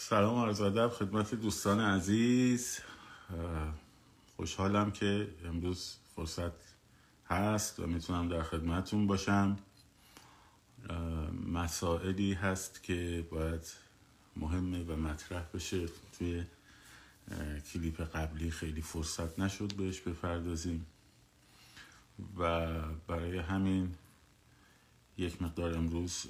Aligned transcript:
سلام 0.00 0.38
عرض 0.38 0.60
ادب 0.60 0.88
خدمت 0.88 1.34
دوستان 1.34 1.80
عزیز. 1.80 2.78
خوشحالم 4.36 4.90
که 4.90 5.28
امروز 5.44 5.96
فرصت 6.16 6.52
هست 7.26 7.80
و 7.80 7.86
می‌تونم 7.86 8.28
در 8.28 8.42
خدمتون 8.42 9.06
باشم. 9.06 9.58
مسائلی 11.46 12.32
هست 12.32 12.82
که 12.82 13.26
باید 13.30 13.72
مهمه 14.36 14.82
و 14.82 14.96
مطرح 14.96 15.42
بشه. 15.54 15.86
توی 16.18 16.44
کلیپ 17.72 18.00
قبلی 18.00 18.50
خیلی 18.50 18.82
فرصت 18.82 19.38
نشد 19.38 19.74
بهش 19.74 20.00
بپردازیم. 20.00 20.86
و 22.38 22.66
برای 23.06 23.38
همین 23.38 23.94
یک 25.16 25.42
مقدار 25.42 25.74
امروز 25.74 26.26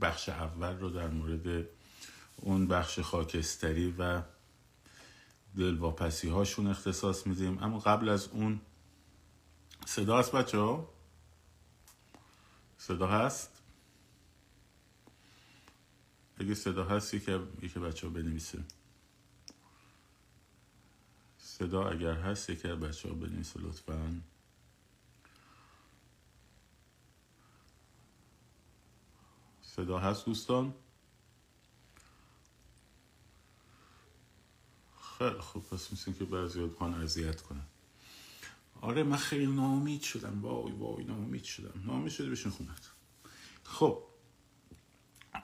بخش 0.00 0.28
اول 0.28 0.78
رو 0.78 0.90
در 0.90 1.08
مورد 1.08 1.66
اون 2.36 2.66
بخش 2.66 3.00
خاکستری 3.00 3.94
و 3.98 4.22
دلواپسی 5.56 6.28
هاشون 6.28 6.66
اختصاص 6.66 7.26
میدیم 7.26 7.62
اما 7.62 7.78
قبل 7.78 8.08
از 8.08 8.28
اون 8.28 8.60
صدا 9.86 10.18
هست 10.18 10.32
بچه 10.32 10.58
ها؟ 10.58 10.90
صدا 12.78 13.06
هست؟ 13.06 13.62
اگه 16.40 16.54
صدا 16.54 16.84
هست 16.84 17.14
یکی, 17.14 17.38
یکی 17.62 17.80
بچه 17.80 18.06
ها 18.06 18.12
بنویسه 18.12 18.64
صدا 21.38 21.88
اگر 21.88 22.14
هست 22.14 22.50
یکی 22.50 22.68
بچه 22.68 23.08
ها 23.08 23.14
بنویسه 23.14 23.60
لطفاً 23.60 24.20
صدا 29.78 29.98
هست 29.98 30.26
دوستان؟ 30.26 30.74
خیلی 35.18 35.38
خوب 35.38 35.68
پس 35.68 35.90
میسین 35.90 36.14
که 36.14 36.24
بعضی 36.24 36.68
کان 36.68 36.94
اذیت 36.94 37.42
کنن. 37.42 37.66
آره 38.80 39.02
من 39.02 39.16
خیلی 39.16 39.46
نامید 39.46 40.02
شدم. 40.02 40.42
وای 40.42 40.72
وای 40.72 41.04
نامید 41.04 41.44
شدم. 41.44 41.82
نامید 41.86 42.12
شده 42.12 42.30
بشین 42.30 42.52
خونت 42.52 42.90
خب 43.64 44.02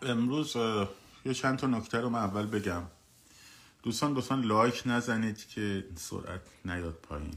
امروز 0.02 0.56
یه 1.24 1.34
چند 1.34 1.58
تا 1.58 1.66
نکته 1.66 2.00
رو 2.00 2.10
من 2.10 2.18
اول 2.18 2.46
بگم. 2.46 2.82
دوستان 3.82 4.12
دوستان 4.12 4.42
لایک 4.42 4.82
نزنید 4.86 5.48
که 5.48 5.88
سرعت 5.96 6.42
نیاد 6.64 6.94
پایین. 6.94 7.36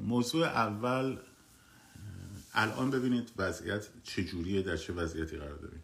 موضوع 0.00 0.46
اول 0.46 1.18
الان 2.56 2.90
ببینید 2.90 3.32
وضعیت 3.38 3.88
چجوریه 4.02 4.62
در 4.62 4.76
چه 4.76 4.92
وضعیتی 4.92 5.36
قرار 5.36 5.56
داریم. 5.56 5.82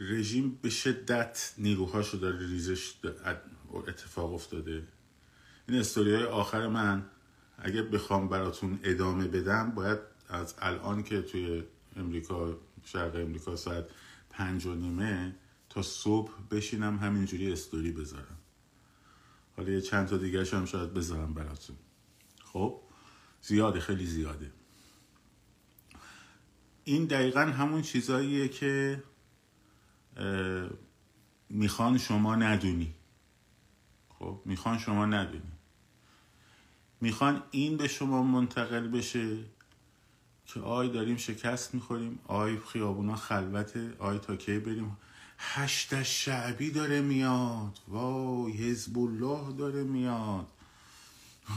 رژیم 0.00 0.58
به 0.62 0.70
شدت 0.70 1.54
نیروهاشو 1.58 2.18
داره 2.18 2.38
ریزش 2.38 2.94
اتفاق 3.88 4.34
افتاده. 4.34 4.82
این 5.68 5.78
استوری 5.78 6.14
های 6.14 6.24
آخر 6.24 6.68
من 6.68 7.06
اگه 7.58 7.82
بخوام 7.82 8.28
براتون 8.28 8.80
ادامه 8.82 9.28
بدم 9.28 9.70
باید 9.70 9.98
از 10.28 10.54
الان 10.58 11.02
که 11.02 11.22
توی 11.22 11.64
امریکا 11.96 12.58
شرق 12.84 13.14
امریکا 13.14 13.56
ساعت 13.56 13.84
پنج 14.30 14.66
و 14.66 14.74
نیمه 14.74 15.34
تا 15.68 15.82
صبح 15.82 16.32
بشینم 16.50 16.98
همینجوری 16.98 17.52
استوری 17.52 17.92
بذارم. 17.92 18.38
حالا 19.56 19.70
یه 19.70 19.80
چند 19.80 20.08
تا 20.08 20.16
دیگه 20.16 20.44
هم 20.44 20.64
شاید 20.64 20.94
بذارم 20.94 21.34
براتون. 21.34 21.76
خب؟ 22.44 22.80
زیاده 23.42 23.80
خیلی 23.80 24.06
زیاده. 24.06 24.52
این 26.84 27.04
دقیقا 27.04 27.40
همون 27.40 27.82
چیزاییه 27.82 28.48
که 28.48 29.02
می‌خوان 31.48 31.98
شما 31.98 32.36
ندونی. 32.36 32.94
خب 34.18 34.40
می‌خوان 34.44 34.78
شما 34.78 35.06
ندونی. 35.06 35.52
می‌خوان 37.00 37.42
این 37.50 37.76
به 37.76 37.88
شما 37.88 38.22
منتقل 38.22 38.88
بشه 38.88 39.36
که 40.46 40.60
آی 40.60 40.88
داریم 40.88 41.16
شکست 41.16 41.74
می‌خوریم 41.74 42.18
آی 42.26 42.58
خیابونا 42.58 43.16
خلوته 43.16 43.94
آی 43.98 44.18
تا 44.18 44.36
کی 44.36 44.58
بریم. 44.58 44.96
هشت 45.38 46.02
شعبی 46.02 46.70
داره 46.70 47.00
میاد 47.00 47.78
وای 47.88 48.52
حزب 48.52 48.98
الله 48.98 49.52
داره 49.52 49.84
میاد. 49.84 50.46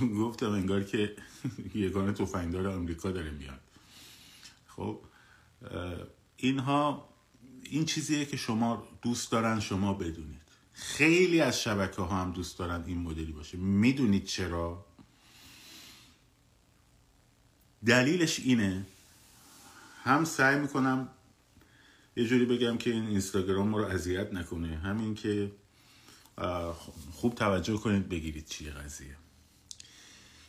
گفتم 0.20 0.52
انگار 0.52 0.84
که 0.84 1.16
یگان 1.76 2.14
تفنگدار 2.14 2.68
آمریکا 2.68 3.12
داره 3.12 3.32
میاد. 3.32 3.60
خب 4.68 5.00
اینها 6.38 7.10
این 7.64 7.86
چیزیه 7.86 8.26
که 8.26 8.38
شما 8.38 8.88
دوست 9.02 9.32
دارن 9.32 9.60
شما 9.60 9.94
بدونید. 9.94 10.44
خیلی 10.74 11.42
از 11.42 11.62
شبکه 11.62 12.02
ها 12.02 12.22
هم 12.22 12.32
دوست 12.32 12.60
دارن 12.60 12.84
این 12.86 12.98
مدلی 12.98 13.32
باشه. 13.32 13.58
می‌دونید 13.58 14.26
چرا؟ 14.26 14.86
دلیلش 17.86 18.40
اینه 18.40 18.86
هم 20.04 20.26
سعی 20.26 20.60
می‌کنم 20.60 21.10
یه 22.16 22.26
جوری 22.26 22.46
بگم 22.46 22.78
که 22.78 22.90
این 22.90 23.08
اینستاگرام 23.08 23.68
ما 23.68 23.78
رو 23.78 23.86
اذیت 23.86 24.34
نکنه. 24.34 24.78
همین 24.78 25.16
که 25.16 25.52
خوب 27.12 27.36
توجه 27.36 27.78
کنید 27.78 28.10
بگیرید 28.10 28.46
چیه 28.46 28.72
قضیه. 28.72 29.23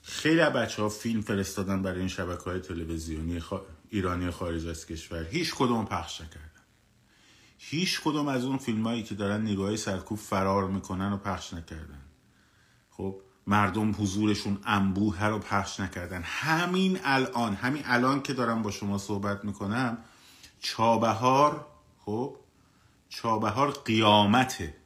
خیلی 0.06 0.50
بچه 0.50 0.82
ها 0.82 0.88
فیلم 0.88 1.20
فرستادن 1.20 1.82
برای 1.82 1.98
این 1.98 2.08
شبکه 2.08 2.44
های 2.44 2.60
تلویزیونی 2.60 3.42
ایرانی 3.88 4.30
خارج 4.30 4.66
از 4.66 4.86
کشور. 4.86 5.24
هیچ 5.24 5.54
کدوم 5.54 5.84
پخش 5.84 6.20
نکردن. 6.20 6.50
هیچ 7.58 8.00
کدوم 8.04 8.28
از 8.28 8.44
اون 8.44 8.58
فیلم 8.58 8.86
هایی 8.86 9.02
که 9.02 9.14
دارن 9.14 9.40
نیروهای 9.40 9.76
سرکوب 9.76 10.18
فرار 10.18 10.68
می‌کنن 10.68 11.12
و 11.12 11.16
پخش 11.16 11.54
نکردن. 11.54 12.00
خب 12.90 13.20
مردم 13.46 13.90
حضورشون 13.90 14.58
انبوه 14.64 15.24
رو 15.24 15.38
پخش 15.38 15.80
نکردن. 15.80 16.22
همین 16.24 16.98
الان 17.04 17.54
همین 17.54 17.82
الان 17.84 18.22
که 18.22 18.32
دارم 18.32 18.62
با 18.62 18.70
شما 18.70 18.98
صحبت 18.98 19.44
می‌کنم 19.44 19.98
چابهار 20.60 21.66
خب 21.98 22.36
چابهار 23.08 23.70
قیامته. 23.70 24.76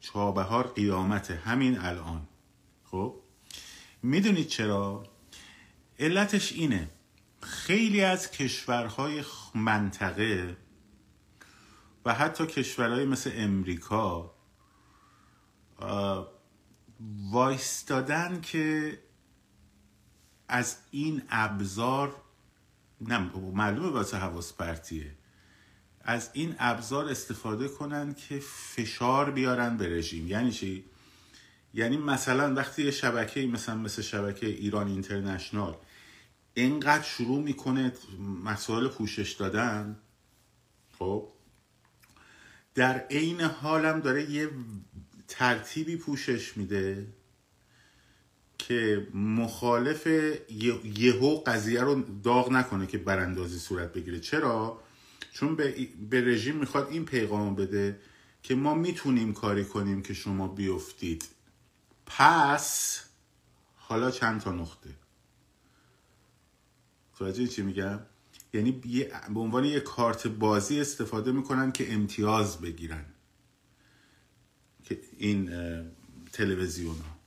چابهار 0.00 0.66
قیامته. 0.66 1.34
همین 1.34 1.78
الان. 1.78 2.28
خب؟ 2.84 3.14
می‌دونید 4.02 4.46
چرا؟ 4.46 5.04
علتش 5.98 6.52
اینه. 6.52 6.90
خیلی 7.42 8.00
از 8.00 8.30
کشورهای 8.30 9.24
منطقه 9.54 10.56
و 12.04 12.14
حتی 12.14 12.46
کشورهای 12.46 13.04
مثل 13.04 13.30
امریکا 13.34 14.34
وایستادن 17.32 18.40
که 18.40 18.98
از 20.48 20.76
این 20.90 21.22
ابزار 21.30 22.22
نه 23.00 23.18
معلومه 23.34 23.88
واسه 23.88 24.16
حواس 24.16 24.52
پرتیه. 24.52 25.14
از 26.00 26.30
این 26.32 26.54
ابزار 26.58 27.08
استفاده 27.08 27.68
کنن 27.68 28.14
که 28.14 28.40
فشار 28.40 29.30
بیارن 29.30 29.76
به 29.76 29.98
رژیم. 29.98 30.28
یعنی 30.28 30.52
چی؟ 30.52 30.84
یعنی 31.74 31.96
مثلا 31.96 32.54
وقتی 32.54 32.82
یه 32.84 32.90
شبکه 32.90 33.46
مثلا 33.46 33.74
مثل 33.74 34.02
شبکه 34.02 34.46
ایران 34.46 34.88
اینترنشنال 34.88 35.76
اینقدر 36.54 37.02
شروع 37.02 37.42
می‌کنه 37.42 37.92
مسائل 38.44 38.88
پوشش 38.88 39.32
دادن 39.32 39.96
خب 40.98 41.28
در 42.74 42.98
عین 43.10 43.40
حالم 43.40 44.00
داره 44.00 44.30
یه 44.30 44.50
ترتیبی 45.28 45.96
پوشش 45.96 46.56
میده 46.56 47.06
که 48.58 49.06
مخالف 49.14 50.06
یهو 50.84 51.40
قضیه 51.46 51.80
رو 51.80 52.02
داغ 52.22 52.52
نکنه 52.52 52.86
که 52.86 52.98
براندازی 52.98 53.58
صورت 53.58 53.92
بگیره 53.92 54.20
چرا؟ 54.20 54.80
چون 55.32 55.56
به, 55.56 55.88
به 56.10 56.20
رژیم 56.20 56.56
می‌خواد 56.56 56.88
این 56.90 57.04
پیغام 57.04 57.54
بده 57.54 58.00
که 58.42 58.54
ما 58.54 58.74
می‌تونیم 58.74 59.32
کاری 59.32 59.64
کنیم 59.64 60.02
که 60.02 60.14
شما 60.14 60.48
بیفتید 60.48 61.37
پس 62.08 63.00
حالا 63.76 64.10
چند 64.10 64.40
تا 64.40 64.52
نقطه؟ 64.52 64.90
توجه 67.18 67.46
چی 67.46 67.62
میگم؟ 67.62 68.00
یعنی 68.52 68.72
به 69.34 69.40
عنوان 69.40 69.64
یه 69.64 69.80
کارت 69.80 70.26
بازی 70.26 70.80
استفاده 70.80 71.32
می‌کنن 71.32 71.72
که 71.72 71.92
امتیاز 71.92 72.60
بگیرن. 72.60 73.04
که 74.84 75.00
این 75.18 75.50
تلویزیون 76.32 76.96
ها. 76.96 77.18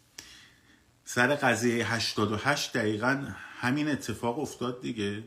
سر 1.06 1.36
قضیه 1.36 1.94
88 1.94 2.74
دقیقا 2.74 3.27
همین 3.60 3.89
اتفاق 3.89 4.39
افتاد 4.39 4.81
دیگه. 4.81 5.24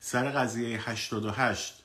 سر 0.00 0.30
قضیه 0.30 0.90
88 0.90 1.82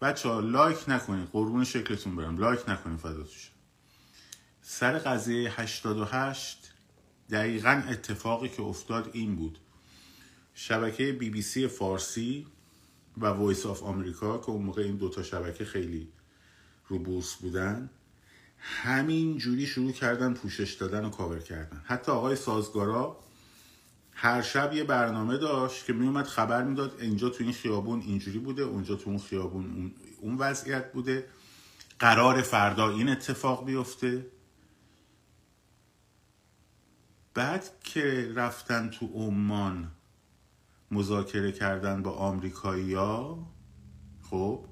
بچه 0.00 0.28
ها 0.28 0.40
لایک 0.40 0.88
نکنید. 0.88 1.28
قربون 1.28 1.64
شکلتون 1.64 2.16
برم. 2.16 2.38
لایک 2.38 2.68
نکنید 2.68 2.98
فداتون 2.98 3.31
شم 3.31 3.51
سر 4.62 4.98
قضیه 4.98 5.60
88 5.60 6.72
دقیقا 7.30 7.82
اتفاقی 7.90 8.48
که 8.48 8.62
افتاد 8.62 9.10
این 9.12 9.36
بود. 9.36 9.58
شبکه 10.54 11.12
بی 11.12 11.30
بی 11.30 11.42
سی 11.42 11.68
فارسی 11.68 12.46
و 13.18 13.26
Voice 13.26 13.66
of 13.66 13.82
America 13.82 14.38
که 14.38 14.50
اون 14.50 14.62
موقع 14.62 14.82
این 14.82 14.96
دوتا 14.96 15.22
شبکه 15.22 15.64
خیلی 15.64 16.08
رو 16.88 16.98
بورس 16.98 17.34
بودن 17.34 17.90
همین 18.58 19.38
جوری 19.38 19.66
شروع 19.66 19.92
کردن 19.92 20.34
پوشش 20.34 20.72
دادن 20.72 21.04
و 21.04 21.10
کاور 21.10 21.38
کردن. 21.38 21.82
حتی 21.84 22.12
آقای 22.12 22.36
سازگارا 22.36 23.16
هر 24.12 24.42
شب 24.42 24.72
یه 24.72 24.84
برنامه 24.84 25.38
داشت 25.38 25.84
که 25.84 25.92
میومد 25.92 26.26
خبر 26.26 26.62
می‌داد 26.62 26.96
اینجا 27.00 27.28
تو 27.28 27.44
این 27.44 27.52
خیابون 27.52 28.00
اینجوری 28.00 28.38
بوده 28.38 28.62
اونجا 28.62 28.94
تو 28.94 29.10
اون 29.10 29.18
خیابون 29.18 29.94
اون 30.20 30.36
وضعیت 30.38 30.92
بوده. 30.92 31.26
قرار 31.98 32.42
فردا 32.42 32.90
این 32.90 33.08
اتفاق 33.08 33.66
بیفته. 33.66 34.26
بعد 37.34 37.80
که 37.80 38.32
رفتن 38.34 38.88
تو 38.88 39.06
عمان 39.06 39.90
مذاکره 40.90 41.52
کردن 41.52 42.02
با 42.02 42.10
آمریکایی 42.10 42.94
ها 42.94 43.52
خب 44.22 44.66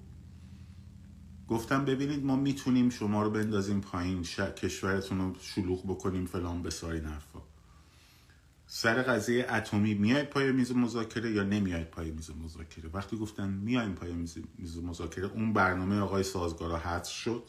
گفتم 1.48 1.84
ببینید 1.84 2.24
ما 2.24 2.36
می‌تونیم 2.36 2.90
شما 2.90 3.22
رو 3.22 3.30
بندازیم 3.30 3.80
پایین 3.80 4.22
کشورتون 4.56 5.18
رو 5.18 5.34
شلوغ 5.40 5.86
بکنیم 5.86 6.26
فلان 6.26 6.62
بسارین 6.62 7.04
حرفا. 7.04 7.40
سر 8.66 9.02
قضیه 9.02 9.46
اتمی 9.52 9.94
میاید 9.94 10.30
پای 10.30 10.52
میز 10.52 10.72
مذاکره 10.72 11.30
یا 11.30 11.42
نمیاید 11.42 11.90
پای 11.90 12.10
میز 12.10 12.30
مذاکره؟ 12.30 12.90
وقتی 12.92 13.16
گفتن 13.16 13.48
میایم 13.48 13.94
پای 13.94 14.12
میز 14.12 14.78
مذاکره 14.82 15.26
اون 15.26 15.52
برنامه 15.52 15.98
آقای 15.98 16.22
سازگارا 16.22 16.78
حذف 16.78 17.12
شد. 17.12 17.42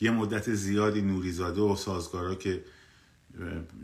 یه 0.00 0.10
مدت 0.10 0.54
زیادی 0.54 1.02
نوریزاده 1.02 1.60
و 1.60 1.76
سازگارا 1.76 2.34
که 2.34 2.64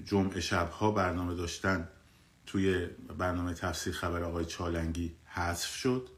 جمعه 0.04 0.40
شبها 0.40 0.90
برنامه 0.90 1.34
داشتن 1.34 1.88
توی 2.46 2.86
برنامه 3.18 3.54
تفسیر 3.54 3.92
خبر 3.92 4.22
آقای 4.22 4.44
چالنگی 4.44 5.12
حذف 5.24 5.74
شد. 5.74 6.08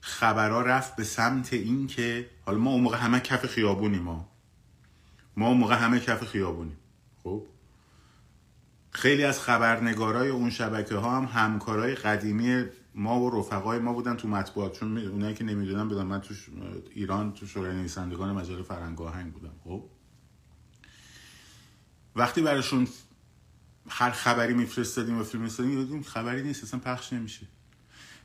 خبرها 0.00 0.62
رفت 0.62 0.96
به 0.96 1.04
سمت 1.04 1.52
این 1.52 1.86
که 1.86 2.30
حالا 2.46 2.58
ما 2.58 2.70
اون 2.70 2.82
موقع 2.82 2.96
همه 2.96 3.20
کف 3.20 3.46
خیابونیم 3.46 4.02
ما 4.02 4.28
ما 5.36 5.48
اون 5.48 5.56
موقع 5.56 5.74
همه 5.74 6.00
کف 6.00 6.24
خیابونیم. 6.24 6.76
خب؟ 7.22 7.46
خیلی 8.90 9.24
از 9.24 9.40
خبرنگارای 9.40 10.28
اون 10.28 10.50
شبکه 10.50 10.94
ها 10.96 11.20
هم 11.20 11.24
همکارای 11.24 11.94
قدیمی 11.94 12.64
ما 12.94 13.20
و 13.20 13.40
رفقای 13.40 13.78
ما 13.78 13.92
بودن 13.92 14.16
تو 14.16 14.28
مطبوعات. 14.28 14.78
چون 14.78 14.98
اونایی 14.98 15.34
که 15.34 15.44
نمی‌دونن 15.44 15.88
بدن 15.88 16.02
من 16.02 16.20
تو 16.20 16.34
ایران 16.90 17.32
تو 17.32 17.46
شورای 17.46 17.76
نویسندگان 17.76 18.32
مجله 18.32 18.62
فرهنگ 18.62 19.02
آهنگ 19.02 19.32
بودم. 19.32 19.54
خب؟ 19.64 19.84
وقتی 22.16 22.42
براشون 22.42 22.88
هر 23.88 24.10
خبری 24.10 24.54
میفرستادیم 24.54 25.18
و 25.18 25.24
فیلم 25.24 25.42
میفرستادیم 25.42 26.02
خبری 26.02 26.42
نیست 26.42 26.64
اصلا 26.64 26.80
پخش 26.80 27.12
نمیشه. 27.12 27.46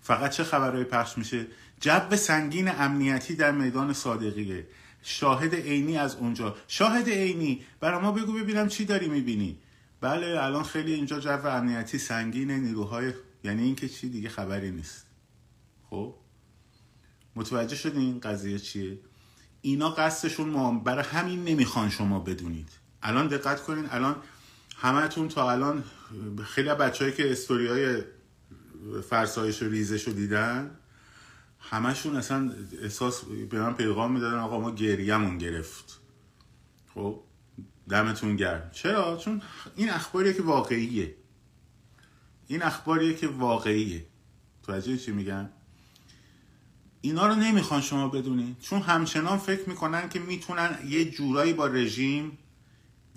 فقط 0.01 0.31
چه 0.31 0.43
خبرهایی 0.43 0.83
پخش 0.83 1.17
میشه؟ 1.17 1.47
جب 1.79 2.15
سنگین 2.15 2.67
امنیتی 2.67 3.35
در 3.35 3.51
میدان 3.51 3.93
صادقیه. 3.93 4.67
شاهد 5.03 5.55
عینی 5.55 5.97
از 5.97 6.15
اونجا. 6.15 6.55
شاهد 6.67 7.09
عینی! 7.09 7.61
برای 7.79 8.01
ما 8.01 8.11
بگو 8.11 8.33
ببینم 8.33 8.67
چی 8.67 8.85
داری 8.85 9.07
می‌بینی. 9.07 9.57
بله 10.01 10.43
الان 10.43 10.63
خیلی 10.63 10.93
اینجا 10.93 11.19
جو 11.19 11.47
امنیتی 11.47 11.97
سنگین 11.97 12.51
نیروهای 12.51 13.13
یعنی 13.43 13.63
اینکه 13.63 13.89
چی؟ 13.89 14.09
دیگه 14.09 14.29
خبری 14.29 14.71
نیست. 14.71 15.05
خب؟ 15.89 16.15
متوجه 17.35 17.75
شدین 17.75 18.19
قضیه 18.19 18.59
چیه؟ 18.59 18.99
اینا 19.61 19.89
قصدشون 19.89 20.49
ما 20.49 20.71
برای 20.71 21.05
همین 21.05 21.43
نمی‌خوان 21.43 21.89
شما 21.89 22.19
بدونید. 22.19 22.69
الان 23.03 23.27
دقت 23.27 23.63
کنین 23.63 23.87
الان 23.91 24.15
همتون 24.77 25.27
تا 25.27 25.51
الان 25.51 25.83
خیلی 26.45 26.69
بچههایی 26.69 27.17
که 27.17 27.31
استوری 27.31 27.67
های 27.67 28.03
فرسایش 29.09 29.61
و 29.61 29.65
ریزش 29.65 30.07
رو 30.07 30.13
دیدن 30.13 30.71
همشون 31.59 32.15
اصلا 32.15 32.53
احساس 32.81 33.23
به 33.23 33.61
من 33.61 33.73
پیغام 33.73 34.11
می‌دادن 34.11 34.37
آقا 34.37 34.59
ما 34.59 34.71
گریهمون 34.71 35.37
گرفت. 35.37 35.99
خب 36.93 37.23
دمتون 37.89 38.35
گرم. 38.35 38.69
چرا؟ 38.71 39.17
چون 39.17 39.41
این 39.75 39.89
اخباریه 39.89 40.33
که 40.33 40.41
واقعیه. 40.41 41.15
این 42.47 42.63
اخباریه 42.63 43.13
که 43.13 43.27
واقعیه. 43.27 44.05
توجه 44.63 44.97
چی 44.97 45.11
میگن؟ 45.11 45.49
اینا 47.01 47.27
رو 47.27 47.35
نمی‌خوان 47.35 47.81
شما 47.81 48.07
بدونید 48.07 48.59
چون 48.59 48.81
همچنان 48.81 49.37
فکر 49.37 49.69
می‌کنن 49.69 50.09
که 50.09 50.19
می‌تونن 50.19 50.79
یه 50.87 51.11
جورایی 51.11 51.53
با 51.53 51.67
رژیم 51.67 52.37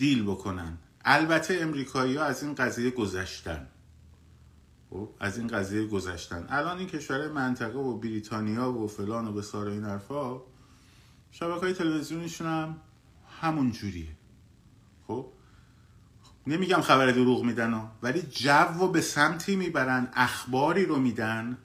دیل 0.01 0.23
بکنن. 0.23 0.79
البته 1.05 1.59
امریکایی 1.61 2.17
ها 2.17 2.25
از 2.25 2.43
این 2.43 2.55
قضیه 2.55 2.91
گذشتن. 2.91 3.67
خب 4.91 5.09
از 5.21 5.39
این 5.39 5.47
قضیه 5.47 5.87
گذشتن. 5.87 6.47
الان 6.49 6.79
این 6.79 6.89
کشور 6.89 7.29
منطقه 7.29 7.79
و 7.79 7.99
بریتانیا 7.99 8.73
و 8.73 8.89
فلان 8.89 9.29
و 9.29 9.33
بسار 9.33 9.69
این 9.69 9.85
حرفا 9.85 10.41
شبکه 11.31 11.61
های 11.61 11.73
تلویزیونیشون 11.73 12.47
هم 12.47 12.77
همون 13.41 13.73
جوریه. 13.73 14.09
خب 15.07 15.27
نمیگم 16.47 16.81
خبر 16.81 17.07
دروغ 17.07 17.45
میدن 17.45 17.91
ولی 18.03 18.23
جو 18.23 18.79
رو 18.79 18.89
به 18.89 19.01
سمتی 19.01 19.57
می‌برن 19.57 20.09
اخباری 20.13 20.87
رو 20.87 20.97
میدن 20.97 21.59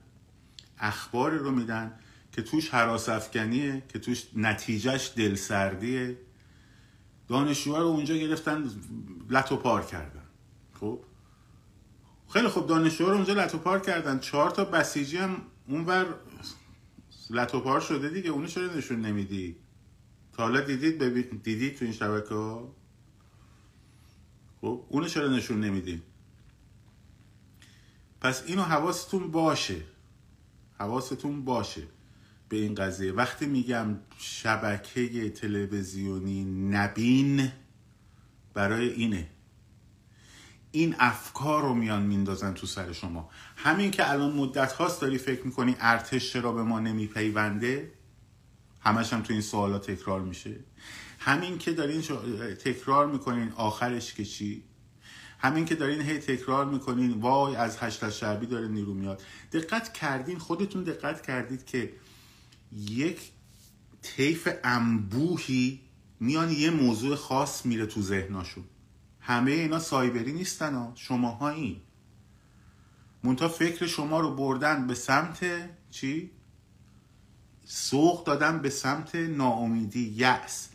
اخباری 0.78 1.38
رو 1.38 1.50
میدن 1.50 1.92
که 2.32 2.42
توش 2.42 2.70
حراس 2.70 3.08
افکنیه 3.08 3.82
که 3.88 3.98
توش 3.98 4.26
نتیجهش 4.34 5.12
دلسردیه. 5.16 6.25
دانشجوها 7.28 7.78
رو 7.78 7.86
اونجا 7.86 8.16
گرفتن 8.16 8.70
لتو 9.30 9.56
پار 9.56 9.84
کردن. 9.84 10.22
خب؟ 10.80 11.00
خیلی 12.28 12.48
خوب 12.48 12.66
دانشجوها 12.66 13.10
رو 13.10 13.16
اونجا 13.16 13.34
لتو 13.34 13.58
پار 13.58 13.80
کردن. 13.80 14.18
چهار 14.18 14.50
تا 14.50 14.64
بسیجی 14.64 15.16
هم 15.16 15.42
اونور 15.68 16.14
لتو 17.30 17.60
پار 17.60 17.80
شده 17.80 18.08
دیگه. 18.08 18.30
اونو 18.30 18.46
چرا 18.46 18.74
نشون 18.74 19.00
نمیدی؟ 19.00 19.56
تا 20.32 20.42
حالا 20.42 20.60
دیدید؟ 20.60 20.98
ببین 20.98 21.40
دیدید 21.42 21.76
تو 21.76 21.84
این 21.84 21.94
شبکه 21.94 22.34
ها 22.34 22.74
خب؟ 24.60 24.84
اونو 24.88 25.08
چرا 25.08 25.28
نشون 25.28 25.60
نمیدی؟ 25.60 26.02
پس 28.20 28.42
اینو 28.46 28.62
حواستون 28.62 29.30
باشه. 29.30 29.82
حواستون 30.78 31.44
باشه. 31.44 31.82
به 32.48 32.56
این 32.56 32.74
قضیه. 32.74 33.12
وقتی 33.12 33.46
میگم 33.46 33.98
شبکه 34.18 35.30
تلویزیونی 35.30 36.44
نبین 36.44 37.52
برای 38.54 38.88
اینه. 38.88 39.28
این 40.70 40.96
افکار 40.98 41.62
رو 41.62 41.74
میان 41.74 42.02
میندازن 42.02 42.54
تو 42.54 42.66
سر 42.66 42.92
شما. 42.92 43.30
همین 43.56 43.90
که 43.90 44.10
الان 44.10 44.32
مدت 44.32 44.72
هاست 44.72 45.00
داری 45.00 45.18
فکر 45.18 45.46
می‌کنی 45.46 45.76
ارتش 45.80 46.32
چرا 46.32 46.52
به 46.52 46.62
ما 46.62 46.80
نمیپیونده؟ 46.80 47.92
همش 48.80 49.12
هم 49.12 49.22
تو 49.22 49.32
این 49.32 49.42
سوالات 49.42 49.90
تکرار 49.90 50.20
میشه. 50.20 50.54
همین 51.18 51.58
که 51.58 51.72
دارین 51.72 52.02
تکرار 52.54 53.06
می‌کنین 53.06 53.52
آخرش 53.56 54.14
که 54.14 54.24
چی؟ 54.24 54.62
همین 55.38 55.64
که 55.64 55.74
دارین 55.74 56.00
هی 56.00 56.18
تکرار 56.18 56.66
می‌کنین 56.66 57.12
وای 57.12 57.56
از 57.56 57.78
هشت 57.78 58.10
شعبی 58.10 58.46
داره 58.46 58.68
نیرو 58.68 58.94
میاد. 58.94 59.22
دقت 59.52 59.92
کردین 59.92 60.38
خودتون 60.38 60.82
دقت 60.82 61.22
کردید 61.22 61.66
که 61.66 61.92
یک 62.72 63.32
طیف 64.02 64.48
انبوهی 64.64 65.80
میان 66.20 66.50
یه 66.50 66.70
موضوع 66.70 67.16
خاص 67.16 67.66
میره 67.66 67.86
تو 67.86 68.02
ذهناشون. 68.02 68.64
همه 69.20 69.50
اینا 69.50 69.78
سایبری 69.78 70.32
نیستن 70.32 70.74
ها 70.74 70.92
شماها 70.94 71.48
این 71.48 71.80
منتها 73.22 73.48
فکر 73.48 73.86
شما 73.86 74.20
رو 74.20 74.34
بردن 74.34 74.86
به 74.86 74.94
سمت 74.94 75.70
چی؟ 75.90 76.30
سوق 77.64 78.24
دادن 78.24 78.58
به 78.58 78.70
سمت 78.70 79.14
ناامیدی 79.14 80.08
یأس. 80.08 80.68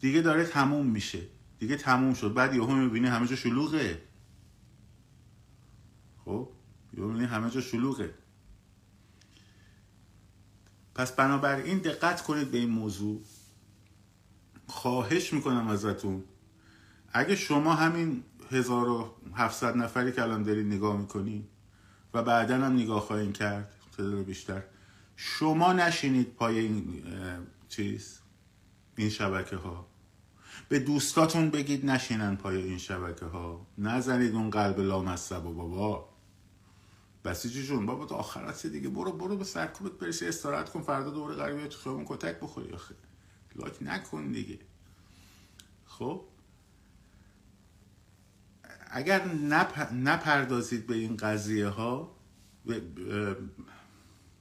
دیگه 0.00 0.20
داره 0.20 0.44
تموم 0.44 0.86
میشه. 0.86 1.20
دیگه 1.58 1.76
تموم 1.76 2.14
شد. 2.14 2.34
بعد 2.34 2.54
یهو 2.54 2.74
می‌بینی 2.74 3.06
همه 3.06 3.26
جا 3.26 3.36
شلوغه. 3.36 4.02
خب؟ 6.24 6.48
یهو 6.96 7.06
می‌بینی 7.06 7.24
همه 7.24 7.50
جا 7.50 7.60
شلوغه. 7.60 8.14
پس 10.94 11.12
بنابراین 11.12 11.78
دقت 11.78 12.22
کنید 12.22 12.50
به 12.50 12.58
این 12.58 12.70
موضوع. 12.70 13.20
خواهش 14.66 15.32
می‌کنم 15.32 15.68
ازتون. 15.68 16.24
اگه 17.12 17.36
شما 17.36 17.74
همین 17.74 18.24
1700 18.50 19.76
نفری 19.76 20.12
که 20.12 20.22
الان 20.22 20.42
دارید 20.42 20.66
نگاه 20.66 20.96
می‌کنید 20.96 21.48
و 22.14 22.22
بعدا 22.22 22.54
هم 22.54 22.72
نگاه 22.72 23.00
خواهید 23.00 23.36
کرد 23.36 23.70
تعداد 23.96 24.24
بیشتر 24.24 24.62
شما 25.16 25.72
نشینید 25.72 26.34
پای 26.34 26.58
این 26.58 27.02
چیز 27.68 28.20
این 28.96 29.10
شبکه 29.10 29.56
ها 29.56 29.86
به 30.68 30.78
دوستاتون 30.78 31.50
بگید 31.50 31.86
نشینن 31.86 32.36
پای 32.36 32.56
این 32.56 32.78
شبکه 32.78 33.26
ها 33.26 33.66
نزنید 33.78 34.34
اون 34.34 34.50
قلب 34.50 34.80
لامصب 34.80 35.46
و 35.46 35.52
بابا. 35.54 36.11
بسیجی 37.24 37.66
جون 37.66 37.86
بابا 37.86 38.16
آخرت 38.16 38.66
دیگه. 38.66 38.88
برو 38.88 39.12
برو 39.12 39.36
به 39.36 39.44
سرکوبت 39.44 39.92
برسی 39.92 40.26
استراحت 40.26 40.68
کن 40.68 40.82
فردا 40.82 41.10
دوره 41.10 41.34
قریبی 41.34 41.68
تو 41.68 41.78
خیابون 41.78 42.04
کتک 42.08 42.40
بخوری 42.40 42.72
آخه. 42.72 42.94
لاک 43.56 43.76
نکن 43.80 44.32
دیگه. 44.32 44.58
خب؟ 45.86 46.24
اگر 48.90 49.24
نپ... 49.28 49.92
نپردازید 49.92 50.86
به 50.86 50.94
این 50.94 51.16
قضیه 51.16 51.68
ها 51.68 52.16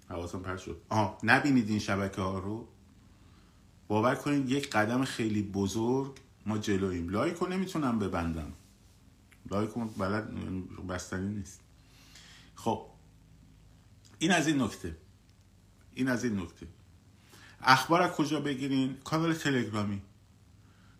حواسم 0.09 0.39
پرت 0.39 0.59
شد. 0.59 0.81
آه 0.89 1.17
نبینید 1.23 1.69
این 1.69 1.79
شبکه 1.79 2.21
ها 2.21 2.39
رو. 2.39 2.67
باور 3.87 4.15
کنید 4.15 4.49
یک 4.49 4.69
قدم 4.69 5.05
خیلی 5.05 5.43
بزرگ 5.43 6.17
ما 6.45 6.57
جلویم 6.57 7.09
لایک 7.09 7.37
رو 7.37 7.47
نمی‌تونم 7.47 7.99
ببندم. 7.99 8.53
لایک 9.51 9.69
بلد 9.97 10.33
بستنی 10.87 11.35
نیست. 11.35 11.61
خب. 12.63 12.85
این 14.19 14.31
از 14.31 14.47
این 14.47 14.61
نکته. 14.61 14.97
این 15.93 16.07
از 16.07 16.23
این 16.23 16.39
نکته. 16.39 16.67
اخبار 17.61 18.01
از 18.01 18.11
کجا 18.11 18.39
بگیرین؟ 18.39 18.97
کانال 19.03 19.33
تلگرامی. 19.33 20.01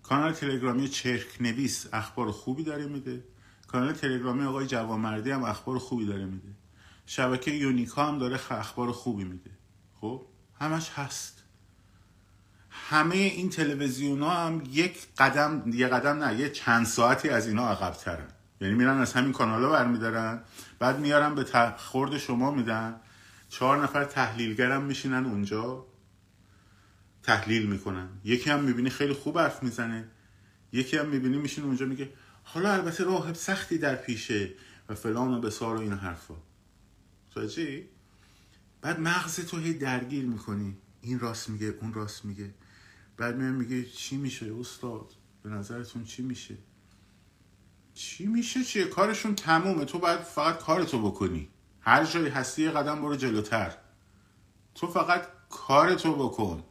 کانال 0.04 0.34
تلگرامی 0.34 0.90
چرک 0.90 1.42
نویس 1.42 1.88
اخبار 1.94 2.32
خوبی 2.32 2.64
داره 2.64 2.86
میده. 2.86 3.24
کانال 3.68 3.94
تلگرامی 3.94 4.46
آقای 4.46 4.68
جوانمردی 4.68 5.32
هم 5.32 5.44
اخبار 5.44 5.80
خوبی 5.80 6.06
داره 6.06 6.26
میده. 6.26 6.50
شبکه 7.06 7.52
یونیکا 7.52 8.06
هم 8.06 8.20
داره 8.20 8.40
اخبار 8.52 8.92
خوبی 8.92 9.24
میده. 9.24 9.52
خب؟ 10.02 10.26
همش 10.60 10.90
هست. 10.90 11.44
همه 12.70 13.16
این 13.16 13.50
تلویزیون 13.50 14.22
ها 14.22 14.46
هم 14.46 14.64
یک 14.72 15.08
قدم 15.18 15.64
یه 15.74 15.88
قدم 15.88 16.24
نه 16.24 16.40
یه 16.40 16.50
چند 16.50 16.86
ساعتی 16.86 17.30
از 17.30 17.48
اینا 17.48 17.70
عقب 17.70 17.92
ترن 17.92 18.28
یعنی 18.62 18.74
میرن 18.74 18.98
از 18.98 19.14
همین 19.14 19.32
کانال 19.32 19.64
ها 19.64 19.72
برمیدارن. 19.72 20.42
بعد 20.82 21.00
میارن 21.00 21.36
به 21.36 21.74
خورد 21.78 22.18
شما 22.18 22.52
میدن. 22.52 22.96
چهار 23.50 23.84
نفر 23.84 24.04
تحلیلگرم 24.04 24.84
میشینن 24.84 25.26
اونجا. 25.26 25.86
تحلیل 27.24 27.66
می‌کنن. 27.66 28.10
یکی 28.24 28.50
هم 28.50 28.64
می‌بینی 28.64 28.90
خیلی 28.90 29.14
خوب 29.14 29.40
حرف 29.40 29.64
می‌زنه. 29.64 30.08
یکی 30.72 30.98
هم 30.98 31.08
می‌بینی 31.10 31.38
میشین 31.38 31.64
اونجا 31.64 31.86
میگه 31.86 32.10
حالا 32.44 32.74
البته 32.74 33.04
راه 33.04 33.34
سختی 33.34 33.78
در 33.78 33.96
پیشه. 33.96 34.54
و 34.90 34.96
فلان 34.96 35.34
و 35.34 35.42
بسار 35.42 35.76
و 35.76 35.80
این 35.80 35.94
حرفا. 35.94 36.36
چی؟ 37.56 37.90
بعد 38.82 39.00
مغز 39.00 39.46
تو 39.46 39.58
هی 39.58 39.74
درگیر 39.74 40.26
می‌کنی. 40.26 40.78
این 41.02 41.20
راست 41.20 41.50
میگه 41.50 41.76
اون 41.82 41.94
راست 41.94 42.26
میگه. 42.26 42.54
بعد 43.18 43.36
میگه 43.36 43.86
چی 43.86 44.18
میشه 44.18 44.54
استاد؟ 44.60 45.14
به 45.44 45.50
نظرتون 45.50 46.04
چی 46.04 46.22
میشه؟ 46.22 46.58
چی 47.94 48.28
میشه؟ 48.28 48.64
چیه؟ 48.64 48.86
کارشون 48.86 49.36
تمومه. 49.36 49.86
تو 49.86 50.00
باید 50.00 50.20
فقط 50.20 50.58
کارتو 50.58 51.12
بکنی. 51.12 51.50
هر 51.82 52.06
جایی 52.06 52.30
هستی 52.30 52.70
قدم 52.70 53.02
برو 53.02 53.16
جلوتر. 53.16 53.74
تو 54.76 54.88
فقط 54.88 55.28
کارتو 55.50 56.16
بکن. 56.16 56.64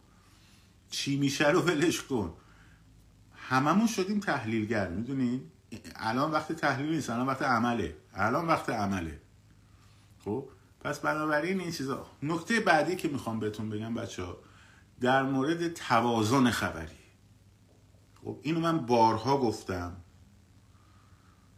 چی 0.90 1.16
میشه 1.16 1.48
رو 1.48 1.60
ولش 1.60 2.02
کن. 2.02 2.34
هممون 3.34 3.86
شدیم 3.86 4.20
تحلیلگر 4.20 4.88
می‌دونین 4.88 5.50
الان 5.96 6.30
وقت 6.30 6.52
تحلیل 6.52 6.94
نیست 6.94 7.10
الان 7.10 7.26
وقت 7.26 7.42
عمله. 7.42 7.96
الان 8.14 8.46
وقت 8.46 8.70
عمله. 8.70 9.20
خب؟ 10.24 10.48
پس 10.80 10.98
بنابراین 11.00 11.60
این 11.60 11.72
چیزا 11.72 12.06
نکته 12.22 12.60
بعدی 12.60 12.96
که 12.96 13.08
می‌خوام 13.08 13.40
بهتون 13.40 13.70
بگم 13.70 13.94
بچه 13.94 14.22
ها 14.22 14.36
در 15.00 15.22
مورد 15.22 15.72
توازن 15.72 16.50
خبری. 16.50 16.98
خب؟ 18.24 18.38
اینو 18.42 18.60
من 18.60 18.78
بارها 18.86 19.38
گفتم. 19.38 19.96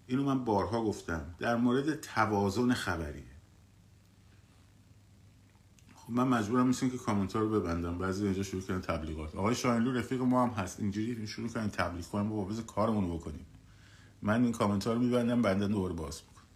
اینو 0.06 0.24
من 0.24 0.44
بارها 0.44 0.84
گفتم. 0.84 1.34
در 1.38 1.56
مورد 1.56 2.00
توازن 2.00 2.72
خبری 2.72 3.24
خب 5.94 6.12
من 6.12 6.28
مجبورم 6.28 6.66
میشم 6.66 6.90
که 6.90 6.98
کامنت 6.98 7.36
رو 7.36 7.60
ببندم. 7.60 7.98
بعضی 7.98 8.24
اینجا 8.24 8.42
شروع 8.42 8.62
کردن 8.62 8.80
تبلیغات. 8.80 9.34
آقای 9.34 9.54
شاهینلو 9.54 9.92
رفیق 9.92 10.20
ما 10.20 10.46
هم 10.46 10.50
هست. 10.50 10.80
اینجوری 10.80 11.26
شروع 11.26 11.48
کردن 11.48 11.68
تبلیغ 11.68 12.06
کنیم 12.06 12.28
با 12.28 12.44
بذار 12.44 12.64
کارمون 12.64 13.04
رو 13.04 13.18
بکنیم. 13.18 13.46
من 14.22 14.44
این 14.44 14.52
کامنت 14.52 14.86
رو 14.86 14.98
میبندم 14.98 15.42
بعدا 15.42 15.66
دوباره 15.66 15.94
باز 15.94 16.22
می‌کنم. 16.28 16.46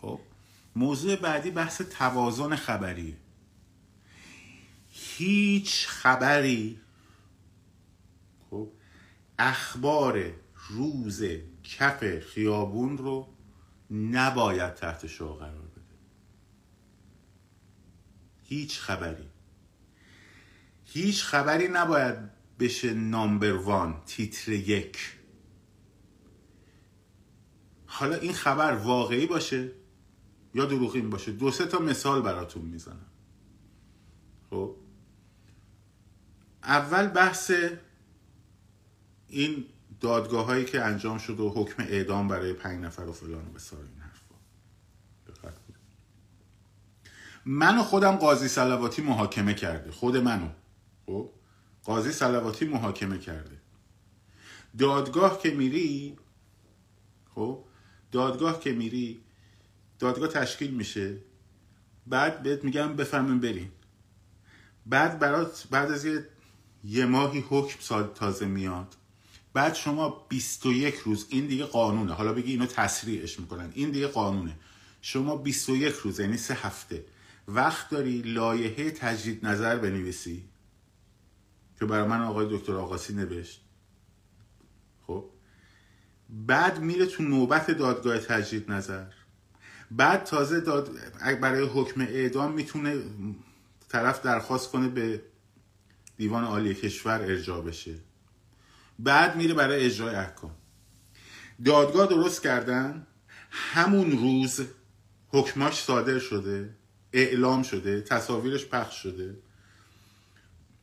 خب. 0.00 0.20
موضوع 0.76 1.16
بعدی 1.16 1.50
بحث 1.50 1.82
توازن 1.82 2.56
خبریه. 2.56 3.16
هیچ 4.90 5.86
خبری 5.86 6.74
خب 6.74 6.89
اخبار 9.40 10.32
روز 10.68 11.22
کف 11.64 12.18
خیابون 12.18 12.98
رو 12.98 13.28
نباید 13.90 14.74
تحت 14.74 15.06
شو 15.06 15.34
قرار 15.34 15.66
بده. 15.66 15.80
هیچ 18.42 18.78
خبری. 18.78 19.28
هیچ 20.84 21.24
خبری 21.24 21.68
نباید 21.68 22.16
بشه 22.58 22.94
نامبر 22.94 23.52
وان 23.52 24.02
تیتر 24.06 24.52
یک. 24.52 25.16
حالا 27.86 28.16
این 28.16 28.32
خبر 28.32 28.72
واقعی 28.72 29.26
باشه؟ 29.26 29.72
یا 30.54 30.64
دروغین 30.64 31.10
باشه؟ 31.10 31.32
دو 31.32 31.50
سه 31.50 31.66
تا 31.66 31.78
مثال 31.78 32.22
براتون 32.22 32.64
می‌زنم. 32.64 33.10
خب؟ 34.50 34.76
اول 36.62 37.06
بحث 37.06 37.52
این 39.30 39.64
دادگاه 40.00 40.46
هایی 40.46 40.64
که 40.64 40.82
انجام 40.82 41.18
شد 41.18 41.40
و 41.40 41.50
حکم 41.50 41.82
اعدام 41.82 42.28
برای 42.28 42.52
پنج 42.52 42.84
نفر 42.84 43.02
و 43.02 43.12
فلان 43.12 43.46
و 43.46 43.50
بسار 43.50 43.80
این 43.80 44.00
حرفا. 44.00 44.20
منو 47.44 47.82
خودم 47.82 48.16
قاضی 48.16 48.48
سلواتی 48.48 49.02
محاکمه 49.02 49.54
کرده. 49.54 49.90
خود 49.90 50.16
منو. 50.16 50.48
خب؟ 51.06 51.30
قاضی 51.84 52.12
سلواتی 52.12 52.64
محاکمه 52.64 53.18
کرده. 53.18 53.60
دادگاه 54.78 55.42
که 55.42 55.50
میری 55.50 56.16
خب؟ 57.34 57.64
دادگاه 58.12 58.60
که 58.60 58.72
میری 58.72 59.20
دادگاه 59.98 60.28
تشکیل 60.28 60.70
میشه. 60.70 61.16
بعد 62.06 62.42
بهت 62.42 62.64
میگم 62.64 62.96
بفهمین 62.96 63.40
برین 63.40 63.70
بعد 64.86 65.18
برات 65.18 65.66
بعد 65.70 65.90
از 65.90 66.04
یه 66.04 66.26
یه 66.84 67.06
ماهی 67.06 67.44
حکم 67.48 68.02
تازه 68.14 68.46
میاد. 68.46 68.96
بعد 69.52 69.74
شما 69.74 70.26
21 70.28 70.94
روز 70.94 71.26
این 71.28 71.46
دیگه 71.46 71.64
قانونه. 71.64 72.12
حالا 72.12 72.32
بگی 72.32 72.52
اینو 72.52 72.66
تسریعش 72.66 73.40
می‌کنن. 73.40 73.70
این 73.74 73.90
دیگه 73.90 74.06
قانونه. 74.06 74.58
شما 75.02 75.36
21 75.36 75.94
روز 75.94 76.20
یعنی 76.20 76.36
سه 76.36 76.54
هفته. 76.54 77.04
وقت 77.48 77.90
داری 77.90 78.22
لایحه 78.22 78.90
تجدید 78.90 79.46
نظر 79.46 79.76
بنویسی. 79.76 80.44
که 81.78 81.86
برای 81.86 82.08
من 82.08 82.20
آقای 82.20 82.58
دکتر 82.58 82.74
آقاسی 82.74 83.14
نوشت. 83.14 83.60
خب؟ 85.06 85.30
بعد 86.28 86.80
میره 86.80 87.06
تو 87.06 87.22
نوبت 87.22 87.70
دادگاه 87.70 88.18
تجدید 88.18 88.72
نظر. 88.72 89.06
بعد 89.90 90.24
تازه 90.24 90.60
داد 90.60 90.90
برای 91.40 91.66
حکم 91.66 92.00
اعدام 92.00 92.52
می‌تونه 92.52 93.02
طرف 93.88 94.22
درخواست 94.22 94.70
کنه 94.70 94.88
به 94.88 95.22
دیوان 96.16 96.44
عالی 96.44 96.74
کشور 96.74 97.22
ارجاع 97.22 97.62
بشه. 97.62 97.94
بعد 99.04 99.36
میره 99.36 99.54
برای 99.54 99.84
اجرای 99.84 100.14
احکام. 100.14 100.54
دادگاه 101.64 102.06
درست 102.06 102.42
کردن 102.42 103.06
همون 103.50 104.10
روز 104.10 104.60
حکماش 105.28 105.82
صادر 105.82 106.18
شده 106.18 106.76
اعلام 107.12 107.62
شده 107.62 108.00
تصاویرش 108.00 108.66
پخش 108.66 109.02
شده. 109.02 109.38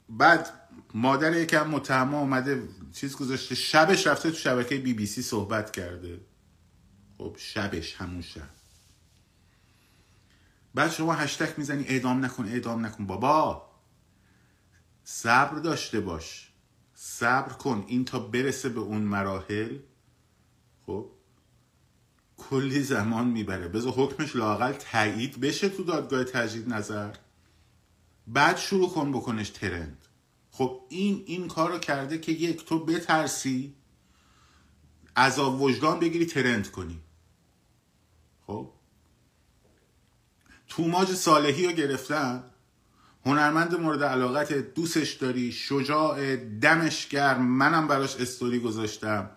بعد 0.09 0.49
مادر 0.93 1.33
یکم 1.33 1.69
متهمه 1.69 2.17
اومده 2.17 2.69
چیز 2.93 3.15
گذاشته 3.15 3.55
شبش 3.55 4.07
رفته 4.07 4.31
تو 4.31 4.37
شبکه 4.37 4.77
بی 4.77 4.93
بی 4.93 5.05
سی 5.05 5.21
صحبت 5.21 5.71
کرده. 5.71 6.19
خب 7.17 7.35
شبش 7.39 7.95
همون 7.95 8.21
شب. 8.21 8.49
بعد 10.75 10.91
شما 10.91 11.13
هشتک 11.13 11.59
می‌زنی 11.59 11.83
اعدام 11.83 12.25
نکن 12.25 12.45
اعدام 12.45 12.85
نکن 12.85 13.07
بابا. 13.07 13.67
صبر 15.03 15.59
داشته 15.59 15.99
باش. 15.99 16.46
صبر 16.99 17.53
کن 17.53 17.85
این 17.87 18.05
تا 18.05 18.19
برسه 18.19 18.69
به 18.69 18.79
اون 18.79 19.01
مراحل 19.01 19.77
خب؟ 20.85 21.09
کلی 22.37 22.83
زمان 22.83 23.27
می‌بره. 23.27 23.67
بذار 23.67 23.93
حکمش 23.93 24.35
لاقل 24.35 24.71
تایید 24.71 25.39
بشه 25.39 25.69
تو 25.69 25.83
دادگاه 25.83 26.23
تجدید 26.23 26.73
نظر. 26.73 27.15
بعد 28.27 28.57
شروع 28.57 28.89
کن 28.89 29.11
بکنش 29.11 29.49
ترند. 29.49 30.05
خب 30.51 30.81
این 30.89 31.23
این 31.25 31.47
کار 31.47 31.71
رو 31.71 31.79
کرده 31.79 32.17
که 32.17 32.31
یک 32.31 32.65
تو 32.65 32.85
بترسی 32.85 33.75
عذاب 35.15 35.61
وجدان 35.61 35.99
بگیری 35.99 36.25
ترند 36.25 36.71
کنی. 36.71 36.99
خب؟ 38.47 38.73
توماج 40.67 41.13
صالحی 41.13 41.65
رو 41.65 41.71
گرفتن؟ 41.71 42.43
هنرمند 43.27 43.75
مورد 43.75 44.03
علاقت 44.03 44.53
دوستش 44.53 45.13
داری؟ 45.13 45.51
شجاع 45.51 46.35
دمش 46.35 47.07
گرم. 47.07 47.45
منم 47.45 47.87
براش 47.87 48.15
استوری 48.15 48.59
گذاشتم. 48.59 49.29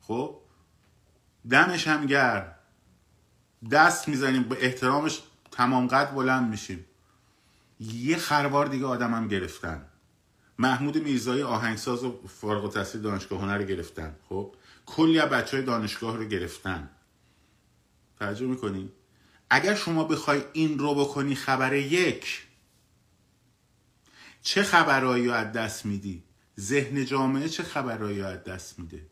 خب؟ 0.00 0.40
دمش 1.50 1.88
هم 1.88 2.06
گرم. 2.06 2.54
دست 3.70 4.08
می‌زنیم. 4.08 4.42
به 4.42 4.64
احترامش 4.64 5.22
تمام 5.50 5.86
قد 5.86 6.14
بلند 6.14 6.50
میشیم. 6.50 6.86
یه 7.80 8.16
خروار 8.16 8.66
دیگه 8.66 8.86
آدمم 8.86 9.28
گرفتن. 9.28 9.84
محمود 10.58 10.98
میرزایی 10.98 11.42
آهنگساز 11.42 12.04
و 12.04 12.20
فارغ 12.40 12.64
التحصیل 12.64 13.00
دانشگاه 13.00 13.40
هنر 13.40 13.58
رو 13.58 13.64
گرفتن. 13.64 14.16
خب؟ 14.28 14.54
کلی 14.86 15.18
از 15.18 15.28
بچه 15.28 15.56
های 15.56 15.66
دانشگاه 15.66 16.16
رو 16.16 16.24
گرفتن. 16.24 16.90
توجه 18.18 18.46
می‌کنی؟ 18.46 18.92
اگر 19.50 19.74
شما 19.74 20.04
بخوای 20.04 20.42
این 20.52 20.78
رو 20.78 20.94
بکنی 20.94 21.34
خبر 21.34 21.74
یک 21.74 22.46
چه 24.42 24.62
خبرهایی 24.62 25.30
از 25.30 25.52
دست 25.52 25.86
میدی؟ 25.86 26.24
ذهن 26.60 27.04
جامعه 27.04 27.48
چه 27.48 27.62
خبرهایی 27.62 28.22
از 28.22 28.44
دست 28.44 28.78
میده؟ 28.78 29.06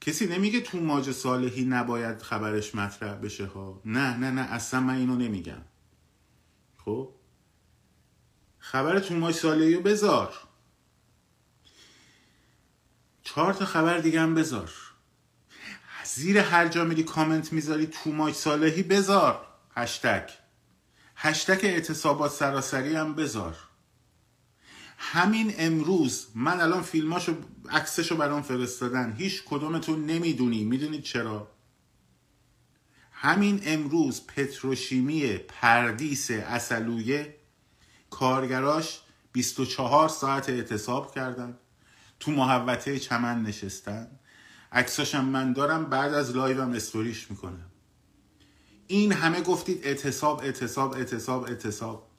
کسی 0.00 0.26
نمیگه 0.26 0.60
تو 0.60 0.80
ماج 0.80 1.10
صالحی 1.10 1.64
نباید 1.64 2.22
خبرش 2.22 2.74
مطرح 2.74 3.14
بشه 3.14 3.46
ها. 3.46 3.82
نه 3.84 4.16
نه 4.16 4.30
نه 4.30 4.40
اصلا 4.40 4.80
من 4.80 4.94
اینو 4.94 5.16
نمیگم. 5.16 5.62
خب؟ 6.76 7.14
خبر 8.58 8.98
تو 8.98 9.14
ماج 9.14 9.34
صالحی 9.34 9.74
رو 9.74 9.80
بذار. 9.80 10.34
چهار 13.22 13.52
تا 13.52 13.64
خبر 13.64 13.98
دیگه 13.98 14.20
هم 14.20 14.34
بذار. 14.34 14.70
زیر 16.04 16.38
هر 16.38 16.68
جا 16.68 16.84
میری 16.84 17.02
کامنت 17.02 17.52
می‌ذاری 17.52 17.86
تو 17.86 18.12
ماج 18.12 18.34
صالحی 18.34 18.82
بذار. 18.82 19.46
هشتگ. 19.74 20.30
هشتگ 21.16 21.64
اعتصابات 21.64 22.30
سراسری 22.30 22.96
هم 22.96 23.14
بذار. 23.14 23.56
همین 25.12 25.54
امروز 25.58 26.26
من 26.34 26.60
الان 26.60 26.82
فیلماشو 26.82 27.34
عکسشو 27.70 28.16
برام 28.16 28.42
فرستادن. 28.42 29.12
هیچ 29.12 29.42
کدومتون 29.44 30.06
نمی‌دونی. 30.06 30.64
می‌دونید 30.64 31.02
چرا؟ 31.02 31.48
همین 33.12 33.60
امروز 33.64 34.26
پتروشیمی 34.26 35.38
پردیس 35.38 36.30
عسلویه 36.30 37.36
کارگراش 38.10 39.00
24 39.32 40.08
ساعت 40.08 40.48
اعتصاب 40.48 41.14
کردن. 41.14 41.58
تو 42.20 42.30
محوطه 42.30 42.98
چمن 42.98 43.42
نشستن. 43.42 44.08
عکساشم 44.72 45.24
من 45.24 45.52
دارم 45.52 45.84
بعد 45.84 46.14
از 46.14 46.36
لایوم 46.36 46.72
استوریش 46.72 47.30
می‌کنم. 47.30 47.70
این 48.86 49.12
همه 49.12 49.40
گفتید 49.40 49.86
اعتصاب 49.86 50.40
اعتصاب 50.40 50.92
اعتصاب 50.92 51.44
اعتصاب. 51.44 52.10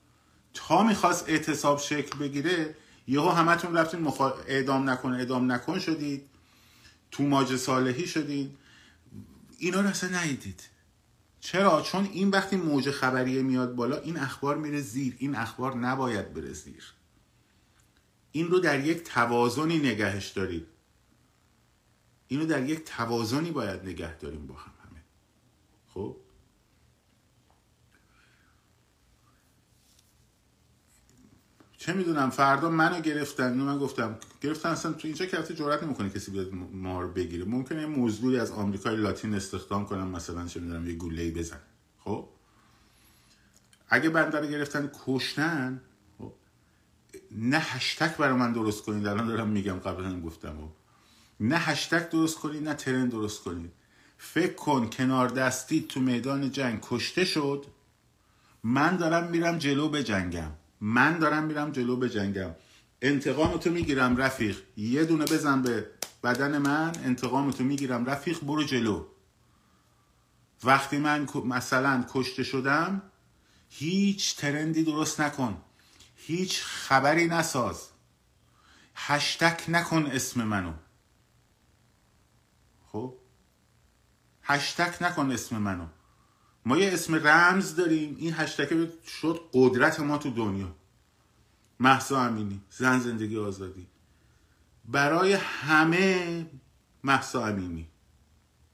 تا 0.57 0.83
می‌خواست 0.83 1.29
اعتصاب 1.29 1.79
شکل 1.79 2.17
بگیره 2.17 2.75
یهو 3.07 3.29
همتون 3.29 3.77
رفتین 3.77 3.99
مخا... 3.99 4.31
اعدام 4.31 4.89
نکن 4.89 5.13
اعدام 5.13 5.51
نکن 5.51 5.79
شدید. 5.79 6.29
تو 7.11 7.23
ماج 7.23 7.55
صالحی 7.55 8.07
شدید. 8.07 8.57
اینا 9.57 9.81
رو 9.81 9.87
اصلا 9.87 10.09
ندیدید. 10.09 10.61
چرا؟ 11.39 11.81
چون 11.81 12.05
این 12.05 12.29
وقتی 12.29 12.55
موج 12.55 12.91
خبریه 12.91 13.41
میاد 13.41 13.75
بالا 13.75 13.97
این 13.97 14.17
اخبار 14.17 14.57
میره 14.57 14.81
زیر. 14.81 15.15
این 15.17 15.35
اخبار 15.35 15.75
نباید 15.75 16.33
بره 16.33 16.53
زیر. 16.53 16.93
این 18.31 18.47
رو 18.47 18.59
در 18.59 18.85
یک 18.85 19.03
توازنی 19.03 19.77
نگهش 19.77 20.27
دارید. 20.27 20.67
اینو 22.27 22.45
در 22.45 22.63
یک 22.69 22.83
توازنی 22.83 23.51
باید 23.51 23.85
نگه 23.85 24.17
داریم 24.17 24.47
با 24.47 24.55
هم 24.55 24.71
همه. 24.83 25.03
خب؟ 25.93 26.15
چه 31.87 31.93
می‌دونم 31.93 32.29
فردا 32.29 32.69
منو 32.69 33.01
گرفتن 33.01 33.51
اینو 33.51 33.65
من 33.65 33.77
گفتم. 33.77 34.17
گرفتن 34.41 34.69
اصلا 34.69 34.93
تو 34.93 35.07
اینجا 35.07 35.25
که 35.25 35.53
جرئت 35.53 35.83
نمی‌کنه 35.83 36.09
کسی 36.09 36.31
بیاد 36.31 36.53
ما 36.73 37.01
رو 37.01 37.11
بگیره. 37.11 37.45
ممکنه 37.45 37.81
یه 37.81 37.87
مزدوری 37.87 38.39
از 38.39 38.51
آمریکای 38.51 38.95
لاتین 38.95 39.35
استخدام 39.35 39.85
کنم 39.85 40.07
مثلا 40.07 40.47
چه 40.47 40.59
می‌دونم 40.59 40.87
یه 40.87 40.93
گوله 40.93 41.31
بزن 41.31 41.59
خب؟ 41.99 42.29
اگه 43.89 44.09
بنده 44.09 44.39
رو 44.39 44.47
گرفتن 44.47 44.91
کشتن 45.05 45.81
خب. 46.17 46.33
نه 47.31 47.59
هشتک 47.59 48.17
برای 48.17 48.33
من 48.33 48.53
درست 48.53 48.83
کنید 48.83 49.07
الان 49.07 49.27
دارم 49.27 49.47
میگم 49.47 49.79
قبلا 49.79 50.07
هم 50.07 50.21
گفتم 50.21 50.57
خب. 50.57 50.71
نه 51.39 51.57
هشتک 51.57 52.09
درست 52.09 52.37
کنید 52.37 52.63
نه 52.63 52.73
ترن 52.73 53.07
درست 53.09 53.43
کنید. 53.43 53.71
فکر 54.17 54.53
کن 54.53 54.89
کنار 54.89 55.29
دستی 55.29 55.85
تو 55.89 55.99
میدان 55.99 56.51
جنگ 56.51 56.79
کشته 56.81 57.25
شد 57.25 57.65
من 58.63 58.97
دارم 58.97 59.31
میرم 59.31 59.57
جلو 59.57 59.89
به 59.89 60.03
جنگم 60.03 60.51
من 60.81 61.19
دارم 61.19 61.43
میرم 61.43 61.71
جلو 61.71 61.97
به 61.97 62.09
جنگم. 62.09 62.55
انتقام 63.01 63.57
تو 63.57 63.71
می‌گیرم 63.71 64.17
رفیق. 64.17 64.61
یه 64.77 65.05
دونه 65.05 65.25
بزن 65.25 65.61
به 65.61 65.89
بدن 66.23 66.57
من 66.57 66.91
انتقام 67.03 67.51
تو 67.51 67.63
می‌گیرم 67.63 68.05
رفیق 68.05 68.39
برو 68.43 68.63
جلو. 68.63 69.05
وقتی 70.63 70.97
من 70.97 71.27
مثلا 71.45 72.05
کشته 72.13 72.43
شدم 72.43 73.01
هیچ 73.69 74.35
ترندی 74.35 74.83
درست 74.83 75.21
نکن. 75.21 75.61
هیچ 76.15 76.61
خبری 76.63 77.27
نساز. 77.27 77.89
هشتک 78.95 79.63
نکن 79.67 80.05
اسم 80.05 80.43
منو. 80.43 80.73
خب؟ 82.87 83.13
هشتک 84.43 85.01
نکن 85.01 85.31
اسم 85.31 85.57
منو. 85.57 85.85
ما 86.67 86.77
یه 86.77 86.93
اسم 86.93 87.15
رمز 87.15 87.75
داریم. 87.75 88.15
این 88.19 88.33
هشتک 88.33 88.89
شد 89.07 89.41
قدرت 89.53 89.99
ما 89.99 90.17
تو 90.17 90.29
دنیا. 90.29 90.75
محسا 91.79 92.21
امینی 92.21 92.61
زن 92.69 92.99
زندگی 92.99 93.37
آزادی. 93.37 93.87
برای 94.85 95.33
همه 95.33 96.45
محسا 97.03 97.45
امینی. 97.45 97.87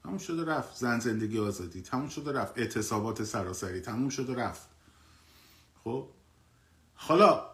تموم 0.02 0.18
شده 0.18 0.44
رفت. 0.44 0.76
زن 0.76 0.98
زندگی 0.98 1.38
آزادی. 1.38 1.82
تموم 1.82 2.08
شده 2.08 2.32
رفت. 2.32 2.58
اعتصابات 2.58 3.24
سراسری. 3.24 3.80
تموم 3.80 4.08
شده 4.08 4.34
رفت. 4.34 4.68
خب؟ 5.84 6.08
حالا 6.94 7.50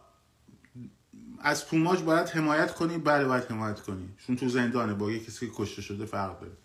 از 1.41 1.67
توماج 1.67 2.03
باید 2.03 2.29
حمایت 2.29 2.75
کنی 2.75 2.99
بله 2.99 3.25
باید 3.25 3.45
حمایت 3.45 3.81
کنی. 3.81 4.09
چون 4.27 4.37
تو 4.37 4.49
زندانه 4.49 4.95
با 4.95 5.11
یه 5.13 5.25
کسی 5.25 5.47
که 5.47 5.53
کشته 5.57 5.83
شده 5.83 6.07
فرق 6.07 6.41
داره. 6.41 6.57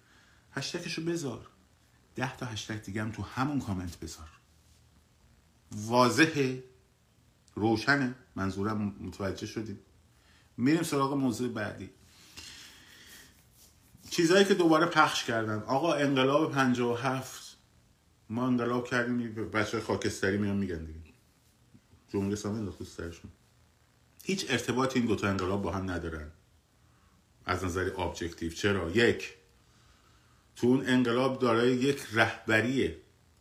هشتکشو 0.52 1.06
بذار. 1.06 1.48
ده 2.16 2.36
تا 2.38 2.46
هشتگ 2.46 2.82
دیگه 2.82 3.02
هم 3.02 3.12
تو 3.12 3.24
همون 3.24 3.60
کامنت 3.62 4.00
بذار. 4.00 4.30
واضحه. 5.72 6.64
روشنه. 7.56 8.16
منظورم 8.36 8.96
متوجه 9.00 9.48
شدیم. 9.48 9.80
میریم 10.58 10.84
سراغ 10.84 11.14
موضوع 11.14 11.50
بعدی. 11.50 11.90
چیزهایی 14.10 14.46
که 14.46 14.54
دوباره 14.54 14.86
پخش 14.86 15.24
کردن. 15.24 15.60
آقا 15.60 15.94
انقلاب 15.94 16.52
57 16.52 17.58
ما 18.30 18.48
انقلاب 18.48 18.88
کردیم 18.88 19.34
بچه 19.34 19.82
خاکستری 19.82 20.38
میان 20.38 20.58
میگن 20.58 20.86
دیگه. 20.86 21.00
جمهوری 22.10 22.34
اسلامی 22.34 22.60
انداخت 22.60 22.84
سرشون. 22.84 23.32
هیچ 24.24 24.46
ارتباط 24.50 24.96
این 24.96 25.06
دوتا 25.06 25.28
انقلاب 25.28 25.62
با 25.62 25.72
هم 25.72 25.92
ندارن. 25.92 26.32
از 27.46 27.64
نظر 27.64 27.92
ابجکتیو 27.98 28.52
چرا؟ 28.52 28.90
یک 28.90 29.35
تو 30.56 30.68
اون 30.68 30.88
انقلاب 30.88 31.40
دارای 31.40 31.72
یک 31.72 32.02
رهبری 32.14 32.96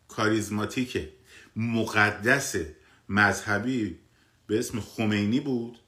کاریزماتیک 0.08 1.08
مقدس 1.56 2.56
مذهبی 3.08 3.98
به 4.46 4.58
اسم 4.58 4.80
خمینی 4.80 5.40
بود 5.40 5.78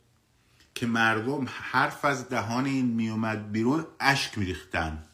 که 0.75 0.87
مردم 0.87 1.47
حرف 1.49 2.05
از 2.05 2.29
دهان 2.29 2.67
این 2.67 2.87
میومد 2.87 3.53
بیرون 3.53 3.87
اشک 4.01 4.39
میریختن. 4.39 5.05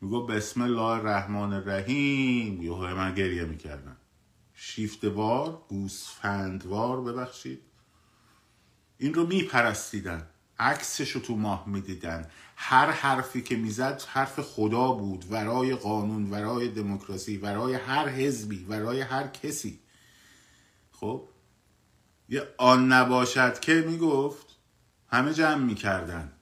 میگو 0.00 0.26
بسم 0.26 0.62
الله 0.62 0.80
الرحمن 0.80 1.52
الرحیم. 1.52 2.62
یه 2.62 2.70
من 2.70 3.14
گریه 3.14 3.44
می‌کردن 3.44 3.96
شیفتوار 4.54 5.62
گوسفندوار 5.68 7.00
ببخشید. 7.00 7.62
این 8.98 9.14
رو 9.14 9.26
میپرستیدن. 9.26 10.26
عکسش 10.58 11.10
رو 11.10 11.20
تو 11.20 11.36
ماه 11.36 11.68
می‌دیدن. 11.68 12.30
هر 12.56 12.90
حرفی 12.90 13.42
که 13.42 13.56
می‌زد 13.56 14.02
حرف 14.08 14.40
خدا 14.40 14.92
بود. 14.92 15.24
ورای 15.30 15.74
قانون 15.74 16.30
ورای 16.30 16.68
دموکراسی 16.68 17.36
ورای 17.36 17.74
هر 17.74 18.08
حزبی 18.08 18.64
ورای 18.64 19.00
هر 19.00 19.26
کسی. 19.26 19.80
خب؟ 20.92 21.28
یه 22.28 22.48
آن 22.58 22.92
نباشد 22.92 23.60
که 23.60 23.84
می‌گفت 23.86 24.46
همه 25.08 25.34
جمع 25.34 25.64
می‌کردن. 25.64 26.32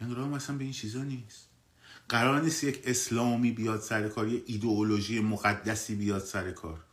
انقلاب 0.00 0.28
مثلا 0.28 0.56
به 0.56 0.64
این 0.64 0.72
چیزا 0.72 1.02
نیست. 1.02 1.48
قرار 2.08 2.40
نیست 2.40 2.64
یک 2.64 2.82
اسلامی 2.84 3.52
بیاد 3.52 3.80
سر 3.80 4.08
کار 4.08 4.28
یه 4.28 4.42
ایدئولوژی 4.46 5.20
مقدسی 5.20 5.94
بیاد 5.94 6.22
سر 6.22 6.50
کار. 6.50 6.84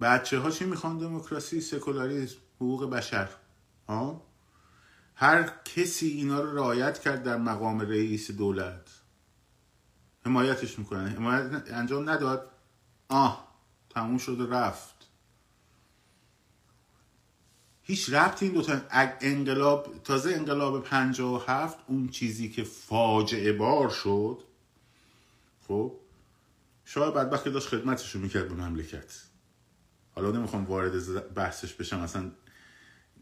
بچه 0.00 0.38
ها 0.38 0.50
چی 0.50 0.64
می‌خوان؟ 0.64 0.98
دموکراسی 0.98 1.60
سکولاریسم 1.60 2.36
حقوق 2.56 2.90
بشر. 2.90 3.28
ها 3.88 4.26
هر 5.14 5.52
کسی 5.64 6.08
اینا 6.08 6.40
رو 6.40 6.56
رعایت 6.56 6.98
کرد 6.98 7.22
در 7.22 7.36
مقام 7.36 7.80
رئیس 7.80 8.30
دولت. 8.30 8.90
حمایتش 10.26 10.78
می‌کنن. 10.78 11.08
حمایت 11.08 11.72
انجام 11.72 12.10
نداد. 12.10 12.50
آه 13.08 13.48
تموم 13.90 14.18
شد 14.18 14.40
و 14.40 14.46
رفت. 14.46 14.94
هیچ 17.82 18.12
ربطی 18.12 18.44
این 18.44 18.54
دوتا 18.54 18.80
انقلاب 19.20 20.02
تازه 20.04 20.30
انقلاب 20.30 20.82
پنجا 20.82 21.32
و 21.32 21.42
هفت 21.42 21.78
اون 21.86 22.08
چیزی 22.08 22.48
که 22.48 22.64
فاجعه 22.64 23.52
بار 23.52 23.90
شد 23.90 24.42
خب 25.68 25.94
شاید 26.84 27.14
بدبخت 27.14 27.48
داشت 27.48 27.68
خدمتش 27.68 28.14
رو 28.14 28.20
می‌کرد 28.20 28.48
به 28.48 28.54
مملکت. 28.54 29.22
حالا 30.14 30.30
نمی‌خوام 30.30 30.64
وارد 30.64 31.34
بحثش 31.34 31.74
بشم. 31.74 32.00
اصلا 32.00 32.30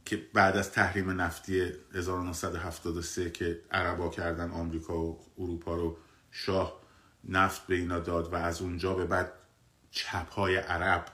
که 0.07 0.16
بعد 0.16 0.57
از 0.57 0.73
تحریم 0.73 1.21
نفتی 1.21 1.73
1973 1.95 3.31
که 3.31 3.62
عربا 3.71 4.09
کردن 4.09 4.51
آمریکا 4.51 4.99
و 4.99 5.21
اروپا 5.38 5.75
رو 5.75 5.97
شاه 6.31 6.81
نفت 7.25 7.66
به 7.66 7.75
اینا 7.75 7.99
داد 7.99 8.33
و 8.33 8.37
از 8.37 8.62
اونجا 8.62 8.95
به 8.95 9.05
بعد 9.05 9.33
چپ 9.90 10.31
های 10.31 10.57
عرب 10.57 11.07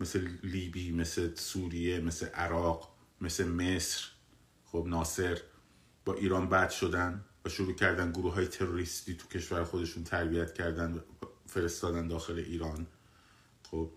مثل 0.00 0.28
لیبی 0.42 0.92
مثل 0.92 1.34
سوریه 1.34 2.00
مثل 2.00 2.26
عراق 2.26 2.94
مثل 3.20 3.48
مصر 3.48 4.04
خب 4.64 4.84
ناصر 4.88 5.38
با 6.04 6.14
ایران 6.14 6.48
بد 6.48 6.70
شدن 6.70 7.24
و 7.44 7.48
شروع 7.48 7.74
کردن 7.74 8.12
گروه 8.12 8.34
های 8.34 8.46
تروریستی 8.46 9.14
تو 9.14 9.28
کشور 9.28 9.64
خودشون 9.64 10.04
تربیت 10.04 10.54
کردن 10.54 11.04
فرستادن 11.46 12.08
داخل 12.08 12.38
ایران. 12.38 12.86
خب 13.70 13.90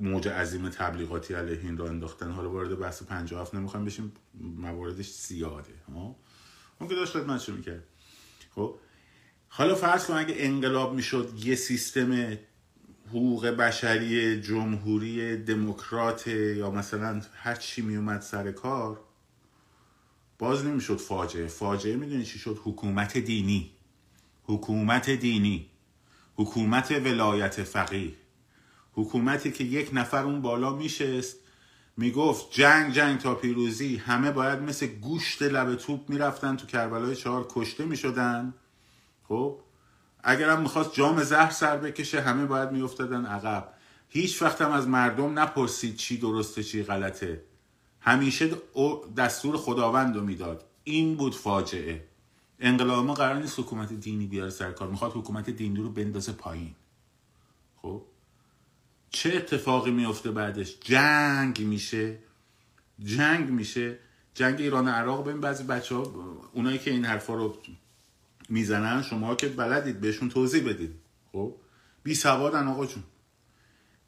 موج 0.00 0.28
عظیم 0.28 0.68
تبلیغاتی 0.68 1.34
علیه 1.34 1.58
این 1.58 1.76
را 1.76 1.88
انداختن. 1.88 2.30
حالا 2.30 2.50
وارد 2.50 2.78
بحث 2.78 3.02
57 3.02 3.54
نمی‌خوام 3.54 3.84
بشیم 3.84 4.12
مواردش 4.34 5.10
زیاده 5.10 5.74
ها؟ 5.94 6.16
اون 6.78 6.88
که 6.88 6.94
داشت 6.94 7.12
خدمتشو 7.12 7.52
می‌کرد. 7.52 7.84
خب؟ 8.54 8.74
حالا 9.48 9.74
فرض 9.74 10.06
کن 10.06 10.14
اگه 10.14 10.34
انقلاب 10.38 10.94
می‌شد 10.94 11.32
یه 11.44 11.54
سیستم 11.54 12.38
حقوق 13.08 13.46
بشری 13.46 14.40
جمهوری 14.40 15.36
دموکرات 15.36 16.26
یا 16.26 16.70
مثلا 16.70 17.22
هر 17.34 17.54
چی 17.54 17.82
میومد 17.82 18.20
سر 18.20 18.52
کار 18.52 19.00
باز 20.38 20.64
نمی‌شد 20.64 20.96
فاجعه. 20.96 21.46
فاجعه 21.46 21.96
می‌دونی 21.96 22.24
چی 22.24 22.38
شد؟ 22.38 22.60
حکومت 22.64 23.18
دینی. 23.18 23.70
حکومت 24.42 25.10
دینی. 25.10 25.70
حکومت 26.36 26.90
ولایت 26.90 27.62
فقیه. 27.62 28.12
حکومتی 28.98 29.52
که 29.52 29.64
یک 29.64 29.90
نفر 29.92 30.24
اون 30.24 30.42
بالا 30.42 30.74
میشست 30.74 31.36
می‌گفت 31.96 32.46
جنگ 32.50 32.92
جنگ 32.92 33.18
تا 33.18 33.34
پیروزی. 33.34 33.96
همه 33.96 34.30
باید 34.30 34.58
مثل 34.58 34.86
گوشت 34.86 35.42
لب 35.42 35.74
توپ 35.74 36.10
می‌رفتن 36.10 36.56
تو 36.56 36.66
کربلای 36.66 37.16
چهار 37.16 37.46
کشته 37.50 37.84
می‌شدن. 37.84 38.54
خب؟ 39.28 39.58
اگرم 40.22 40.60
می‌خواست 40.62 40.94
جام 40.94 41.22
زهر 41.22 41.50
سر 41.50 41.76
بکشه 41.76 42.20
همه 42.20 42.46
باید 42.46 42.72
میافتادن 42.72 43.26
عقب. 43.26 43.72
هیچ 44.08 44.42
وقت 44.42 44.62
هم 44.62 44.72
از 44.72 44.88
مردم 44.88 45.38
نپرسید 45.38 45.96
چی 45.96 46.16
درسته 46.16 46.62
چی 46.62 46.82
غلطه. 46.82 47.42
همیشه 48.00 48.50
دستور 49.16 49.56
خداوند 49.56 50.16
رو 50.16 50.22
می‌داد. 50.22 50.64
این 50.84 51.16
بود 51.16 51.34
فاجعه. 51.34 52.04
انقلاب 52.60 53.04
ما 53.04 53.14
قرار 53.14 53.36
نیست 53.36 53.58
حکومت 53.58 53.92
دینی 53.92 54.26
بیاره 54.26 54.50
سر 54.50 54.72
کار. 54.72 54.88
می‌خواد 54.88 55.12
حکومت 55.12 55.50
دینی 55.50 55.80
رو 55.80 55.90
بندازه 55.90 56.32
پایین. 56.32 56.74
خب؟ 57.82 58.02
چه 59.10 59.36
اتفاقی 59.36 59.90
میفته 59.90 60.30
بعدش؟ 60.30 60.76
جنگ 60.80 61.60
میشه. 61.60 62.18
جنگ 63.04 63.50
میشه. 63.50 63.98
جنگ 64.34 64.60
ایران 64.60 64.88
و 64.88 64.90
عراق. 64.90 65.24
ببین 65.24 65.40
بعضی 65.40 65.64
بچه 65.64 65.94
ها 65.94 66.02
اونایی 66.52 66.78
که 66.78 66.90
این 66.90 67.04
حرفا 67.04 67.34
رو 67.34 67.56
می‌زنن 68.48 69.02
شما 69.02 69.34
که 69.34 69.48
بلدید 69.48 70.00
بهشون 70.00 70.28
توضیح 70.28 70.68
بدید. 70.68 70.94
خب؟ 71.32 71.54
بی 72.02 72.14
سوادن 72.14 72.68
آقا 72.68 72.86
جون. 72.86 73.02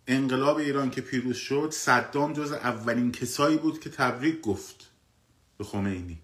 انقلاب 0.07 0.57
ایران 0.57 0.91
که 0.91 1.01
پیروز 1.01 1.37
شد 1.37 1.71
صدام 1.73 2.33
جز 2.33 2.53
اولین 2.53 3.13
کسایی 3.13 3.57
بود 3.57 3.81
که 3.81 3.91
تبریک 3.91 4.41
گفت 4.41 4.91
به 5.59 5.65
خمینی. 5.65 6.19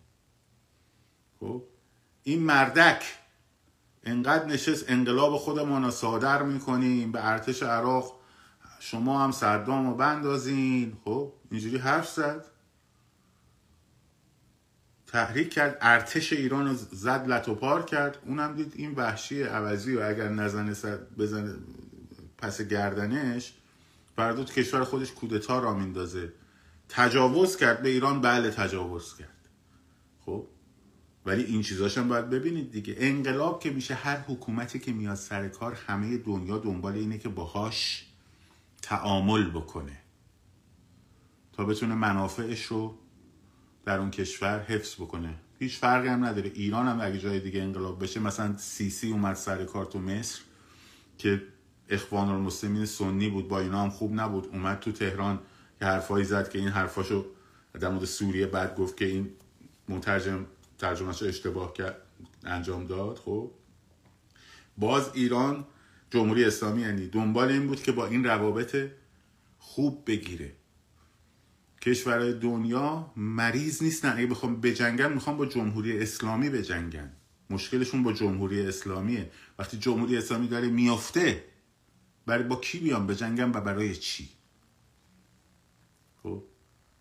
خب؟ 1.40 1.62
این 2.22 2.42
مردک 2.42 3.02
انقدر 4.04 4.46
نشست 4.46 4.84
انقلاب 4.90 5.36
خودمان 5.36 5.84
رو 5.84 5.90
صادر 5.90 6.42
می‌کنیم 6.42 7.12
به 7.12 7.26
ارتش 7.26 7.62
عراق 7.62 8.15
شما 8.90 9.24
هم 9.24 9.32
صدام 9.32 9.86
رو 9.90 9.94
بندازین. 9.94 10.96
خب 11.04 11.32
اینجوری 11.50 11.78
حرف 11.78 12.08
زد. 12.08 12.44
تحریک 15.06 15.52
کرد 15.52 15.78
ارتش 15.80 16.32
ایران 16.32 16.68
رو 16.68 16.74
زد 16.74 17.26
لطوپار 17.28 17.84
کرد. 17.84 18.18
اونم 18.24 18.54
دید 18.54 18.72
این 18.76 18.94
وحشی 18.94 19.42
عوضی 19.42 19.96
و 19.96 20.02
اگر 20.02 20.28
نزنه 20.28 20.74
بزنه 21.18 21.54
پس 22.38 22.62
گردنش 22.62 23.54
فردا 24.16 24.44
کشور 24.44 24.84
خودش 24.84 25.12
کودتا 25.12 25.58
را 25.58 25.74
میندازه. 25.74 26.32
تجاوز 26.88 27.56
کرد 27.56 27.82
به 27.82 27.88
ایران 27.88 28.20
بله 28.20 28.50
تجاوز 28.50 29.16
کرد. 29.16 29.48
خب 30.26 30.46
ولی 31.26 31.44
این 31.44 31.62
چیزاشم 31.62 32.08
باید 32.08 32.30
ببینید 32.30 32.72
دیگه. 32.72 32.94
انقلاب 32.98 33.60
که 33.60 33.70
میشه 33.70 33.94
هر 33.94 34.16
حکومتی 34.16 34.78
که 34.78 34.92
میاد 34.92 35.14
سر 35.14 35.48
کار 35.48 35.74
همه 35.86 36.18
دنیا 36.18 36.58
دنبال 36.58 36.94
اینه 36.94 37.18
که 37.18 37.28
باهاش 37.28 38.06
تعامل 38.82 39.50
بکنه. 39.50 39.98
تا 41.52 41.64
بتونه 41.64 41.94
منافعش 41.94 42.64
رو 42.64 42.98
در 43.84 43.98
اون 43.98 44.10
کشور 44.10 44.62
حفظ 44.62 44.94
بکنه. 44.94 45.34
هیچ 45.58 45.78
فرقی 45.78 46.08
هم 46.08 46.24
نداره. 46.24 46.52
ایران 46.54 46.86
هم 46.86 47.00
اگه 47.00 47.18
جای 47.18 47.40
دیگه 47.40 47.62
انقلاب 47.62 48.02
بشه 48.02 48.20
مثلا 48.20 48.56
سیسی 48.56 49.12
اومد 49.12 49.34
سر 49.34 49.64
کار 49.64 49.84
تو 49.84 49.98
مصر 49.98 50.40
که 51.18 51.42
اخوان 51.88 52.28
المسلمین 52.28 52.86
سنی 52.86 53.28
بود 53.28 53.48
با 53.48 53.60
اینا 53.60 53.82
هم 53.82 53.90
خوب 53.90 54.12
نبود. 54.20 54.46
اومد 54.52 54.80
تو 54.80 54.92
تهران 54.92 55.38
که 55.78 55.84
حرفایی 55.84 56.24
زد 56.24 56.48
که 56.48 56.58
این 56.58 56.68
حرفاشو 56.68 57.26
در 57.80 57.88
مورد 57.88 58.04
سوریه 58.04 58.46
بعد 58.46 58.76
گفت 58.76 58.96
که 58.96 59.04
این 59.04 59.30
مترجم 59.88 60.46
ترجمهش 60.78 61.22
اشتباه 61.22 61.72
کرد 61.72 61.96
انجام 62.44 62.86
داد. 62.86 63.18
خب 63.18 63.50
باز 64.78 65.10
ایران 65.14 65.64
جمهوری 66.10 66.44
اسلامی 66.44 66.82
یعنی 66.82 67.08
دنبال 67.08 67.48
این 67.48 67.66
بود 67.66 67.82
که 67.82 67.92
با 67.92 68.06
این 68.06 68.24
روابط 68.24 68.90
خوب 69.58 70.04
بگیره. 70.06 70.52
کشورهای 71.82 72.32
دنیا 72.32 73.12
مریض 73.16 73.82
نیستن. 73.82 74.16
اگه 74.16 74.26
بخوام 74.26 74.60
بجنگن 74.60 75.12
می‌خوام 75.12 75.36
با 75.36 75.46
جمهوری 75.46 75.98
اسلامی 75.98 76.50
بجنگن. 76.50 77.12
مشکلشون 77.50 78.02
با 78.02 78.12
جمهوری 78.12 78.66
اسلامیه. 78.66 79.30
وقتی 79.58 79.78
جمهوری 79.78 80.16
اسلامی 80.16 80.48
داره 80.48 80.68
میافته 80.68 81.44
برای 82.26 82.44
با 82.44 82.56
کی 82.56 82.78
بیان؟ 82.78 83.06
بجنگن 83.06 83.50
و 83.50 83.60
برای 83.60 83.96
چی؟ 83.96 84.28
خب 86.22 86.44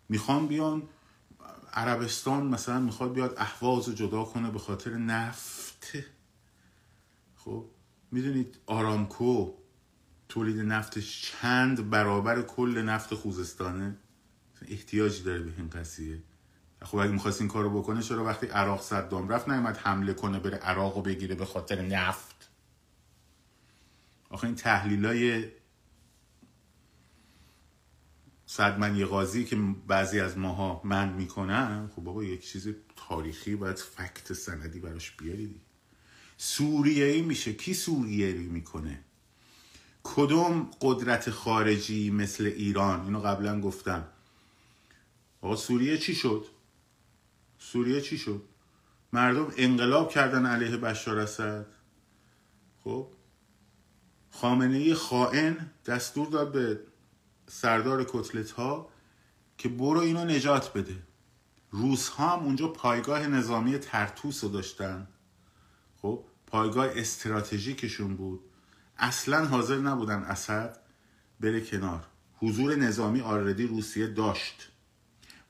می‌خوام 0.08 0.46
بیان 0.46 0.82
عربستان 1.72 2.46
مثلا 2.46 2.80
می‌خواد 2.80 3.12
بیاد 3.12 3.34
احواز 3.38 3.88
رو 3.88 3.94
جدا 3.94 4.24
کنه 4.24 4.50
به 4.50 4.58
خاطر 4.58 4.90
نفت. 4.90 5.92
خب 7.36 7.64
می‌دونید 8.16 8.58
آرامکو 8.66 9.52
تولید 10.28 10.60
نفتش 10.60 11.32
چند 11.32 11.90
برابر 11.90 12.42
کل 12.42 12.82
نفت 12.82 13.14
خوزستانه؟ 13.14 13.96
احتیاجی 14.68 15.22
داره 15.22 15.42
به 15.42 15.52
این 15.56 15.70
قضیه. 15.70 16.22
خب 16.82 16.98
اگه 16.98 17.12
می‌خواست 17.12 17.40
این 17.40 17.50
کارو 17.50 17.78
بکنه 17.78 18.02
چرا 18.02 18.24
وقتی 18.24 18.46
عراق 18.46 18.82
صدام 18.82 19.28
رفت 19.28 19.48
نیومد 19.48 19.76
حمله 19.76 20.14
کنه 20.14 20.38
بره 20.38 20.56
عراق 20.56 20.96
رو 20.96 21.02
بگیره 21.02 21.34
به 21.34 21.44
خاطر 21.44 21.82
نفت؟ 21.82 22.50
آخه 24.30 24.44
این 24.44 24.56
تحلیل 24.56 25.06
های 25.06 25.44
صدمن 28.46 29.04
قاضی 29.04 29.44
که 29.44 29.56
بعضی 29.86 30.20
از 30.20 30.38
ماها 30.38 30.80
من 30.84 31.12
می‌کنن 31.12 31.90
خب 31.96 32.02
بابا 32.02 32.24
یک 32.24 32.46
چیز 32.46 32.68
تاریخی 32.96 33.56
باید 33.56 33.76
فکت 33.76 34.32
سندی 34.32 34.80
براش 34.80 35.10
بیاری 35.16 35.60
سوریه 36.36 37.04
ای 37.04 37.22
میشه. 37.22 37.52
کی 37.52 37.74
سوریه 37.74 38.26
ای 38.26 38.46
می‌کنه؟ 38.46 39.04
کدوم 40.02 40.70
قدرت 40.80 41.30
خارجی 41.30 42.10
مثل 42.10 42.44
ایران؟ 42.44 43.00
اینو 43.00 43.20
قبلا 43.20 43.60
گفتم. 43.60 44.08
آقا 45.40 45.56
سوریه 45.56 45.98
چی 45.98 46.14
شد؟ 46.14 46.46
سوریه 47.58 48.00
چی 48.00 48.18
شد؟ 48.18 48.42
مردم 49.12 49.52
انقلاب 49.56 50.10
کردن 50.10 50.46
علیه 50.46 50.76
بشار 50.76 51.18
اسد. 51.18 51.66
خب؟ 52.84 53.08
خامنه 54.30 54.76
ای 54.76 54.94
خائن 54.94 55.70
دستور 55.86 56.28
داد 56.28 56.52
به 56.52 56.80
سردار 57.46 58.06
کتلت 58.08 58.50
ها 58.50 58.88
که 59.58 59.68
برو 59.68 60.00
اینو 60.00 60.24
نجات 60.24 60.72
بده. 60.72 61.02
روس 61.70 62.08
ها 62.08 62.36
هم 62.36 62.44
اونجا 62.44 62.68
پایگاه 62.68 63.26
نظامی 63.26 63.78
ترتوس 63.78 64.44
رو 64.44 64.50
داشتن. 64.50 65.08
خب 66.02 66.24
پایگاه 66.46 66.88
استراتژیکشون 66.94 68.16
بود. 68.16 68.40
اصلا 68.98 69.44
حاضر 69.44 69.76
نبودن 69.76 70.22
اسد 70.22 70.78
بره 71.40 71.60
کنار. 71.60 72.06
حضور 72.38 72.74
نظامی 72.74 73.20
آردی 73.20 73.66
روسیه 73.66 74.06
داشت. 74.06 74.70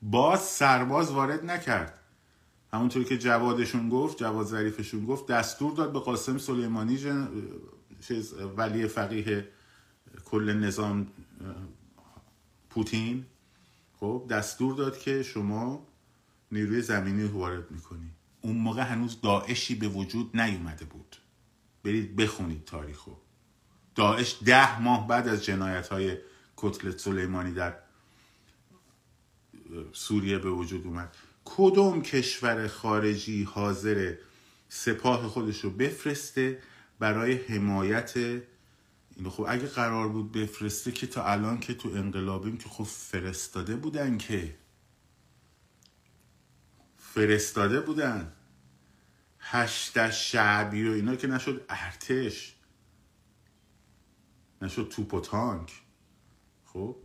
باز 0.03 0.41
سرباز 0.41 1.13
وارد 1.13 1.45
نکرد. 1.45 1.99
همونطوری 2.73 3.05
که 3.05 3.19
جوادشون 3.19 3.89
گفت 3.89 4.19
جواد 4.19 4.47
ظریفشون 4.47 5.07
گفت 5.07 5.27
دستور 5.27 5.73
داد 5.73 5.93
به 5.93 5.99
قاسم 5.99 6.39
سلیمانی 6.39 6.97
جن... 6.97 7.29
ولی 8.57 8.89
فقیه 8.89 9.49
کل 10.25 10.53
نظام 10.53 11.07
پوتین. 12.71 13.27
خب 14.01 14.27
دستور 14.31 14.75
داد 14.75 14.99
که 14.99 15.23
شما 15.23 15.87
نیروی 16.53 16.83
زمینی 16.83 17.25
وارد 17.25 17.71
می‌کنی. 17.71 18.11
اون 18.41 18.57
موقع 18.57 18.83
هنوز 18.83 19.21
داعشی 19.21 19.75
به 19.75 19.89
وجود 19.89 20.41
نیومده 20.41 20.85
بود. 20.85 21.17
برید 21.85 22.17
بخونید 22.17 22.65
تاریخو. 22.65 23.11
داعش 23.95 24.37
ده 24.45 24.81
ماه 24.81 25.09
بعد 25.09 25.29
از 25.29 25.45
جنایت 25.45 25.89
های 25.89 26.17
کتلت 26.57 26.99
سلیمانی 26.99 27.53
در 27.53 27.77
سوریه 29.93 30.39
به 30.39 30.51
وجود 30.51 30.87
اومد. 30.87 31.17
کدوم 31.45 32.03
کشور 32.03 32.69
خارجی 32.69 33.43
حاضر 33.43 34.15
سپاه 34.69 35.29
خودش 35.29 35.61
رو 35.61 35.71
بفرسته 35.71 36.63
برای 36.99 37.33
حمایت 37.35 38.17
اینو؟ 39.17 39.31
خب 39.31 39.47
اگه 39.49 39.67
قرار 39.67 40.09
بود 40.09 40.33
بفرسته 40.33 40.93
که 40.93 41.07
تا 41.07 41.25
الان 41.25 41.61
که 41.61 41.75
تو 41.75 41.89
انقلابیم 41.89 42.57
که 42.57 42.69
خب 42.69 42.85
فرستاده 42.85 43.77
بودن 43.77 44.19
که. 44.19 44.55
فرستاده 47.17 47.81
بودن. 47.81 48.33
هشت 49.39 50.11
شعبی 50.11 50.89
و 50.89 50.93
اینا 50.93 51.17
که 51.17 51.27
نشد 51.27 51.65
ارتش. 51.69 52.57
نشد 54.63 54.89
توپ 54.89 55.15
و 55.15 55.21
تانک. 55.21 55.73
خب؟ 56.65 56.97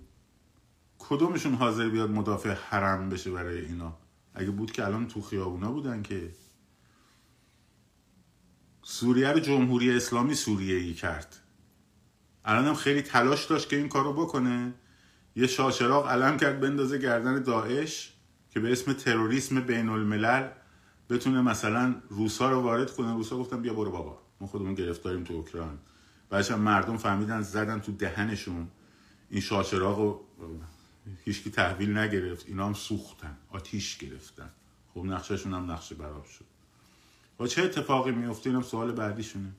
کدومشون 0.97 1.53
حاضر 1.53 1.89
بیاد 1.89 2.09
مدافع 2.09 2.53
حرم 2.53 3.09
بشه 3.09 3.31
برای 3.31 3.65
اینا؟ 3.65 3.97
اگه 4.33 4.51
بود 4.51 4.71
که 4.71 4.85
الان 4.85 5.07
تو 5.07 5.21
خیابونا 5.21 5.71
بودن 5.71 6.01
که. 6.01 6.33
سوریه 8.83 9.31
رو 9.31 9.39
جمهوری 9.39 9.91
اسلامی 9.91 10.35
سوریه 10.35 10.77
ای 10.77 10.93
کرد. 10.93 11.35
الان 12.45 12.65
هم 12.65 12.75
خیلی 12.75 13.01
تلاش 13.01 13.45
داشت 13.45 13.69
که 13.69 13.75
این 13.75 13.89
کارو 13.89 14.13
بکنه. 14.13 14.73
یه 15.35 15.47
شاشراغ 15.47 16.07
علم 16.07 16.37
کرد 16.37 16.59
بندازه 16.59 16.97
گردن 16.97 17.43
داعش. 17.43 18.10
که 18.51 18.59
به 18.59 18.71
اسم 18.71 18.93
تروریسم 18.93 19.61
بین 19.61 19.89
الملل 19.89 20.49
بتونه 21.09 21.41
مثلا 21.41 21.95
روسا 22.09 22.51
رو 22.51 22.61
وارد 22.61 22.91
کنه. 22.91 23.13
روسا 23.13 23.37
گفتن 23.37 23.61
بیا 23.61 23.73
برو 23.73 23.91
بابا. 23.91 24.21
ما 24.41 24.47
خودمون 24.47 24.73
گرفتاریم 24.73 25.23
تو 25.23 25.33
اوکراین. 25.33 25.77
بعدش 26.29 26.51
مردم 26.51 26.97
فهمیدن 26.97 27.41
زدن 27.41 27.79
تو 27.79 27.91
دهنشون. 27.91 28.67
این 29.29 29.41
شاهچراغ 29.41 29.99
رو 29.99 30.25
هیچکی 31.25 31.51
تحویل 31.51 31.97
نگرفت. 31.97 32.47
اینا 32.47 32.65
هم 32.65 32.73
سوختن. 32.73 33.37
آتیش 33.49 33.97
گرفتن. 33.97 34.49
خب 34.93 35.05
نقششون 35.05 35.53
هم 35.53 35.71
نقش 35.71 35.95
بر 35.95 36.10
آب 36.10 36.25
شد. 36.25 36.45
و 37.39 37.47
چه 37.47 37.63
اتفاقی 37.63 38.11
میفته 38.11 38.49
اینم 38.49 38.61
سوال 38.61 38.91
بعدیشونه. 38.91 39.51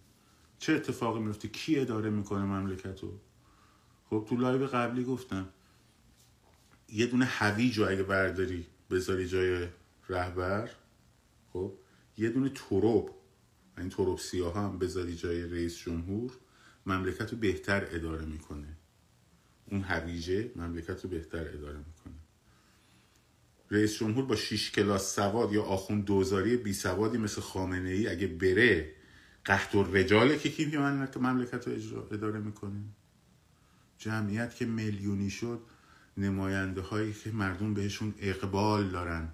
چه 0.59 0.73
اتفاقی 0.73 1.21
میفته 1.21 1.49
کی 1.49 1.79
اداره 1.79 2.11
می‌کنه 2.11 2.45
مملکت 2.45 3.01
رو 3.01 3.19
خب 4.11 4.27
تو 4.29 4.37
لایو 4.37 4.67
قبلی 4.67 5.05
گفتم. 5.05 5.49
یه 6.89 7.07
دونه 7.07 7.25
هویج 7.25 7.79
رو 7.79 7.89
اگه 7.89 8.03
برداری 8.03 8.67
بذاری 8.93 9.29
جای 9.29 9.69
رهبر 10.09 10.71
خب؟ 11.53 11.73
یه 12.19 12.31
دونه 12.31 12.49
تروب 12.49 13.11
این 13.79 13.89
تروب 13.89 14.19
سیاه 14.19 14.57
هم 14.57 14.79
بذاری 14.79 15.17
جای 15.17 15.45
رئیس 15.45 15.77
جمهور 15.79 16.33
مملکت 16.87 17.33
رو 17.33 17.39
بهتر 17.39 17.87
اداره 17.91 18.25
می‌کنه. 18.25 18.77
اون 19.67 19.81
هویجه 19.81 20.51
مملکت 20.57 21.05
رو 21.05 21.11
بهتر 21.11 21.49
اداره 21.49 21.79
می‌کنه. 21.79 22.15
رئیس 23.71 23.99
جمهور 23.99 24.25
با 24.25 24.37
شیش 24.37 24.71
کلاس 24.71 25.15
سواد 25.15 25.53
یا 25.53 25.63
آخون 25.63 26.01
دوزاری 26.01 26.57
بی 26.57 26.73
سوادی 26.73 27.19
مثل 27.19 27.41
خامنه 27.41 27.91
ای 27.91 28.09
اگه 28.09 28.27
بره 28.27 28.93
قهد 29.45 29.75
و 29.75 29.83
رجاله 29.83 30.39
که 30.39 30.51
کی 30.51 30.77
مملکت 31.17 31.69
رو 31.69 32.07
اداره 32.13 32.39
می‌کنه. 32.39 32.85
جمعیت 33.99 34.57
که 34.57 34.67
میلیونی 34.67 35.31
شد 35.31 35.61
نماینده 36.17 36.81
هایی 36.81 37.13
که 37.13 37.31
مردم 37.31 37.75
بهشون 37.75 38.15
اقبال 38.19 38.89
دارن. 38.89 39.29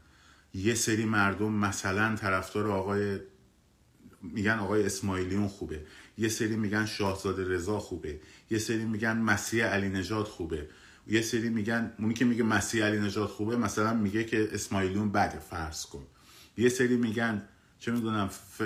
یه 0.55 0.75
سری 0.75 1.05
مردم 1.05 1.53
مثلا 1.53 2.17
طرفدار 2.17 2.71
آقای 2.71 3.19
میگن 4.23 4.59
آقای 4.59 4.87
اسماعیلیون 4.87 5.49
خوبه. 5.49 5.87
یه 6.19 6.29
سری 6.29 6.57
میگن 6.57 6.87
شاهزاده 6.87 7.45
رضا 7.45 7.79
خوبه. 7.79 8.21
یه 8.51 8.59
سری 8.59 8.85
میگن 8.85 9.17
مسیح 9.17 9.65
علی 9.65 9.89
نجات 9.89 10.29
خوبه. 10.29 10.69
یه 11.07 11.23
سری 11.23 11.49
میگن 11.49 11.93
اونی 11.99 12.15
که 12.15 12.25
میگه 12.25 12.43
مسیح 12.43 12.85
علی 12.85 13.01
نجات 13.01 13.31
خوبه 13.31 13.57
مثلا 13.57 13.95
میگه 13.95 14.25
که 14.25 14.49
اسماعیلیون 14.53 15.13
بده 15.13 15.39
فرض 15.39 15.87
کن. 15.87 16.07
یه 16.57 16.69
سری 16.69 16.97
میگن 16.97 17.49
چه 17.79 17.93
می‌دونم 17.93 18.29
ف... 18.29 18.63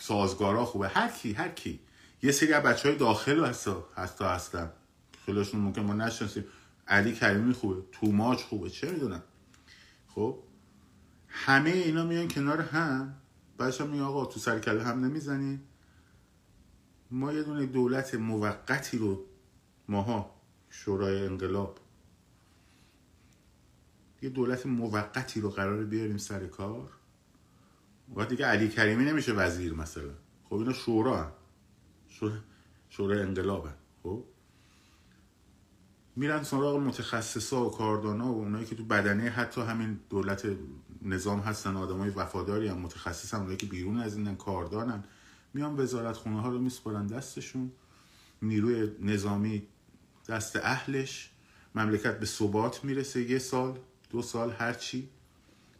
سازگارا 0.00 0.64
خوبه. 0.64 0.88
هر 0.88 1.08
کی 1.08 1.32
هر 1.32 1.48
کی. 1.48 1.80
یه 2.22 2.32
سری 2.32 2.52
از 2.52 2.62
بچه 2.62 2.88
های 2.88 2.98
داخل 2.98 3.44
هستا 3.44 3.88
هستا 3.96 4.28
هستن. 4.28 4.70
خیلیشون 5.26 5.60
ممکن 5.60 5.82
ما 5.82 5.94
نشناسیم. 5.94 6.44
علی 6.88 7.12
کریمی 7.12 7.52
خوبه. 7.52 7.82
توماج 7.92 8.38
خوبه. 8.38 8.70
چه 8.70 8.90
می‌دونم. 8.90 9.22
خب؟ 10.08 10.38
همه 11.28 11.70
اینا 11.70 12.04
میان 12.04 12.28
کنار 12.28 12.60
هم. 12.60 13.16
بعدش 13.58 13.80
هم 13.80 14.02
آقا 14.02 14.24
تو 14.24 14.40
سر 14.40 14.68
هم 14.68 15.04
نمی‌زنی. 15.04 15.60
ما 17.10 17.32
یه 17.32 17.42
دونه 17.42 17.66
دولت 17.66 18.14
موقتی 18.14 18.98
رو 18.98 19.26
ماها 19.88 20.34
شورای 20.70 21.26
انقلاب. 21.26 21.78
یه 24.22 24.30
دولت 24.30 24.66
موقتی 24.66 25.40
رو 25.40 25.50
قرار 25.50 25.84
بیاریم 25.84 26.16
سر 26.16 26.46
کار. 26.46 26.90
وقتی 28.16 28.30
دیگه 28.30 28.46
علی 28.46 28.68
کریمی 28.68 29.04
نمیشه 29.04 29.32
وزیر 29.32 29.74
مثلا. 29.74 30.14
خب 30.44 30.54
اینا 30.54 30.72
شورا 30.72 31.16
هم. 31.18 31.32
شورای 32.88 33.22
انقلاب 33.22 33.66
هم. 33.66 33.74
خب؟ 34.02 34.24
میرن 36.16 36.42
سراغ 36.42 36.76
متخصصا 36.76 37.66
و 37.66 37.70
کاردانا 37.70 38.32
و 38.32 38.38
اونایی 38.38 38.66
که 38.66 38.74
تو 38.74 38.84
بدنه 38.84 39.30
حتی 39.30 39.60
همین 39.60 39.98
دولت 40.10 40.46
نظام 41.02 41.40
هستن 41.40 41.76
آدمای 41.76 42.10
وفاداری 42.10 42.68
هم 42.68 42.78
متخصص 42.78 43.34
هم 43.34 43.40
اونایی 43.40 43.56
که 43.56 43.66
بیرون 43.66 44.00
از 44.00 44.16
این 44.16 44.36
کاردانن. 44.36 45.04
میان 45.54 45.80
وزارت 45.80 46.16
خونه 46.16 46.40
ها 46.40 46.48
رو 46.48 46.58
میسپرن 46.58 47.06
دستشون. 47.06 47.72
نیروی 48.42 48.90
نظامی 49.00 49.62
دست 50.28 50.56
اهلش. 50.56 51.30
مملکت 51.74 52.20
به 52.20 52.26
ثبات 52.26 52.84
می‌رسه 52.84 53.30
یه 53.30 53.38
سال 53.38 53.78
دو 54.10 54.22
سال 54.22 54.50
هرچی 54.50 55.08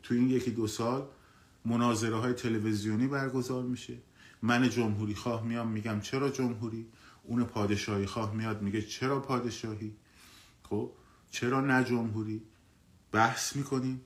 تو 0.03 0.15
این 0.15 0.31
یکی 0.31 0.51
دو 0.51 0.67
سال 0.67 1.07
مناظره 1.65 2.17
های 2.17 2.33
تلویزیونی 2.33 3.07
برگزار 3.07 3.63
میشه. 3.63 3.95
من 4.43 4.71
جمهوری 4.71 5.15
خواه 5.15 5.45
میام 5.45 5.69
میگم 5.69 6.01
چرا 6.01 6.31
جمهوری؟ 6.31 6.87
اون 7.25 7.45
پادشاهی 7.45 8.07
خواه 8.07 8.35
میاد 8.35 8.63
میگه 8.63 8.83
چرا 8.83 9.21
پادشاهی؟ 9.21 9.97
خب 10.69 10.93
چرا 11.31 11.61
نه 11.61 11.85
جمهوری؟ 11.85 12.43
بحث 13.13 13.57
می‌کنیم 13.57 14.01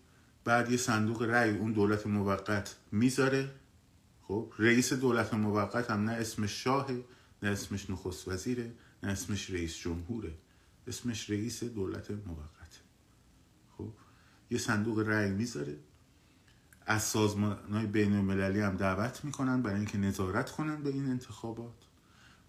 بعد 0.44 0.70
یه 0.70 0.76
صندوق 0.76 1.22
رأی 1.22 1.56
اون 1.56 1.72
دولت 1.72 2.06
موقت 2.06 2.76
می‌ذاره. 2.92 3.50
خب 4.22 4.52
رئیس 4.58 4.92
دولت 4.92 5.34
موقت 5.34 5.90
هم 5.90 6.04
نه 6.04 6.12
اسمش 6.12 6.64
شاهه 6.64 7.04
نه 7.42 7.48
اسمش 7.48 7.90
نخست 7.90 8.28
وزیره 8.28 8.72
نه 9.02 9.10
اسمش 9.10 9.50
رئیس 9.50 9.76
جمهوره. 9.76 10.34
اسمش 10.86 11.30
رئیس 11.30 11.64
دولت 11.64 12.10
موقت. 12.10 12.80
خب 13.78 13.92
یه 14.50 14.58
صندوق 14.58 14.98
رأی 14.98 15.30
می‌ذاره. 15.30 15.76
از 16.86 17.02
سازمان 17.02 17.72
های 17.72 17.86
بین 17.86 18.12
المللی 18.12 18.60
هم 18.60 18.76
دعوت 18.76 19.24
می‌کنن 19.24 19.62
برای 19.62 19.76
اینکه 19.76 19.98
نظارت 19.98 20.50
کنن 20.50 20.82
به 20.82 20.90
این 20.90 21.06
انتخابات. 21.06 21.84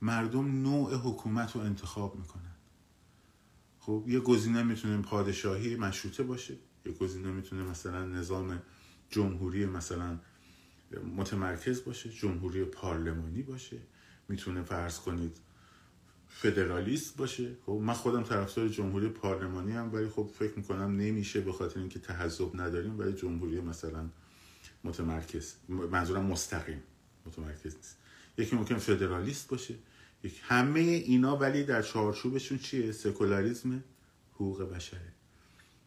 مردم 0.02 0.62
نوع 0.62 0.96
حکومت 0.96 1.56
رو 1.56 1.62
انتخاب 1.62 2.16
می‌کنن. 2.16 2.56
خب 3.80 4.04
یه 4.08 4.20
گزینه 4.20 4.64
می‌تونه 4.64 5.02
پادشاهی 5.02 5.76
مشروطه 5.76 6.24
باشه. 6.24 6.56
یه 6.86 6.92
گزینه 6.92 7.32
می‌تونه 7.32 7.64
مثلا 7.64 8.06
نظام 8.06 8.62
جمهوری 9.10 9.66
مثلا 9.66 10.20
متمرکز 11.16 11.84
باشه 11.84 12.10
جمهوری 12.10 12.66
پارلمانی 12.66 13.42
باشه. 13.42 13.78
می‌تونه 14.30 14.64
فرض 14.64 15.00
کنید 15.00 15.38
فدرالیست 16.28 17.18
باشه. 17.18 17.56
خب 17.66 17.72
من 17.72 17.94
خودم 17.94 18.24
طرفدار 18.24 18.68
جمهوری 18.68 19.10
پارلمانی 19.10 19.72
هم 19.72 19.94
ولی 19.94 20.10
خب 20.10 20.32
فکر 20.40 20.54
می‌کنم 20.56 20.98
نمیشه 20.98 21.42
به 21.42 21.52
خاطر 21.52 21.80
اینکه 21.80 22.00
تحزب 22.00 22.62
نداریم 22.62 23.00
ولی 23.00 23.14
جمهوری 23.14 23.62
مثلا 23.62 24.10
متمرکز 24.84 25.54
منظورم 25.70 26.26
مستقیم 26.26 26.84
متمرکز 27.26 27.76
نیست. 27.76 27.98
یکی 28.38 28.56
ممکن 28.56 28.78
فدرالیست 28.78 29.48
باشه. 29.48 29.76
همه 30.42 30.80
اینا 30.80 31.38
ولی 31.38 31.64
در 31.64 31.82
چارچوبشون 31.82 32.58
چیه؟ 32.58 32.92
سکولاریزم 32.92 33.84
حقوق 34.34 34.64
بشره. 34.64 35.14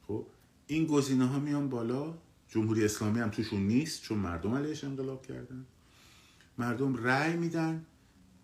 خب 0.06 0.26
این 0.66 0.86
گزینه 0.86 1.26
ها 1.26 1.38
میان 1.38 1.68
بالا. 1.68 2.18
جمهوری 2.48 2.84
اسلامی 2.84 3.20
هم 3.20 3.30
توشون 3.30 3.60
نیست 3.60 4.02
چون 4.02 4.18
مردم 4.18 4.54
علیهش 4.54 4.84
انقلاب 4.84 5.26
کردن. 5.26 5.66
مردم 6.58 6.96
رأی 6.96 7.36
میدن. 7.36 7.86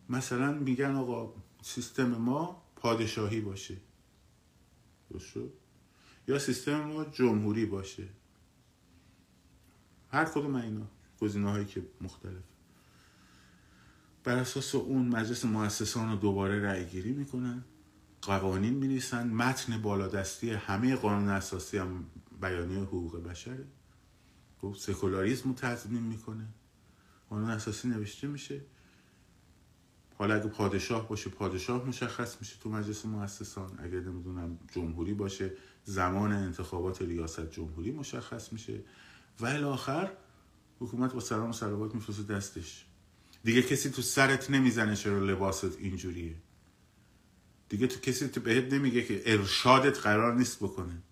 مثلا 0.09 0.53
میگن 0.53 0.95
آقا 0.95 1.35
سیستم 1.63 2.09
ما 2.09 2.63
پادشاهی 2.77 3.41
باشه. 3.41 3.77
شد؟ 5.19 5.53
یا 6.29 6.39
سیستم 6.39 6.81
ما 6.81 7.05
جمهوری 7.05 7.67
باشه. 7.67 8.09
هر 10.11 10.25
کدوم 10.25 10.55
اینا 10.55 10.87
گزینه 11.21 11.51
هایی 11.51 11.65
که 11.65 11.83
مختلف 12.01 12.58
بر 14.29 14.39
اساس 14.39 14.75
اون 14.75 15.09
مجلس 15.09 15.45
مؤسسان 15.45 16.11
رو 16.11 16.17
دوباره 16.17 16.63
رأی 16.63 16.85
گیری 16.85 17.13
می‌کنن. 17.13 17.65
قوانین 18.23 18.75
مینیسن 18.75 19.29
متن 19.29 19.83
بالادستی 19.83 20.51
همه 20.51 20.97
قانون 20.97 21.29
اساسی 21.29 21.79
هم 21.79 22.07
بیانیه 22.41 22.79
حقوق 22.79 23.23
بشره. 23.23 23.65
خب 24.61 24.75
سکولاریزم 24.79 25.49
رو 25.49 25.55
تضمین 25.55 26.03
می‌کنه. 26.03 26.47
قانون 27.31 27.51
اساسی 27.51 27.89
نوشته 27.89 28.27
میشه. 28.27 28.61
حالا 30.19 30.35
اگه 30.35 30.49
پادشاه 30.49 31.09
باشه 31.09 31.31
پادشاه 31.31 31.85
مشخص 31.85 32.37
میشه 32.41 32.57
تو 32.63 32.71
مجلس 32.71 33.07
مؤسسان. 33.07 33.79
اگر 33.79 34.01
نمی‌دونم 34.01 34.59
جمهوری 34.73 35.15
باشه 35.15 35.53
زمان 35.85 36.33
انتخابات 36.33 37.03
ریاست 37.03 37.51
جمهوری 37.51 37.91
مشخص 37.91 38.53
میشه. 38.53 38.81
و 39.41 39.47
آخر 39.47 40.11
حکومت 40.81 41.13
با 41.13 41.21
سلام 41.21 41.51
و 41.51 41.53
سلوات 41.53 41.95
میفرسته 41.95 42.23
دستش. 42.23 42.88
دیگه 43.45 43.63
کسی 43.63 43.91
تو 43.91 44.03
سرت 44.03 44.51
نمی‌زنه 44.51 44.97
چرا 44.97 45.19
لباست 45.19 45.79
اینجوریه. 45.79 46.35
دیگه 47.69 47.87
تو 47.87 48.01
کسی 48.01 48.29
تو 48.29 48.41
بهت 48.41 48.73
نمیگه 48.73 49.03
که 49.03 49.23
ارشادت 49.27 49.99
قرار 49.99 50.35
نیست 50.35 50.57
بکنه. 50.57 51.03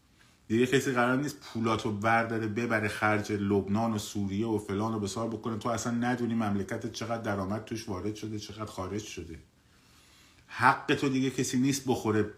دیگه 0.48 0.66
کسی 0.66 0.92
قرار 0.92 1.16
نیست 1.16 1.40
پولاتو 1.40 1.92
برداره 1.92 2.46
ببره 2.46 2.88
خرج 2.88 3.32
لبنان 3.32 3.92
و 3.92 3.98
سوریه 3.98 4.46
و 4.46 4.58
فلان 4.58 4.94
و 4.94 5.00
بسار 5.00 5.28
بکنه. 5.28 5.58
تو 5.58 5.68
اصلا 5.68 5.92
ندونی 5.92 6.34
مملکت 6.34 6.92
چقدر 6.92 7.22
درآمد 7.22 7.64
توش 7.64 7.88
وارد 7.88 8.14
شده 8.14 8.38
چقدر 8.38 8.64
خارج 8.64 9.02
شده. 9.02 9.38
حق 10.46 10.94
تو 10.94 11.08
دیگه 11.08 11.30
کسی 11.30 11.58
نیست 11.58 11.82
بخوره 11.86 12.30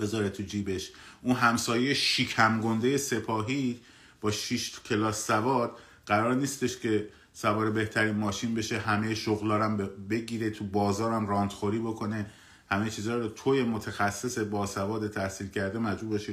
بذاره 0.00 0.28
تو 0.28 0.42
جیبش. 0.42 0.90
اون 1.22 1.36
همسایه 1.36 1.94
شیکم 1.94 2.60
گنده 2.60 2.96
سپاهی 2.96 3.80
با 4.20 4.30
شیش 4.30 4.80
کلاس 4.80 5.26
سواد 5.26 5.78
قرار 6.06 6.34
نیستش 6.34 6.78
که 6.78 7.08
سوار 7.32 7.70
بهترین 7.70 8.16
ماشین 8.16 8.54
بشه 8.54 8.78
همه 8.78 9.14
شغلارم 9.14 9.76
بگیره 10.10 10.50
تو 10.50 10.64
بازارم 10.64 11.26
راندخوری 11.26 11.78
بکنه. 11.78 12.30
همه 12.70 12.90
چیزها 12.90 13.16
رو 13.16 13.28
توی 13.28 13.62
متخصص 13.62 14.38
باسواد 14.38 15.10
تحصیل 15.10 15.48
کرده 15.48 15.78
مجبور 15.78 16.10
باشی 16.10 16.32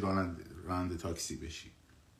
راننده, 0.65 0.97
تاکسی 0.97 1.35
بشی. 1.35 1.71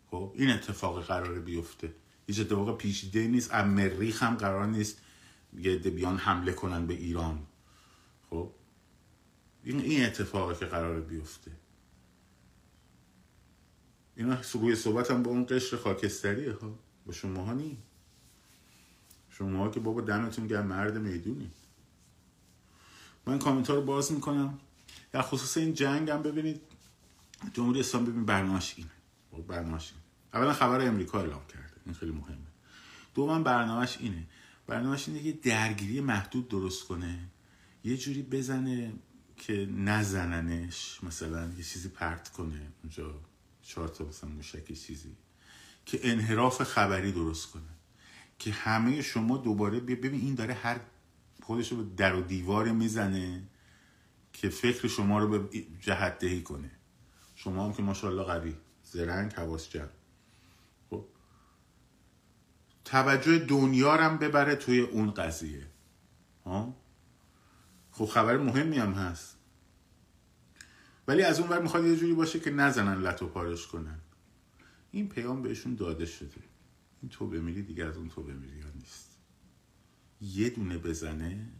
خب 0.08 0.34
این 0.36 0.50
اتفاق 0.50 1.04
قرار 1.04 1.40
بیفته. 1.40 1.94
هیچ 2.28 2.40
اتفاق 2.40 2.78
پیچیده 2.78 3.28
نیست. 3.28 3.54
امریخ 3.54 4.24
هم 4.24 4.36
قرار 4.36 4.66
نیست 4.66 4.98
یه 5.58 5.78
بیان 5.78 6.18
حمله 6.18 6.52
کنن 6.52 6.88
به 6.88 6.94
ایران. 6.94 7.40
خب 8.30 8.52
این 9.64 9.80
این 9.80 10.06
اتفاقی 10.06 10.56
که 10.56 10.66
قرار 10.66 11.02
بیفته. 11.02 11.52
اینا 14.16 14.38
روی 14.54 14.76
صحبت 14.76 15.12
هم 15.12 15.24
با 15.24 15.32
اون 15.32 15.46
قشر 15.50 15.78
خاکستریه 15.78 16.54
ها 16.54 16.80
با 17.06 17.14
شما 17.14 17.44
ها 17.44 17.54
شما 19.40 19.60
ها 19.60 19.70
که 19.70 19.80
بابا 19.80 20.02
دمتون 20.02 20.48
گرم 20.48 20.66
مرد 20.66 20.98
می‌دونی. 20.98 21.52
من 23.26 23.40
کامنت 23.40 23.70
رو 23.70 23.82
باز 23.82 24.12
می‌کنم. 24.12 24.60
در 25.12 25.22
خصوص 25.22 25.58
این 25.58 25.74
جنگ 25.74 26.10
هم 26.10 26.22
ببینید 26.22 26.62
جمهوری 27.54 27.80
اسلام 27.80 28.06
ببین 28.06 28.26
برنامهش 28.26 28.74
اینه. 28.78 28.90
برنامهش 29.48 29.92
اینه. 29.92 30.04
اولا 30.34 30.54
خبر 30.54 30.88
امریکا 30.88 31.20
اعلام 31.20 31.42
کرده. 31.48 31.74
این 31.86 31.96
خیلی 31.96 32.12
مهمه. 32.12 32.38
دوما 33.16 33.40
برنامهش 33.40 33.98
اینه. 34.00 34.28
برنامهش 34.68 35.08
اینه 35.08 35.24
که 35.24 35.32
درگیری 35.32 36.02
محدود 36.02 36.48
درست 36.48 36.88
کنه. 36.88 37.20
یه 37.84 37.98
جوری 37.98 38.22
بزنه 38.22 38.94
که 39.38 39.70
نزننش 39.76 41.04
مثلا 41.04 41.54
یه 41.58 41.64
چیزی 41.64 41.90
پرت 41.90 42.30
کنه. 42.30 42.72
اونجا 42.84 43.22
چهار 43.62 43.88
تا 43.88 44.06
مثلا 44.06 44.30
موشک 44.30 44.74
چیزی. 44.74 45.16
که 45.86 46.00
انحراف 46.04 46.64
خبری 46.64 47.12
درست 47.12 47.48
کنه. 47.52 47.79
که 48.40 48.52
همه 48.52 49.02
شما 49.02 49.38
دوباره 49.38 49.80
ببین 49.80 50.22
این 50.22 50.36
داره 50.36 50.54
هر 50.54 50.80
خودش 51.44 51.72
رو 51.72 51.84
در 51.84 52.16
و 52.16 52.22
دیوار 52.22 52.72
می‌زنه 52.72 53.44
که 54.34 54.50
فکر 54.50 54.88
شما 54.88 55.20
رو 55.20 55.40
به 55.40 55.60
جهت 55.80 56.20
دهی 56.20 56.42
کنه. 56.42 56.72
شما 57.36 57.66
هم 57.66 57.74
که 57.74 57.84
ماشاءالله 57.84 58.24
قوی. 58.24 58.56
زرنگ 58.84 59.34
حواس 59.34 59.70
جمع. 59.70 59.88
خب. 60.90 61.06
توجه 62.86 63.40
دنیا 63.40 63.98
هم 63.98 64.18
ببره 64.18 64.56
توی 64.56 64.80
اون 64.80 65.12
قضیه. 65.12 65.68
ها؟ 66.46 66.76
خب 67.92 68.06
خبر 68.06 68.38
مهمی 68.38 68.78
هم 68.78 68.94
هست. 68.94 69.38
ولی 71.08 71.24
از 71.24 71.40
اون 71.40 71.50
ور 71.50 71.62
می‌خواد 71.62 71.86
یه 71.86 71.96
جوری 71.96 72.14
باشه 72.14 72.40
که 72.40 72.52
نزنن 72.52 73.02
لطو 73.02 73.28
پارش 73.28 73.68
کنن. 73.68 74.00
این 74.92 75.10
پیام 75.10 75.42
بهشون 75.42 75.76
داده 75.76 76.06
شده. 76.06 76.49
این 77.02 77.10
تو 77.10 77.28
بمیری 77.28 77.62
دیگه 77.62 77.86
از 77.86 77.98
اون 77.98 78.10
تو 78.10 78.24
بمیری 78.24 78.62
ها 78.62 78.70
نیست؟ 78.76 79.18
یه 80.22 80.50
دونه 80.50 80.78
بزنه 80.78 81.52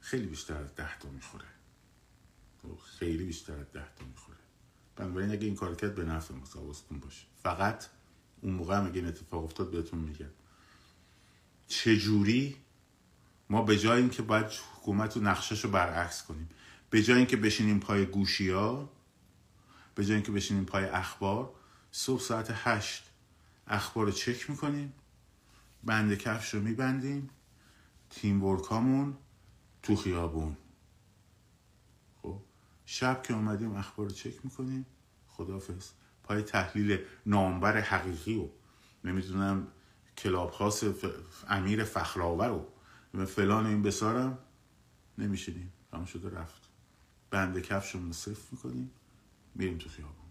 خیلی 0.00 0.26
بیشتر 0.26 0.56
از 0.56 0.74
ده 0.74 0.98
تا 0.98 1.10
می‌خوره. 1.10 1.48
خب، 2.62 2.78
خیلی 2.78 3.24
بیشتر 3.24 3.52
از 3.52 3.72
ده 3.72 3.94
تا 3.96 4.04
می‌خوره. 4.04 4.38
بنابراین 4.96 5.30
اگه 5.30 5.46
این 5.46 5.56
کار 5.56 5.74
کرد 5.74 5.94
به 5.94 6.04
نفع 6.04 6.34
مساوستون 6.34 6.98
باشه. 6.98 7.26
فقط 7.42 7.84
اون 8.40 8.54
موقع 8.54 8.76
هم 8.76 8.86
اگه 8.86 8.94
این 8.94 9.06
اتفاق 9.06 9.44
افتاد 9.44 9.70
بهتون 9.70 9.98
میگم. 9.98 10.30
چجوری 11.68 12.56
ما 13.50 13.62
به 13.62 13.78
جای 13.78 14.00
اینکه 14.00 14.22
باید 14.22 14.46
حکومت 14.46 15.16
و 15.16 15.20
نقشش 15.20 15.64
رو 15.64 15.70
برعکس 15.70 16.24
کنیم 16.24 16.48
به 16.90 17.02
جای 17.02 17.16
اینکه 17.16 17.36
بشینیم 17.36 17.80
پای 17.80 18.06
گوشی 18.06 18.50
ها 18.50 18.90
به 19.94 20.04
جای 20.04 20.14
اینکه 20.14 20.32
بشینیم 20.32 20.64
پای 20.64 20.84
اخبار 20.84 21.54
صبح 21.98 22.20
ساعت 22.20 22.50
هشت 22.50 23.10
اخبار 23.66 24.06
رو 24.06 24.12
چک 24.12 24.50
می‌کنیم. 24.50 24.92
بند 25.84 26.14
کفش 26.14 26.54
رو 26.54 26.60
میبندیم. 26.60 27.30
تیم 28.10 28.44
ورکامون 28.44 29.16
تو 29.82 29.96
خیابون. 29.96 30.56
خب 32.22 32.40
شب 32.86 33.22
که 33.22 33.34
اومدیم 33.34 33.74
اخبار 33.74 34.06
رو 34.06 34.12
چک 34.12 34.44
می‌کنیم. 34.44 34.86
خدافز 35.28 35.90
پای 36.22 36.42
تحلیل 36.42 36.98
نامبر 37.26 37.80
حقیقی 37.80 38.36
و 38.36 38.48
نمی‌دونم 39.04 39.66
کلاب 40.16 40.50
خاص 40.50 40.84
امیر 41.48 41.84
فخرآور 41.84 42.64
و 43.14 43.26
فلان 43.26 43.66
این 43.66 43.82
بسارم 43.82 44.38
نمیشینیم. 45.18 45.72
تمام 45.90 46.04
شده 46.04 46.30
رفت. 46.30 46.68
بند 47.30 47.58
کفشمون 47.58 48.06
رو 48.06 48.12
صفر 48.12 48.48
می‌کنیم. 48.52 48.90
میریم 49.54 49.78
تو 49.78 49.88
خیابون. 49.88 50.27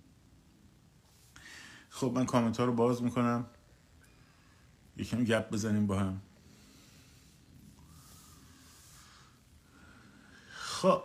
خب 2.00 2.12
من 2.16 2.26
کامنت 2.26 2.58
ها 2.58 2.66
رو 2.66 2.74
باز 2.74 3.04
می‌کنم. 3.04 3.46
یکم 4.98 5.24
گپ 5.24 5.52
بزنیم 5.52 5.88
با 5.88 6.00
هم. 6.00 6.22
خب. 10.52 11.04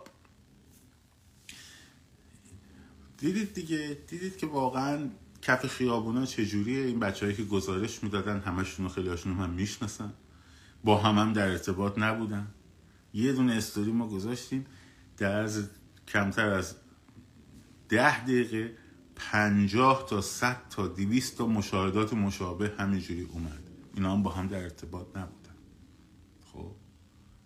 دیدید 3.17 3.53
دیگه؟ 3.53 3.97
دیدید 4.07 4.37
که 4.37 4.47
واقعا 4.47 5.09
کف 5.41 5.67
خیابونا 5.67 6.25
چجوریه؟ 6.25 6.85
این 6.85 6.99
بچههایی 6.99 7.37
که 7.37 7.43
گزارش 7.43 8.03
می‌دادن 8.03 8.39
همشون 8.39 8.89
خیلی 8.89 9.09
هاشون 9.09 9.33
هم 9.33 9.49
می‌شناسن 9.49 10.13
با 10.83 10.97
هم 10.97 11.17
هم 11.17 11.33
در 11.33 11.47
ارتباط 11.47 11.97
نبودن. 11.97 12.47
یه 13.13 13.33
دونه 13.33 13.53
استوری 13.53 13.91
ما 13.91 14.07
گذاشتیم. 14.07 14.65
در 15.17 15.49
کمتر 16.07 16.49
از 16.49 16.75
ده 17.89 18.23
دقیقه 18.23 18.82
پنجاه 19.15 20.05
تا 20.09 20.21
صد 20.21 20.69
تا 20.69 20.87
دیویست 20.87 21.37
تا 21.37 21.47
مشاهدات 21.47 22.13
مشابه 22.13 22.73
همینجوری 22.77 23.21
اومد. 23.21 23.63
اینا 23.93 24.13
هم 24.13 24.23
با 24.23 24.31
هم 24.31 24.47
در 24.47 24.63
ارتباط 24.63 25.07
نبودن. 25.07 25.55
خب؟ 26.53 26.75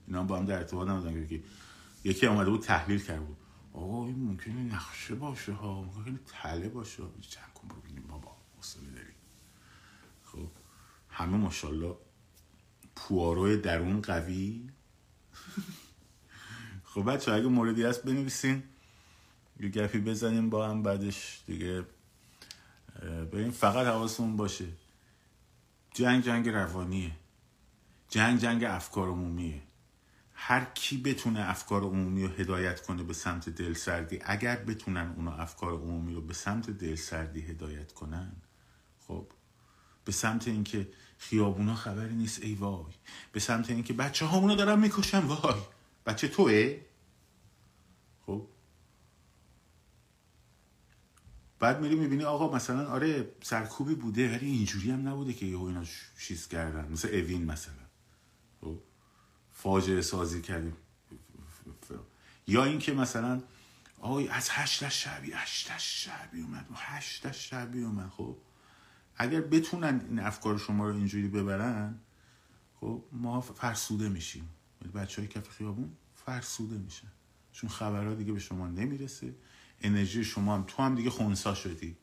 اینا 0.08 0.20
هم 0.20 0.28
با 0.28 0.38
هم 0.38 0.46
در 0.46 0.58
ارتباط 0.58 0.88
نبودن. 0.88 1.28
که 1.28 1.44
یکی 2.04 2.28
آمده 2.28 2.50
بود 2.50 2.62
تحلیل 2.62 3.00
کرد 3.00 3.26
بود. 3.26 3.38
آقا 3.74 4.06
این 4.06 4.20
ممکنه 4.20 4.54
نقشه 4.54 5.16
باشه 5.16 5.54
ها. 5.54 5.82
ممکنه 5.82 6.20
تله 6.28 6.70
باشه 6.70 7.04
چند 7.22 7.54
کن 7.54 7.68
ببینیم 7.68 8.04
بابا 8.08 8.32
حوصله 8.56 8.90
داریم. 8.90 9.16
خب؟ 10.24 10.50
همه 11.10 11.38
ماشاءالله 11.38 11.96
پواروی 12.96 13.58
درون 13.58 14.02
قوی. 14.02 14.70
خب 16.94 17.12
بچه 17.12 17.32
اگه 17.32 17.48
موردی 17.48 17.84
هست 17.84 18.04
بنویسین. 18.04 18.64
یه 19.60 19.70
گپی 19.70 20.00
بزنیم 20.00 20.50
با 20.50 20.70
هم 20.70 20.84
بعدش 20.84 21.42
دیگه 21.46 21.84
بریم 23.32 23.52
فقط 23.52 23.88
حواسمون 23.88 24.38
باشه. 24.38 24.66
جنگ 25.94 26.24
جنگ 26.24 26.50
روانیه. 26.50 27.12
جنگ 28.10 28.40
جنگ 28.40 28.64
افکار 28.64 29.08
عمومیه. 29.08 29.62
هر 30.34 30.66
کی 30.66 30.98
بتونه 30.98 31.50
افکار 31.50 31.84
عمومی 31.84 32.24
رو 32.24 32.30
هدایت 32.30 32.82
کنه 32.82 33.04
به 33.04 33.14
سمت 33.14 33.50
دلسردی 33.50 34.20
اگر 34.26 34.56
بتونن 34.56 35.14
اونا 35.16 35.32
افکار 35.32 35.74
عمومی 35.74 36.14
رو 36.14 36.22
به 36.22 36.34
سمت 36.34 36.70
دلسردی 36.70 37.42
هدایت 37.42 37.92
کنن 37.92 38.32
خب 39.08 39.28
به 40.06 40.12
سمت 40.12 40.48
اینکه 40.48 40.88
خیابونا 41.18 41.76
خبری 41.76 42.16
نیست 42.16 42.44
ای 42.44 42.56
وای. 42.56 42.94
به 43.32 43.40
سمت 43.40 43.70
اینکه 43.70 43.94
بچه 43.94 44.26
هامونو 44.26 44.56
دارن 44.56 44.80
می‌کشن 44.80 45.20
وای. 45.20 45.62
بچه 46.06 46.28
توه؟ 46.28 46.80
خب 48.26 48.48
بعد 51.60 51.82
میری 51.82 51.96
می‌بینی 51.96 52.24
آقا 52.24 52.56
مثلا 52.56 52.88
آره 52.88 53.32
سرکوبی 53.42 53.96
بوده 53.96 54.36
ولی 54.36 54.46
اینجوری 54.46 54.92
هم 54.92 55.08
نبوده 55.08 55.34
که 55.34 55.46
یهو 55.46 55.64
اینا 55.64 55.84
چیز 56.20 56.48
کردن. 56.48 56.92
مثل 56.92 57.08
اوین 57.08 57.46
مثلا. 57.46 57.74
خب 58.62 58.80
فاجعه 59.52 60.02
سازی 60.02 60.42
کردیم. 60.42 60.78
یا 62.48 62.64
اینکه 62.64 62.94
مثلا 62.94 63.42
آقای 64.02 64.28
از 64.28 64.48
هشتش 64.52 65.04
شعبی 65.04 65.32
هشتش 65.32 66.06
شعبی 66.06 66.42
اومد. 66.42 66.66
هشتش 66.76 67.50
شعبی 67.50 67.84
اومد. 67.84 68.10
خب 68.10 68.38
اگر 69.18 69.42
بتونن 69.42 70.02
این 70.10 70.20
افکار 70.20 70.58
شما 70.58 70.88
رو 70.88 70.96
اینجوری 70.96 71.28
ببرن 71.28 72.00
خب 72.80 73.04
ما 73.12 73.42
فرسوده 73.42 74.10
میشیم. 74.10 74.50
بچه 74.96 75.22
های 75.22 75.28
کف 75.28 75.50
خیابون 75.50 75.92
فرسوده 76.16 76.78
میشن. 76.78 77.08
چون 77.52 77.70
خبرها 77.70 78.14
دیگه 78.14 78.34
به 78.34 78.40
شما 78.40 78.68
نمی‌رسه. 78.68 79.36
انرژی 79.82 80.24
شما 80.24 80.56
هم. 80.56 80.64
تو 80.68 80.84
هم 80.84 80.96
دیگه 80.96 81.10
خونسا 81.10 81.54
شدی. 81.54 81.98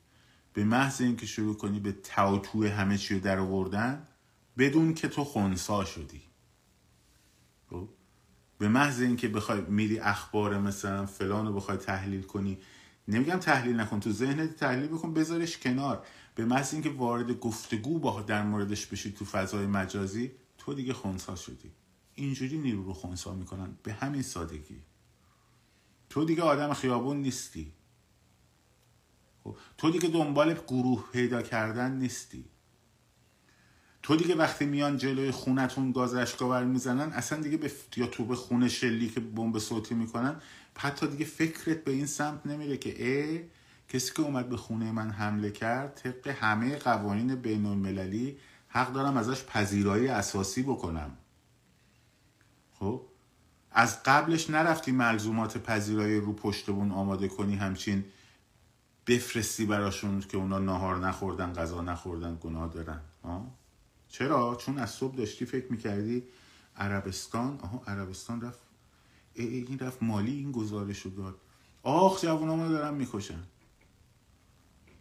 به 0.53 0.65
محض 0.65 1.01
اینکه 1.01 1.27
شروع 1.27 1.57
کنی 1.57 1.81
به 1.81 1.93
توتو 1.93 2.67
همه 2.69 2.99
چی 2.99 3.15
رو 3.15 3.21
در 3.21 3.39
آوردن 3.39 4.09
بدون 4.59 4.95
که 4.95 5.09
تو 5.09 5.25
خونسا 5.25 5.85
شدی. 5.85 6.23
خب؟ 7.71 7.89
به 8.59 8.69
محض 8.69 9.01
اینکه 9.01 9.29
بخوای 9.29 9.61
میری 9.61 9.99
اخبار 9.99 10.59
مثلا 10.59 11.07
فلان 11.07 11.47
رو 11.47 11.53
بخوای 11.53 11.77
تحلیل 11.77 12.23
کنی 12.23 12.59
نمیگم 13.09 13.37
تحلیل 13.37 13.81
نکن 13.81 14.01
تو 14.01 14.11
ذهنت 14.11 14.57
تحلیل 14.57 14.87
بکن 14.87 15.15
بذارش 15.15 15.59
کنار. 15.59 16.07
به 16.35 16.45
محض 16.45 16.75
اینکه 16.75 16.91
وارد 16.91 17.33
گفتگو 17.33 17.99
با 17.99 18.23
در 18.23 18.43
موردش 18.43 18.87
بشی 18.87 19.13
تو 19.13 19.25
فضای 19.25 19.67
مجازی 19.67 20.31
تو 20.59 20.75
دیگه 20.75 20.93
خونسا 20.93 21.37
شدی. 21.37 21.71
اینجوری 22.15 22.59
نیرو 22.59 22.85
رو 22.85 22.93
خونسا 22.93 23.35
می‌کنن. 23.35 23.79
به 23.83 23.93
همین 23.93 24.23
سادگی. 24.23 24.83
تو 26.15 26.25
دیگه 26.25 26.43
آدم 26.43 26.73
خیابون 26.73 27.17
نیستی. 27.17 27.73
خب، 29.45 29.57
تو 29.79 29.91
دیگه 29.91 30.09
دنبال 30.09 30.55
گروه 30.55 31.05
پیدا 31.13 31.43
کردن 31.43 31.93
نیستی. 31.93 32.45
تو 34.03 34.17
دیگه 34.17 34.35
وقتی 34.35 34.67
میان 34.67 34.97
جلوی 34.97 35.31
خونتون 35.31 35.93
گاز 35.93 36.15
اشکاور 36.15 36.65
می‌زنن 36.65 37.13
اصلا 37.13 37.41
دیگه 37.41 37.57
به 37.57 37.73
یا 37.97 38.07
تو 38.07 38.25
به 38.25 38.37
خونه 38.37 38.69
شلی 38.69 39.09
که 39.09 39.21
بمب 39.21 39.59
صوتی 39.59 39.95
می‌کنن 39.95 40.41
حتی 40.79 41.07
دیگه 41.07 41.25
فکرت 41.25 41.85
به 41.85 41.93
این 41.93 42.07
سمت 42.07 42.47
نمیره 42.47 42.77
که 42.77 43.05
ای 43.05 43.45
کسی 43.89 44.13
که 44.15 44.23
اومد 44.23 44.49
به 44.49 44.57
خونه 44.57 44.93
من 44.93 45.11
حمله 45.11 45.51
کرد 45.51 45.95
طبق 45.95 46.29
همه 46.29 46.77
قوانین 46.77 47.35
بین 47.35 47.67
المللی 47.67 48.39
حق 48.69 48.93
دارم 48.93 49.17
ازش 49.17 49.45
پذیرایی 49.45 50.09
اساسی 50.09 50.63
بکنم. 50.63 51.19
خب؟ 52.73 53.14
از 53.75 54.03
قبلش 54.03 54.51
نرفتی 54.51 54.93
ملزومات 54.93 55.59
پذیرایی 55.59 56.21
رو 56.21 56.33
پشتبون 56.33 56.93
آماده 56.93 57.29
کنی 57.29 57.57
همچین 57.57 58.05
بفرستی 59.07 59.67
براشون 59.67 60.21
که 60.21 60.37
اونا 60.37 60.59
ناهار 60.59 60.99
نخوردن 60.99 61.53
غذا 61.53 61.81
نخوردن 61.81 62.39
گناه 62.41 62.69
دارن؟ 62.69 63.01
آه؟ 63.23 63.47
چرا؟ 64.09 64.55
چون 64.55 64.79
از 64.79 64.91
صبح 64.91 65.17
داشتی 65.17 65.45
فکر 65.45 65.73
می‌کردی 65.73 66.23
عربستان 66.77 67.59
آها 67.63 67.83
عربستان 67.87 68.41
رفت. 68.41 68.61
ای 69.35 69.47
این 69.47 69.79
رفت 69.79 70.03
مالی 70.03 70.33
این 70.33 70.53
گزارش 70.53 71.01
رو 71.01 71.11
داد. 71.11 71.35
آخ 71.83 72.23
جوان 72.23 72.69
دارن 72.69 72.95
می‌کشن. 72.95 73.43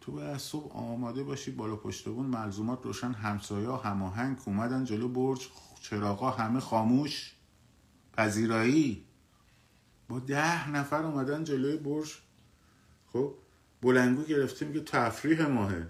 تو 0.02 0.12
باید 0.12 0.30
از 0.30 0.42
صبح 0.42 0.74
آماده 0.78 1.24
باشی 1.24 1.52
بالا 1.52 1.76
پشتبون 1.76 2.26
ملزومات 2.26 2.80
روشن 2.84 3.12
همسایه 3.12 3.72
هماهنگ 3.72 4.38
اومدن 4.46 4.86
جلو 4.86 5.08
برج 5.08 5.48
چراغا 5.82 6.32
همه 6.32 6.60
خاموش. 6.60 7.33
پذیرایی. 8.14 9.06
با 10.08 10.20
ده 10.20 10.70
نفر 10.70 11.04
اومدن 11.04 11.44
جلوی 11.44 11.78
برج. 11.78 12.18
خب 13.14 13.34
بلنگو 13.82 14.24
گرفته 14.24 14.66
میگه 14.66 14.80
تفریح 14.80 15.48
ماهه. 15.48 15.90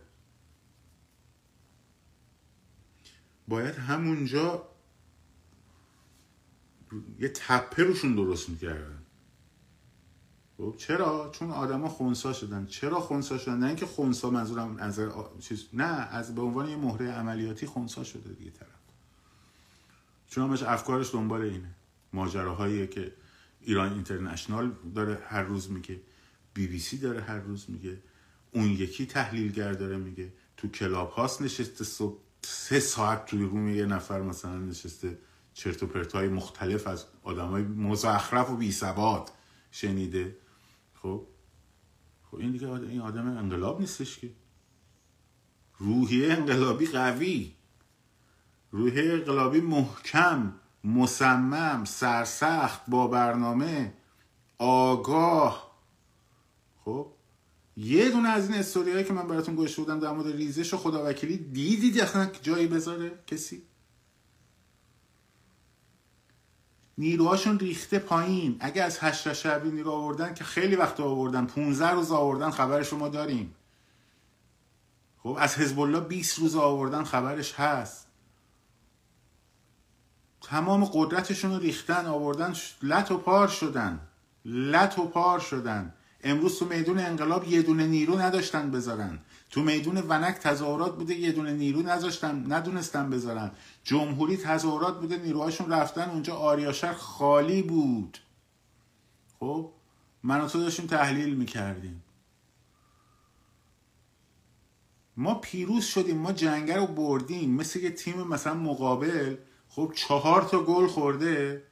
باید 3.47 3.75
همونجا 3.75 4.69
یه 7.19 7.29
تپه 7.29 7.83
روشون 7.83 8.15
درست 8.15 8.49
می‌کردن. 8.49 8.99
خب 10.57 10.75
چرا؟ 10.77 11.31
چون 11.33 11.51
آدما 11.51 11.89
خونسا 11.89 12.33
شدن. 12.33 12.65
چرا 12.65 12.99
خونسا 12.99 13.37
شدن؟ 13.37 13.57
نه 13.57 13.67
اینکه 13.67 13.85
خونسا 13.85 14.29
منظورم 14.29 14.77
از 14.77 14.99
چیز 15.39 15.65
نه 15.73 15.83
از 15.83 16.35
به 16.35 16.41
عنوان 16.41 16.69
یه 16.69 16.75
مهره 16.75 17.11
عملیاتی 17.11 17.65
خونسا 17.65 18.03
شده 18.03 18.33
دیگه 18.33 18.51
طرف. 18.51 18.69
چون 20.27 20.43
همش 20.43 20.63
افکارش 20.63 21.13
دنبال 21.13 21.41
اینه. 21.41 21.75
ماجراهایی 22.13 22.87
که 22.87 23.13
ایران 23.61 23.93
اینترنشنال 23.93 24.71
داره 24.95 25.19
هر 25.27 25.43
روز 25.43 25.71
میگه 25.71 26.01
بی 26.53 26.67
بی 26.67 26.79
سی 26.79 26.97
داره 26.97 27.21
هر 27.21 27.39
روز 27.39 27.65
میگه 27.69 27.97
اون 28.51 28.65
یکی 28.65 29.05
تحلیلگر 29.05 29.73
داره 29.73 29.97
میگه. 29.97 30.33
تو 30.57 30.67
کلاب 30.67 31.09
هاست 31.09 31.41
نشسته 31.41 31.83
صبح 31.83 32.19
سه 32.41 32.79
ساعت 32.79 33.25
توی 33.25 33.43
روم 33.43 33.69
یه 33.69 33.85
نفر 33.85 34.21
مثلا 34.21 34.57
نشسته 34.57 35.17
چرت 35.53 35.83
و 35.83 35.87
پرتای 35.87 36.27
مختلف 36.27 36.87
از 36.87 37.05
آدمای 37.23 37.63
مزخرف 37.63 38.49
و 38.49 38.55
بی 38.55 38.71
ثبات 38.71 39.31
شنیده. 39.71 40.37
خب؟ 40.93 41.27
خب 42.31 42.37
این 42.37 42.51
دیگه 42.51 42.69
این 42.69 43.01
آدم 43.01 43.27
انقلاب 43.27 43.79
نیستش 43.79 44.19
که. 44.19 44.31
روحیه 45.77 46.33
انقلابی 46.33 46.85
قوی. 46.85 47.53
روحیه 48.71 49.13
انقلابی 49.13 49.61
محکم. 49.61 50.53
مصمم 50.83 51.85
سرسخت 51.85 52.81
با 52.87 53.07
برنامه. 53.07 53.93
آگاه. 54.57 55.73
خب 56.85 57.07
یه 57.77 58.09
دونه 58.09 58.29
از 58.29 58.49
این 58.49 58.59
استوریایی 58.59 59.03
که 59.03 59.13
من 59.13 59.27
براتون 59.27 59.55
گوش 59.55 59.75
بودم 59.75 59.99
در 59.99 60.11
مورد 60.11 60.35
ریزش 60.35 60.73
و 60.73 60.77
خداوکیلی 60.77 61.37
دیدید 61.37 61.99
اصلا 61.99 62.25
جایی 62.41 62.67
بذاره 62.67 63.11
کسی؟ 63.27 63.63
نیروهاشون 66.97 67.59
ریخته 67.59 67.99
پایین. 67.99 68.57
اگه 68.59 68.83
از 68.83 68.97
هشت 69.01 69.33
شبی 69.33 69.71
نیرو 69.71 69.91
آوردن 69.91 70.33
که 70.33 70.43
خیلی 70.43 70.75
وقت 70.75 70.99
آوردن 70.99 71.45
15 71.45 71.91
روز 71.91 72.11
آوردن 72.11 72.49
خبرش 72.49 72.93
ما 72.93 73.09
داریم. 73.09 73.55
خب 75.17 75.37
از 75.39 75.55
حزب 75.55 75.79
الله 75.79 75.99
20 75.99 76.39
روز 76.39 76.55
آوردن 76.55 77.03
خبرش 77.03 77.53
هست. 77.53 78.07
تمام 80.43 80.85
قدرتشون 80.85 81.51
رو 81.51 81.59
ریختن 81.59 82.05
آوردن 82.05 82.53
لط 82.81 83.11
و 83.11 83.17
پار 83.17 83.47
شدن. 83.47 83.99
لط 84.45 84.99
و 84.99 85.05
پار 85.05 85.39
شدن. 85.39 85.93
امروز 86.23 86.59
تو 86.59 86.65
میدون 86.65 86.99
انقلاب 86.99 87.47
یه 87.47 87.61
دونه 87.61 87.87
نیرو 87.87 88.19
نداشتن 88.19 88.71
بذارن. 88.71 89.19
تو 89.49 89.61
میدون 89.61 89.97
ونک 89.97 90.35
تظاهرات 90.35 90.97
بوده 90.97 91.15
یه 91.15 91.31
دونه 91.31 91.53
نیرو 91.53 91.81
نذاشتن 91.81 92.53
ندونستن 92.53 93.09
بذارن. 93.09 93.51
جمهوری 93.83 94.37
تظاهرات 94.37 94.99
بوده 94.99 95.17
نیروهاشون 95.17 95.71
رفتن 95.71 96.09
اونجا 96.09 96.35
آریاشر 96.35 96.93
خالی 96.93 97.61
بود. 97.61 98.17
خب؟ 99.39 99.71
من 100.23 100.47
تو 100.47 100.59
داشتیم 100.59 100.87
تحلیل 100.87 101.35
می‌کردیم. 101.35 102.03
ما 105.17 105.35
پیروز 105.35 105.85
شدیم 105.85 106.17
ما 106.17 106.31
جنگه 106.31 106.77
رو 106.77 106.87
بردیم. 106.87 107.55
مثل 107.55 107.79
یه 107.79 107.89
تیم 107.89 108.27
مثلا 108.27 108.53
مقابل 108.53 109.35
خب 109.75 109.91
چهار 109.95 110.41
تا 110.41 110.63
گل 110.63 110.87
خورده 110.87 111.63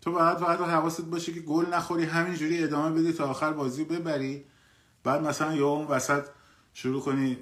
تو 0.00 0.12
باید 0.12 0.38
باید 0.38 0.60
حواست 0.60 1.00
باشه 1.00 1.32
که 1.32 1.40
گل 1.40 1.66
نخوری 1.66 2.04
همینجوری 2.04 2.64
ادامه 2.64 3.00
بدی 3.00 3.12
تا 3.12 3.26
آخر 3.26 3.52
بازی 3.52 3.84
ببری. 3.84 4.44
بعد 5.02 5.22
مثلا 5.22 5.54
یا 5.54 5.68
اون 5.68 5.86
وسط 5.86 6.24
شروع 6.74 7.02
کنی 7.02 7.36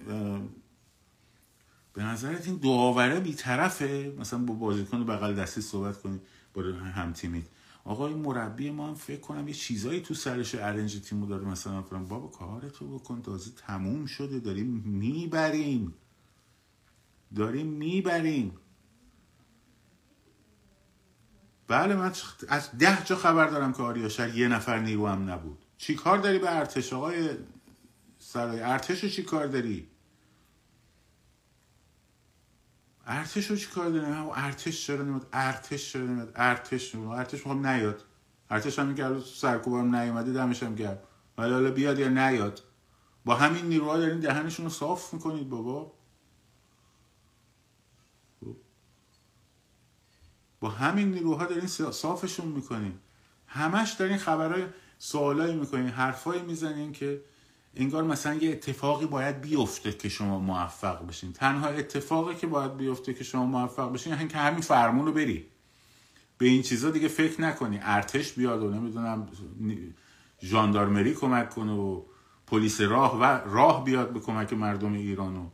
به 1.95 2.03
نظرت 2.03 2.47
این 2.47 2.57
داوره 2.57 3.21
بیطرفه؟ 3.21 4.15
مثلا 4.19 4.39
با 4.39 4.55
بازیکن 4.55 5.07
بغل 5.07 5.35
دستی 5.35 5.61
صحبت 5.61 6.03
کنی 6.03 6.21
با 6.55 6.63
هم 6.63 7.13
تیمی 7.13 7.45
آقا 7.85 8.07
این 8.07 8.19
مربی 8.19 8.71
ما 8.71 8.89
هم 8.89 8.95
فکر 8.95 9.21
کنم 9.21 9.49
یه 9.49 9.55
چیزایی 9.55 10.01
تو 10.01 10.15
سرش 10.15 10.55
ارنج 10.55 11.01
تیمو 11.01 11.27
داره. 11.27 11.45
مثلا 11.45 11.83
فرام 11.83 12.05
بابا 12.05 12.29
کارتو 12.29 12.99
بکن 12.99 13.23
تازه 13.23 13.51
تموم 13.67 14.07
شده 14.07 14.39
داریم 14.39 14.67
می‌بریم. 14.85 15.95
داریم 17.37 17.67
می‌بریم. 17.67 18.59
بله 21.69 21.95
من 21.95 22.13
از 22.49 22.79
ده 22.79 23.05
جا 23.05 23.17
خبر 23.17 23.47
دارم 23.47 23.73
که 23.73 23.83
آریاشر 23.83 24.35
یه 24.35 24.49
نفر 24.49 24.79
نیرو 24.79 25.07
هم 25.07 25.31
نبود. 25.31 25.65
چی 25.79 25.95
کار 25.95 26.19
داری 26.19 26.39
به 26.39 26.57
ارتش 26.57 26.93
آقای 26.93 27.31
سرای؟ 28.19 28.61
ارتش 28.61 29.05
رو 29.05 29.11
چی 29.11 29.23
کار 29.23 29.47
داری؟ 29.47 29.89
ارتش 33.07 33.47
رو 33.47 33.57
چی 33.57 33.67
کار 33.67 33.91
داری؟ 33.91 34.07
ارتش 34.35 34.87
چرا 34.87 35.03
نمیاد؟ 35.03 35.29
ارتش 35.33 35.93
چرا 35.93 36.03
نمیاد؟ 36.03 36.33
ارتش 36.35 36.95
نمیاد. 36.95 37.19
ارتش 37.19 37.39
می‌خوام 37.39 37.67
نیاد. 37.67 38.05
ارتش 38.51 38.79
هم 38.79 38.87
میگه 38.87 39.21
سرکوبم 39.21 39.97
نیومده 39.97 40.33
دمش 40.33 40.63
هم 40.63 40.75
گرد 40.75 41.03
ولی 41.39 41.53
حالا 41.53 41.71
بیاد 41.71 41.99
یا 41.99 42.09
نیاد؟ 42.09 42.63
با 43.25 43.35
همین 43.35 43.67
نیروها 43.67 43.99
دارین 43.99 44.21
دهنشون 44.21 44.67
رو 44.67 44.71
صاف 44.71 45.15
می‌کنید 45.15 45.49
بابا. 45.49 45.93
با 50.63 50.69
همین 50.69 51.11
نیروها 51.11 51.47
دارین 51.47 51.67
صافشون 51.67 52.49
می‌کنین. 52.49 52.93
همش 53.47 53.93
دارین 53.93 54.17
خبرهای 54.17 54.65
سوالایی 54.99 55.57
می‌کنین 55.57 55.89
حرفایی 55.89 56.43
می‌زنین 56.43 56.93
که 56.93 57.21
انگار 57.77 58.05
مثلا 58.05 58.35
یه 58.35 58.51
اتفاقی 58.51 59.07
باید 59.07 59.41
بیفته 59.41 59.93
که 59.93 60.09
شما 60.09 60.39
موفق 60.39 61.07
بشین. 61.07 61.33
تنها 61.33 61.69
اتفاقی 61.69 62.35
که 62.35 62.47
باید 62.47 62.77
بیفته 62.77 63.15
که 63.15 63.25
شما 63.25 63.47
موفق 63.47 63.93
بشین 63.93 64.13
یعنی 64.13 64.29
که 64.29 64.39
همین 64.39 64.61
فرمون 64.61 65.07
رو 65.07 65.13
بری. 65.13 65.47
به 66.39 66.47
این 66.47 66.63
چیزا 66.63 66.91
دیگه 66.91 67.09
فکر 67.09 67.41
نکنی. 67.41 67.79
ارتش 67.83 68.33
بیاد 68.33 68.63
و 68.63 68.71
نمی‌دونم 68.71 69.29
ژاندارمری 70.43 71.15
کمک 71.15 71.51
کنه 71.51 71.73
و 71.73 72.03
پلیس 72.47 72.81
راه 72.81 73.19
و 73.21 73.25
راه 73.25 73.85
بیاد 73.85 74.13
به 74.13 74.21
کمک 74.21 74.53
مردم 74.53 74.93
ایرانو 74.93 75.47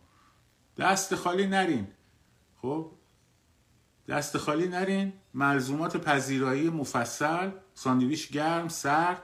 دست 0.79 1.15
خالی 1.15 1.47
نرین. 1.47 1.87
خب؟ 2.63 2.98
دست 4.09 4.39
خالی 4.39 4.69
نرین. 4.69 5.13
ملزومات 5.35 5.97
پذیرایی 5.97 6.71
مفصل. 6.71 7.51
ساندویچ 7.75 8.31
گرم 8.31 8.69
سرد. 8.69 9.23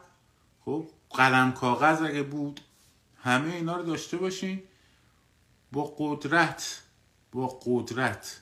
خب 0.60 0.90
قلم 1.10 1.52
کاغذ 1.52 2.02
اگه 2.02 2.22
بود. 2.22 2.60
همه 3.16 3.54
اینا 3.54 3.76
رو 3.76 3.82
داشته 3.82 4.16
باشین. 4.16 4.62
با 5.72 5.94
قدرت 5.98 6.82
با 7.32 7.60
قدرت 7.64 8.40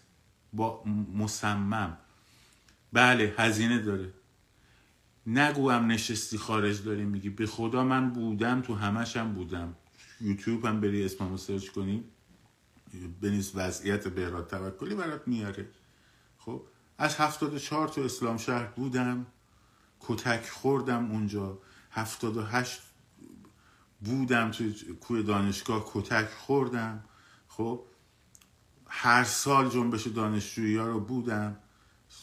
با 0.53 0.85
مصمم. 1.15 1.99
بله 2.93 3.35
هزینه 3.39 3.79
داره. 3.79 4.13
نگو 5.27 5.71
هم 5.71 5.87
نشستی 5.87 6.39
خارج 6.39 6.85
داری 6.85 7.05
میگی. 7.05 7.31
به 7.31 7.47
خدا 7.47 7.85
من 7.85 8.11
بودم 8.11 8.63
تو 8.63 8.75
همش 8.75 9.17
هم 9.17 9.33
بودم. 9.33 9.75
یوتیوب 10.21 10.67
هم 10.67 10.81
بری 10.81 11.05
اسممو 11.05 11.37
سرچ 11.37 11.69
کنی. 11.69 12.05
بنویس 13.21 13.53
وضعیت 13.55 14.09
بهراد 14.09 14.51
توکلی 14.51 14.95
برات 14.95 15.29
میاره. 15.29 15.69
خب 16.45 16.63
از 16.99 17.17
هفتاد 17.17 17.57
چهار 17.57 17.89
تو 17.89 18.01
اسلام 18.01 18.37
شهر 18.37 18.65
بودم 18.67 19.27
کتک 20.01 20.49
خوردم 20.49 21.11
اونجا 21.11 21.59
هفتاد 21.91 22.37
و 22.37 22.43
هشت 22.43 22.83
بودم 24.01 24.51
تو 24.51 24.65
کوی 25.01 25.23
دانشگاه 25.23 25.85
کتک 25.95 26.29
خوردم 26.29 27.05
خب 27.49 27.85
هر 28.87 29.25
سال 29.25 29.69
جنبش 29.69 30.07
دانشجویی 30.07 30.77
ها 30.77 30.87
رو 30.87 31.01
بودم. 31.01 31.57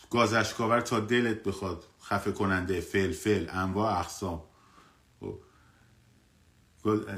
گازشکاور 0.09 0.81
تا 0.81 0.99
دلت 0.99 1.43
بخواد 1.43 1.85
خفه 2.01 2.31
کننده 2.31 2.81
فلفل 2.81 3.47
انواع 3.49 3.99
اقسام. 3.99 4.43
خب 5.19 5.39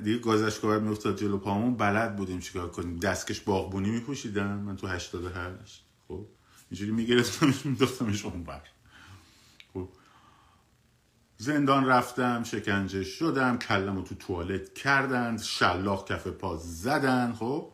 دیگه 0.04 0.18
گازشکاور 0.18 0.80
میافتاد 0.80 1.18
جلو 1.18 1.38
پامون 1.38 1.76
بلد 1.76 2.16
بودیم 2.16 2.39
چیکار 2.39 2.72
کنیم. 2.72 2.99
دستکش 2.99 3.39
باغبونی 3.41 3.89
میپوشیدم 3.89 4.47
من 4.47 4.76
تو 4.76 4.88
88 4.88 5.86
خب 6.08 6.28
اینجوری 6.72 6.91
میگرفتمش 6.91 7.65
میداختمش 7.65 8.26
اون 8.26 8.43
بر 8.43 8.61
خب. 9.74 9.89
زندان 11.38 11.86
رفتم 11.86 12.43
شکنجه 12.43 13.03
شدم 13.03 13.57
کلم 13.57 14.03
تو 14.03 14.15
توالت 14.15 14.74
کردند 14.74 15.41
شلاق 15.41 16.07
کف 16.07 16.28
پا 16.28 16.57
زدن 16.57 17.34
خب. 17.34 17.72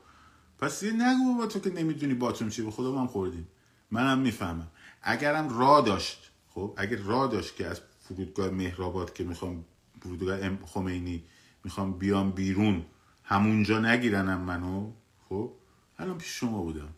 پس 0.59 0.83
یه 0.83 0.91
نگو 0.91 1.37
با 1.37 1.47
تو 1.47 1.59
که 1.59 1.69
نمی‌دونی 1.69 2.13
باتون 2.13 2.49
چی 2.49 2.61
به 2.61 2.71
خدا 2.71 2.91
من 2.91 3.07
خوردیم. 3.07 3.47
منم 3.91 4.19
می‌فهمم. 4.19 4.67
اگرم 5.01 5.59
را 5.59 5.81
داشت 5.81 6.31
خب. 6.49 6.73
اگر 6.77 6.97
را 6.97 7.27
داشت 7.27 7.55
که 7.55 7.67
از 7.67 7.81
فرودگاه 7.99 8.49
مهرآباد 8.49 9.13
که 9.13 9.23
می‌خوام 9.23 9.65
فرودگاه 10.01 10.65
خمینی 10.65 11.23
می‌خوام 11.63 11.97
بیام 11.97 12.31
بیرون 12.31 12.85
همونجا 13.23 13.79
نگیرنم 13.79 14.41
منو 14.41 14.91
خب. 15.29 15.53
الان 15.99 16.17
پیش 16.17 16.27
شما 16.39 16.61
بودم. 16.61 16.89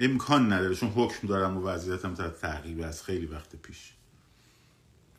امکان 0.00 0.52
نداره 0.52 0.74
چون 0.74 0.88
حکم 0.88 1.28
دارم 1.28 1.56
و 1.56 1.60
وضعیتم 1.60 2.14
تا 2.14 2.28
تعقیب 2.28 2.80
از 2.82 3.02
خیلی 3.02 3.26
وقت 3.26 3.56
پیش. 3.56 3.92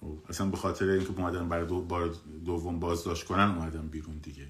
خب، 0.02 0.18
اصلا 0.30 0.48
به 0.48 0.58
خاطر 0.58 0.86
اینکه 0.90 1.10
اومدن 1.10 1.50
برای 1.50 1.66
دو 1.66 1.82
بار 1.82 2.16
دوم 2.46 2.80
بازداشت 2.80 3.26
کنن 3.26 3.56
اومدم 3.58 3.88
بیرون 3.88 4.18
دیگه. 4.18 4.48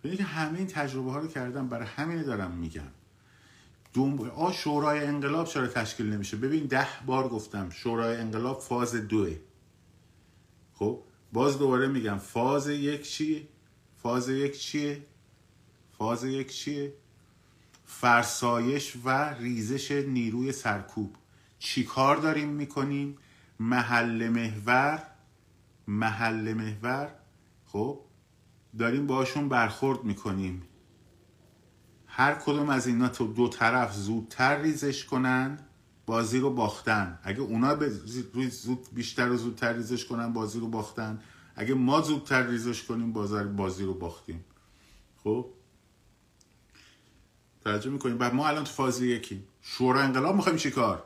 ببینید 0.00 0.18
که 0.18 0.24
همه 0.24 0.58
این 0.58 0.66
تجربه 0.66 1.10
ها 1.10 1.18
رو 1.18 1.28
کردم 1.28 1.68
برای 1.68 1.86
همین 1.86 2.22
دارم 2.22 2.50
میگم. 2.50 2.90
دوم 3.92 4.30
آ 4.30 4.52
شورای 4.52 5.04
انقلاب 5.06 5.46
چرا 5.46 5.66
تشکیل 5.66 6.12
نمیشه؟ 6.12 6.36
ببین 6.36 6.66
ده 6.66 6.86
بار 7.06 7.28
گفتم 7.28 7.70
شورای 7.70 8.16
انقلاب 8.16 8.60
فاز 8.60 8.94
دوه. 8.94 9.36
خب 10.74 11.02
باز 11.32 11.58
دوباره 11.58 11.86
میگم 11.86 12.18
فاز 12.18 12.68
یک 12.68 13.10
چیه؟ 13.10 13.48
فاز 14.02 14.28
یک 14.28 14.58
چیه؟ 14.58 15.02
فاز 15.98 16.24
یک 16.24 16.52
چیه؟ 16.52 16.92
فرسایش 18.00 18.96
و 19.04 19.34
ریزش 19.34 19.90
نیروی 19.90 20.52
سرکوب. 20.52 21.16
چی 21.58 21.84
کار 21.84 22.16
داریم 22.16 22.48
می‌کنیم؟ 22.48 23.18
محل 23.60 24.28
محور 24.28 25.02
محل 25.86 26.54
محور. 26.54 27.14
خب 27.66 28.00
داریم 28.78 29.06
باشون 29.06 29.48
برخورد 29.48 30.04
می‌کنیم. 30.04 30.62
هر 32.06 32.34
کدوم 32.34 32.68
از 32.68 32.86
اینا 32.86 33.08
تو 33.08 33.32
دو 33.32 33.48
طرف 33.48 33.94
زودتر 33.94 34.62
ریزش 34.62 35.04
کنند 35.04 35.66
بازی 36.06 36.38
رو 36.38 36.50
باختن. 36.50 37.18
اگه 37.22 37.40
اونا 37.40 37.78
زود 38.48 38.86
بیشتر 38.92 39.30
و 39.30 39.36
زودتر 39.36 39.72
ریزش 39.72 40.04
کنن 40.04 40.32
بازی 40.32 40.60
رو 40.60 40.68
باختن. 40.68 41.20
اگه 41.56 41.74
ما 41.74 42.00
زودتر 42.00 42.46
ریزش 42.46 42.82
کنیم 42.82 43.12
بازی 43.56 43.84
رو 43.84 43.94
باختیم. 43.94 44.44
خب؟ 45.16 45.46
توجه 47.64 47.90
می‌کنیم 47.90 48.18
بعد 48.18 48.34
ما 48.34 48.48
الان 48.48 48.64
تو 48.64 48.72
فاز 48.72 49.02
یکی 49.02 49.42
شورا 49.62 50.00
انقلاب 50.00 50.36
می‌خوایم 50.36 50.58
چیکار 50.58 51.04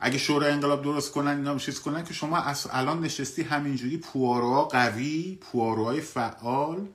اگه 0.00 0.18
شورا 0.18 0.46
انقلاب 0.46 0.82
درست 0.82 1.12
کنن 1.12 1.36
اینا 1.36 1.58
چیز 1.58 1.80
کنن 1.80 2.04
که 2.04 2.14
شما 2.14 2.42
الان 2.70 3.00
نشستی 3.00 3.42
همینجوری 3.42 3.96
پواروها 3.98 4.64
قوی 4.64 5.38
پواروهای 5.40 6.00
فعال. 6.00 6.88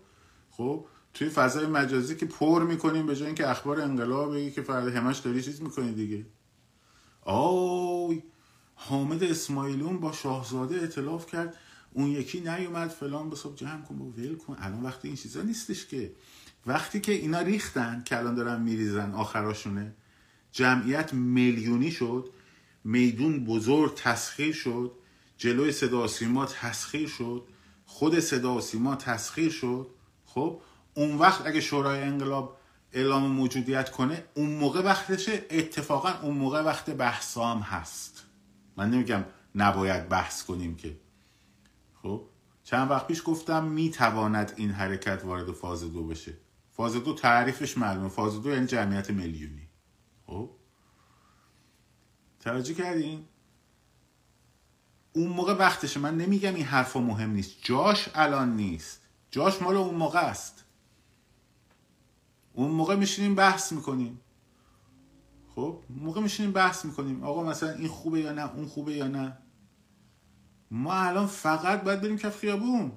خب 0.51 0.85
توی 1.13 1.29
فضای 1.29 1.65
مجازی 1.65 2.15
که 2.15 2.25
پر 2.25 2.63
می‌کنیم 2.63 3.05
به 3.05 3.15
جای 3.15 3.25
اینکه 3.25 3.49
اخبار 3.49 3.81
انقلاب 3.81 4.33
بگی 4.33 4.51
که 4.51 4.61
فرد 4.61 4.95
همش 4.95 5.17
داری 5.17 5.41
چیز 5.41 5.61
می‌کنی 5.61 5.93
دیگه. 5.93 6.25
آی 7.21 8.23
حامد 8.75 9.23
اسماعیلون 9.23 9.99
با 9.99 10.11
شاهزاده 10.11 10.75
اطلاف 10.75 11.25
کرد. 11.25 11.55
اون 11.93 12.07
یکی 12.07 12.39
نیومد 12.39 12.89
فلان 12.89 13.29
به 13.29 13.35
صبح 13.35 13.55
جمع 13.55 13.81
کن 13.81 13.95
و 13.95 14.11
ول 14.11 14.35
کن. 14.35 14.57
الان 14.59 14.83
وقتی 14.83 15.07
این 15.07 15.17
چیزا 15.17 15.41
نیستش 15.41 15.85
که. 15.85 16.11
وقتی 16.67 16.99
که 16.99 17.11
اینا 17.11 17.41
ریختن 17.41 18.03
که 18.05 18.17
الان 18.17 18.35
دارن 18.35 18.61
میریزن 18.61 19.13
آخراشونه 19.13 19.95
جمعیت 20.51 21.13
میلیونی 21.13 21.91
شد 21.91 22.29
میدون 22.83 23.45
بزرگ 23.45 23.93
تسخیر 23.95 24.53
شد 24.53 24.91
جلوی 25.37 25.71
صدا 25.71 26.07
سیما 26.07 26.45
تسخیر 26.45 27.07
شد 27.07 27.47
خود 27.85 28.19
صدا 28.19 28.61
سیما 28.61 28.95
تسخیر 28.95 29.51
شد. 29.51 29.87
خب 30.25 30.61
اون 30.93 31.15
وقت 31.15 31.47
اگه 31.47 31.61
شورای 31.61 32.01
انقلاب 32.01 32.57
اعلام 32.91 33.31
موجودیت 33.31 33.91
کنه 33.91 34.23
اون 34.33 34.49
موقع 34.49 34.81
وقتشه 34.81 35.45
اتفاقا 35.49 36.13
اون 36.21 36.37
موقع 36.37 36.61
وقت 36.61 36.89
بحثام 36.89 37.59
هست. 37.59 38.23
من 38.77 38.91
نمیگم 38.91 39.25
نباید 39.55 40.09
بحث 40.09 40.43
کنیم 40.43 40.75
که. 40.75 40.97
خب 42.03 42.25
چند 42.63 42.91
وقت 42.91 43.07
پیش 43.07 43.21
گفتم 43.25 43.63
می‌تواند 43.63 44.53
این 44.55 44.71
حرکت 44.71 45.25
وارد 45.25 45.51
فاز 45.51 45.93
دو 45.93 46.07
بشه. 46.07 46.33
فاز 46.77 46.95
دو 46.95 47.13
تعریفش 47.13 47.77
معلومه. 47.77 48.09
فاز 48.09 48.41
دو 48.41 48.49
یعنی 48.49 48.67
جمعیت 48.67 49.09
میلیونی. 49.09 49.69
خب؟ 50.27 50.49
توجه 52.39 52.73
کردین؟ 52.73 53.25
اون 55.13 55.27
موقع 55.27 55.53
وقتشه. 55.53 55.99
من 55.99 56.17
نمیگم 56.17 56.55
این 56.55 56.65
حرفا 56.65 56.99
مهم 56.99 57.29
نیست. 57.29 57.55
جاش 57.61 58.09
الان 58.15 58.55
نیست. 58.55 59.01
جاش 59.31 59.61
مال 59.61 59.75
اون 59.75 59.95
موقع 59.95 60.19
است. 60.19 60.63
اون 62.53 62.71
موقع 62.71 62.95
میشینیم 62.95 63.35
بحث 63.35 63.71
می‌کنیم. 63.71 64.21
خب؟ 65.55 65.83
موقع 65.89 66.21
میشینیم 66.21 66.51
بحث 66.51 66.85
می‌کنیم. 66.85 67.23
آقا 67.23 67.43
مثلا 67.43 67.69
این 67.69 67.87
خوبه 67.87 68.19
یا 68.19 68.31
نه؟ 68.31 68.55
اون 68.55 68.67
خوبه 68.67 68.93
یا 68.93 69.07
نه؟ 69.07 69.37
ما 70.71 70.93
الان 70.93 71.27
فقط 71.27 71.83
باید 71.83 72.01
بریم 72.01 72.17
کف 72.17 72.37
خیابون. 72.37 72.91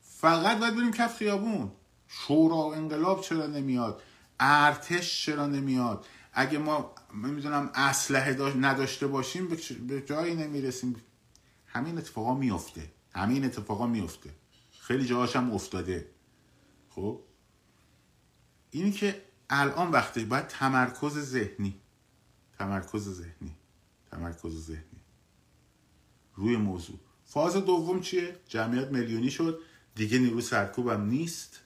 فقط 0.00 0.58
باید 0.58 0.76
بریم 0.76 0.90
کف 0.90 1.16
خیابون. 1.16 1.72
شورا 2.16 2.56
و 2.56 2.74
انقلاب 2.74 3.20
چرا 3.20 3.46
نمیاد؟ 3.46 4.02
ارتش 4.40 5.24
چرا 5.26 5.46
نمیاد؟ 5.46 6.06
اگه 6.32 6.58
ما 6.58 6.94
می‌دونم 7.14 7.70
اسلحه 7.74 8.56
نداشته 8.56 9.06
باشیم 9.06 9.48
به 9.88 10.00
جایی 10.00 10.34
نمی‌رسیم. 10.34 10.96
همین 11.66 11.98
اتفاقا 11.98 12.34
میفته 12.34 12.92
همین 13.14 13.44
اتفاقا 13.44 13.86
میفته 13.86 14.30
خیلی 14.80 15.04
جاهاش 15.04 15.36
هم 15.36 15.52
افتاده. 15.52 16.10
خب؟ 16.90 17.20
اینی 18.70 18.92
که 18.92 19.22
الان 19.50 19.90
وقتی 19.90 20.24
باید 20.24 20.46
تمرکز 20.46 21.18
ذهنی. 21.18 21.80
تمرکز 22.58 23.08
ذهنی. 23.08 23.56
تمرکز 24.10 24.66
ذهنی. 24.66 25.00
روی 26.34 26.56
موضوع. 26.56 26.98
فاز 27.24 27.56
دوم 27.56 28.00
چیه؟ 28.00 28.36
جمعیت 28.48 28.88
میلیونی 28.88 29.30
شد. 29.30 29.60
دیگه 29.94 30.18
نیرو 30.18 30.40
سرکوبم 30.40 31.04
نیست. 31.06 31.60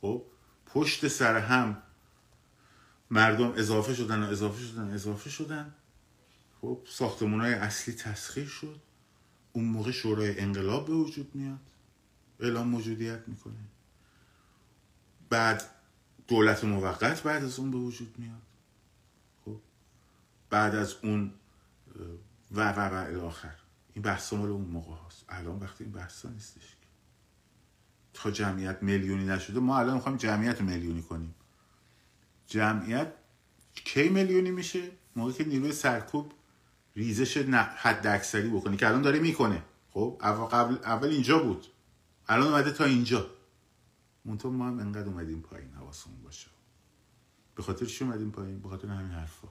خب 0.00 0.22
پشت 0.66 1.08
سر 1.08 1.38
هم 1.38 1.82
مردم 3.10 3.52
اضافه 3.52 3.94
شدن 3.94 4.22
و 4.22 4.26
اضافه 4.26 4.62
شدن 4.62 4.90
اضافه 4.90 5.30
شدن. 5.30 5.74
خب 6.60 6.78
ساختمون 6.88 7.40
های 7.40 7.54
اصلی 7.54 7.94
تسخیر 7.94 8.46
شد. 8.46 8.80
اون 9.52 9.64
موقع 9.64 9.90
شورای 9.90 10.40
انقلاب 10.40 10.86
به 10.86 10.92
وجود 10.92 11.34
میاد. 11.34 11.60
اعلام 12.40 12.68
موجودیت 12.68 13.28
می‌کنه. 13.28 13.64
بعد 15.30 15.62
دولت 16.28 16.64
موقت 16.64 17.22
بعد 17.22 17.44
از 17.44 17.58
اون 17.58 17.70
به 17.70 17.76
وجود 17.76 18.18
میاد. 18.18 18.42
خب 19.44 19.60
بعد 20.50 20.74
از 20.74 20.94
اون 21.02 21.32
و 22.52 22.72
و 22.72 22.78
و 22.80 23.26
آخر 23.26 23.54
این 23.94 24.02
بحثا 24.02 24.36
مال 24.36 24.50
اون 24.50 24.64
موقع 24.64 25.06
هست 25.06 25.24
الان 25.28 25.58
وقتی 25.58 25.84
این 25.84 25.92
بحثا 25.92 26.28
نیستش. 26.28 26.76
تا 28.14 28.30
جمعیت 28.30 28.82
میلیونی 28.82 29.24
نشده 29.24 29.60
ما 29.60 29.78
الان 29.78 29.94
می‌خوایم 29.94 30.18
جمعیت 30.18 30.60
میلیونی 30.60 31.02
کنیم. 31.02 31.34
جمعیت 32.46 33.12
کی 33.74 34.08
میلیونی 34.08 34.50
میشه؟ 34.50 34.90
موقعی 35.16 35.34
که 35.34 35.44
نیروی 35.44 35.72
سرکوب 35.72 36.32
ریزش 36.96 37.36
حد 37.76 38.06
اکثری 38.06 38.48
بکنه 38.48 38.76
که 38.76 38.88
الان 38.88 39.02
داره 39.02 39.18
می‌کنه. 39.18 39.62
خب 39.90 40.18
اول, 40.22 40.74
اول 40.84 41.08
اینجا 41.08 41.38
بود. 41.38 41.66
الان 42.28 42.46
اومده 42.46 42.70
تا 42.70 42.84
اینجا. 42.84 43.26
منطقه 44.24 44.48
ما 44.48 44.66
هم 44.68 44.78
انقدر 44.78 45.08
اومدیم 45.08 45.40
پایین 45.40 45.70
حواسمون 45.72 46.22
باشه. 46.22 46.50
به 47.54 47.62
خاطر 47.62 47.86
چی 47.86 48.04
اومدیم 48.04 48.30
پایین؟ 48.30 48.60
به 48.60 48.68
خاطر 48.68 48.88
همین 48.88 49.10
حرفا. 49.10 49.48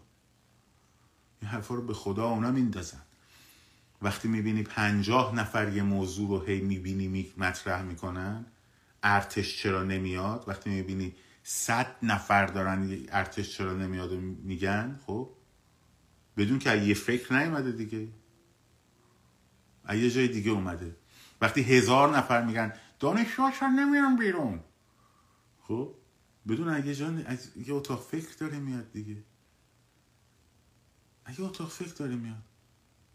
این 1.41 1.51
حرفا 1.51 1.75
رو 1.75 1.81
به 1.81 1.93
خدا 1.93 2.29
اونا 2.29 2.51
میندازن. 2.51 3.01
وقتی 4.01 4.27
می‌بینی 4.27 4.63
پنجاه 4.63 5.35
نفر 5.35 5.73
یه 5.73 5.83
موضوع 5.83 6.29
رو 6.29 6.45
هی 6.45 6.61
می‌بینی 6.61 7.07
می 7.07 7.33
مطرح 7.37 7.81
می‌کنن 7.81 8.45
ارتش 9.03 9.61
چرا 9.61 9.83
نمیاد؟ 9.83 10.43
وقتی 10.47 10.69
می‌بینی 10.69 11.15
صد 11.43 11.95
نفر 12.03 12.45
دارن 12.45 12.97
ارتش 13.09 13.57
چرا 13.57 13.73
نمیاد 13.73 14.13
میگن 14.13 14.99
خب؟ 15.05 15.29
بدون 16.37 16.59
که 16.59 16.77
یه 16.77 16.93
فکر 16.93 17.39
نیومده 17.39 17.71
دیگه. 17.71 18.07
یه 19.89 20.09
جای 20.09 20.27
دیگه 20.27 20.51
اومده. 20.51 20.95
وقتی 21.41 21.61
هزار 21.61 22.17
نفر 22.17 22.45
میگن 22.45 22.73
دانشجوهاشون 22.99 23.69
نمیرن 23.69 24.15
بیرون. 24.15 24.59
خب؟ 25.61 25.95
بدون 26.47 26.69
اگه 26.69 26.95
جان 26.95 27.25
از 27.25 27.57
یه 27.57 27.73
اتاق 27.73 28.01
فکر 28.01 28.37
داره 28.39 28.59
میاد 28.59 28.91
دیگه. 28.91 29.23
اگه 31.25 31.41
اتاق 31.41 31.69
فکر 31.69 31.93
داره 31.93 32.15
میاد. 32.15 32.43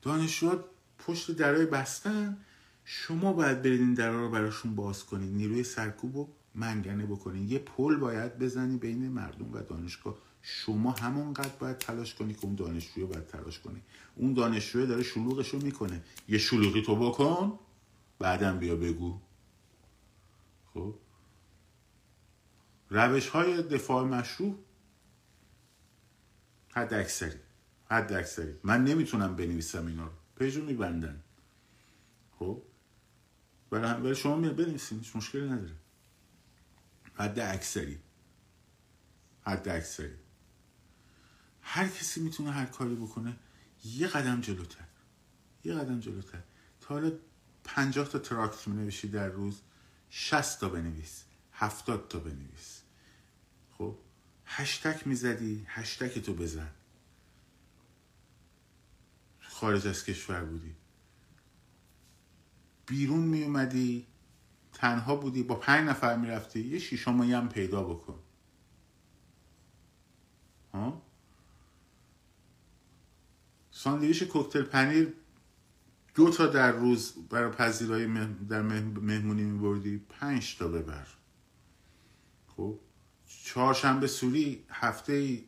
دانشجوها 0.03 0.65
پشت 0.99 1.31
درای 1.31 1.67
بستن 1.67 2.39
شما 2.85 3.33
باید 3.33 3.63
برید 3.63 3.81
این 3.81 3.95
درا 3.95 4.21
رو 4.21 4.31
براشون 4.31 4.75
باز 4.75 5.05
کنید. 5.05 5.35
نیروی 5.35 5.65
سرکوب 5.65 6.17
رو 6.17 6.29
منگنه 6.55 7.07
بکنید. 7.07 7.51
یه 7.51 7.59
پل 7.59 7.97
باید 7.97 8.39
بزنی 8.39 8.77
بین 8.77 9.09
مردم 9.09 9.53
و 9.53 9.63
دانشگاه. 9.63 10.19
شما 10.43 10.91
همونقدر 10.91 11.57
باید 11.61 11.79
تلاش 11.79 12.15
کنی 12.15 12.35
که 12.35 12.45
اون 12.45 12.55
دانشجوی 12.55 13.05
باید 13.05 13.27
تلاش 13.27 13.61
کنی. 13.61 13.83
اون 14.15 14.35
دانشجوی 14.35 14.87
داره 14.87 15.03
شلوغش 15.03 15.49
رو 15.49 15.63
می‌کنه. 15.63 16.03
یه 16.29 16.39
شلوغی 16.39 16.83
تو 16.83 16.97
بکن 16.97 17.59
بعدم 18.19 18.59
بیا 18.59 18.77
بگو. 18.77 19.19
خب؟ 20.75 20.95
روش 22.91 23.29
های 23.29 23.63
دفاع 23.63 24.05
مشروع 24.05 24.59
حد 26.71 26.95
اکثری 26.95 27.39
حد 27.91 28.13
اکثری. 28.13 28.53
من 28.63 28.85
نمی‌تونم 28.85 29.37
بنویسم 29.37 29.87
اینا 29.87 30.05
رو. 30.05 30.24
پیجو 30.37 30.65
میبندن. 30.65 31.23
خب؟ 32.39 32.63
برای 33.71 34.15
شما 34.15 34.37
می 34.37 34.49
بنویسین 34.49 35.05
مشکلی 35.15 35.49
نداره. 35.51 35.77
حد 37.15 37.39
اکثری. 37.39 37.99
حد 39.43 39.69
اکثری. 39.69 40.15
هر 41.61 41.89
کسی 41.89 42.21
می‌تونه 42.21 42.51
هر 42.51 42.67
کاری 42.67 42.95
بکنه 42.95 43.37
یه 43.85 44.07
قدم 44.07 44.41
جلوتر. 44.41 44.85
یه 45.65 45.75
قدم 45.75 46.01
جلوتر. 46.01 46.43
تا 46.81 46.95
حالا 46.95 47.13
پنجاه 47.65 48.09
تا 48.09 48.19
تراکت 48.19 48.69
می 48.69 48.77
نوشی 48.77 49.09
در 49.09 49.29
روز 49.29 49.61
شست 50.11 50.61
تا 50.61 50.69
بنویس 50.69 51.25
هفتاد 51.53 52.09
تا 52.09 52.19
بنویس. 52.19 52.83
خب؟ 53.71 53.99
هشتک 54.47 55.07
می‌زدی 55.07 55.65
هشتک 55.69 56.19
تو 56.19 56.35
بزن. 56.35 56.71
خارج 59.65 59.87
از 59.87 60.05
کشور 60.05 60.45
بودی. 60.45 60.75
بیرون 62.87 63.21
می 63.21 63.43
اومدی 63.43 64.07
تنها 64.73 65.17
بودی 65.17 65.43
با 65.43 65.55
پنج 65.55 65.89
نفر 65.89 66.17
می‌رفتی 66.17 66.61
یه 66.61 66.79
شیشمایی 66.79 67.33
هم 67.33 67.49
پیدا 67.49 67.83
بکن. 67.83 68.19
ها؟ 70.73 71.03
ساندویچ 73.71 74.23
کوکتل 74.23 74.63
پنیر 74.63 75.15
دو 76.15 76.31
تا 76.31 76.47
در 76.47 76.73
روز 76.73 77.15
برای 77.31 77.51
پذیرایی 77.53 78.07
در 78.49 78.63
مهمونی 78.63 79.43
میبردی 79.43 79.99
پنج 80.09 80.57
تا 80.59 80.69
ببر. 80.69 81.07
خب؟ 82.57 82.79
چهارشنبه 83.45 84.07
سوری 84.07 84.65
هفته 84.71 85.45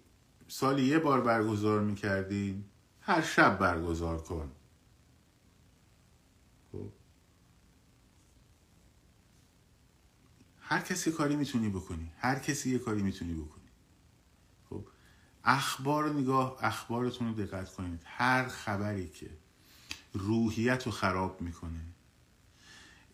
سالی 0.48 0.82
یه 0.82 0.98
بار 0.98 1.20
برگزار 1.20 1.80
می‌کردی 1.80 2.64
هر 3.06 3.22
شب 3.22 3.58
برگزار 3.58 4.22
کن. 4.22 4.52
خب. 6.72 6.92
هر 10.60 10.80
کسی 10.80 11.12
کاری 11.12 11.36
می‌تونی 11.36 11.68
بکنی. 11.68 12.12
هر 12.18 12.38
کسی 12.38 12.70
یه 12.70 12.78
کاری 12.78 13.02
می‌تونی 13.02 13.34
بکنی. 13.34 13.70
خب. 14.70 14.86
اخبار 15.44 16.10
نگاه 16.10 16.56
اخبارتون 16.60 17.28
رو 17.28 17.34
دقت 17.34 17.74
کنید. 17.74 18.02
هر 18.04 18.48
خبری 18.48 19.08
که 19.08 19.30
روحیت 20.12 20.86
رو 20.86 20.92
خراب 20.92 21.40
می‌کنه 21.40 21.80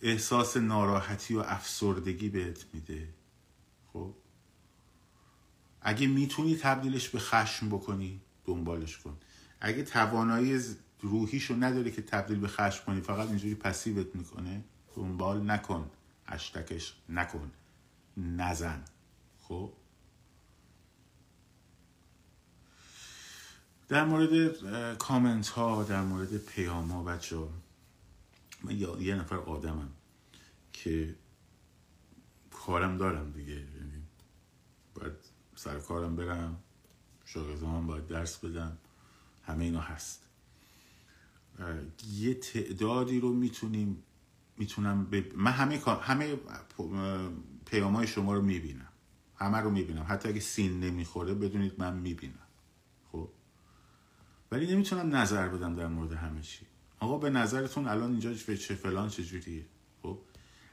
احساس 0.01 0.57
ناراحتی 0.57 1.34
و 1.34 1.40
افسردگی 1.40 2.28
بهت 2.28 2.64
میده. 2.72 3.14
خب. 3.93 4.14
اگه 5.80 6.07
می‌تونی 6.07 6.57
تبدیلش 6.57 7.09
به 7.09 7.18
خشم 7.18 7.68
بکنی 7.68 8.20
دنبالش 8.45 8.99
کن. 8.99 9.16
اگه 9.64 9.82
توانایی 9.82 10.60
روحیشو 11.00 11.54
نداری 11.54 11.92
که 11.92 12.02
تبدیل 12.02 12.38
به 12.38 12.48
خشم 12.48 12.84
کنی 12.84 13.00
فقط 13.00 13.28
اینجوری 13.28 13.54
پسیوت 13.54 14.16
می‌کنه 14.16 14.64
دنبال 14.96 15.50
نکن. 15.50 15.90
هشتکش 16.26 16.96
نکن. 17.08 17.50
نزن. 18.16 18.84
خب؟ 19.40 19.72
در 23.88 24.04
مورد 24.04 24.56
کامنت 24.96 25.48
ها 25.48 25.82
در 25.82 26.02
مورد 26.02 26.36
پیام 26.36 26.90
ها 26.90 27.02
بچه 27.02 27.36
من 28.62 28.76
یه 29.00 29.14
نفر 29.14 29.36
آدمم 29.36 29.90
که 30.72 31.14
کارم 32.50 32.98
دارم 32.98 33.32
دیگه. 33.32 33.52
یعنی 33.52 34.02
باید 34.94 35.12
سر 35.56 35.78
کارم 35.78 36.16
برم 36.16 36.56
شاگردان 37.24 37.86
باید 37.86 38.06
درس 38.06 38.38
بدم. 38.38 38.78
همه 39.45 39.64
اینا 39.64 39.80
هست. 39.80 40.22
یه 42.12 42.34
تعدادی 42.34 43.20
رو 43.20 43.32
می‌تونیم 43.32 44.03
می‌تونم 44.59 45.05
ب... 45.05 45.36
من 45.36 45.51
همه 45.51 45.80
همه 46.03 46.36
پیام 47.66 47.97
های 47.97 48.07
شما 48.07 48.34
رو 48.34 48.43
می‌بینم. 48.43 48.88
همه 49.36 49.59
رو 49.59 49.70
می‌بینم. 49.70 50.07
حتی 50.09 50.28
اگه 50.28 50.40
سین 50.40 50.80
نمی‌خوره 50.80 51.34
بدونید 51.34 51.74
من 51.78 51.97
می‌بینم. 51.97 52.47
خب؟ 53.12 53.28
ولی 54.51 54.74
نمی‌تونم 54.74 55.16
نظر 55.16 55.49
بدم 55.49 55.76
در 55.76 55.86
مورد 55.86 56.12
همه 56.12 56.43
چی. 56.43 56.66
آقا 57.01 57.18
به 57.18 57.30
نظرتون 57.30 57.88
الان 57.88 58.11
اینجا 58.11 58.34
چه 58.34 58.74
فلان 58.74 59.09
چجوریه 59.09 59.64
خب؟ 60.03 60.18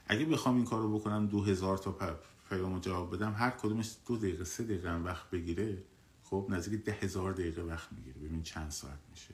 اگه 0.07 0.25
بخوام 0.25 0.55
این 0.55 0.65
کار 0.65 0.81
رو 0.81 0.99
بکنم 0.99 1.27
دو 1.27 1.43
هزار 1.43 1.77
تا 1.77 2.19
پیام 2.49 2.79
جواب 2.79 3.15
بدم 3.15 3.33
هر 3.33 3.49
کدومش 3.49 3.95
دو 4.07 4.17
دقیقه 4.17 4.43
سه 4.43 4.63
دقیقه 4.63 4.95
وقت 4.95 5.29
بگیره 5.29 5.83
خب 6.29 6.45
نزدیک 6.49 6.83
ده 6.83 6.91
هزار 6.91 7.33
دقیقه 7.33 7.61
وقت 7.61 7.93
می‌گیره. 7.93 8.19
ببین 8.19 8.43
چند 8.43 8.71
ساعت 8.71 8.99
میشه. 9.11 9.33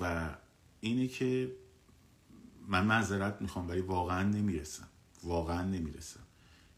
و 0.00 0.34
اینه 0.80 1.08
که 1.08 1.52
من 2.68 2.86
معذرت 2.86 3.42
می‌خوام 3.42 3.68
ولی 3.68 3.80
واقعا 3.80 4.22
نمی‌رسم. 4.22 4.88
واقعا 5.22 5.62
نمی‌رسم 5.62 6.20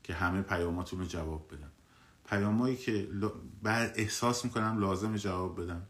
که 0.03 0.15
همه 0.15 0.43
پیاماتون 0.43 0.99
رو 0.99 1.07
جواب 1.07 1.55
بدم 1.55 1.71
پیامایی 2.27 2.77
که 2.77 3.09
بعد 3.63 3.93
احساس 3.97 4.45
می‌کنم 4.45 4.79
لازم 4.79 5.17
جواب 5.17 5.63
بدم. 5.63 5.87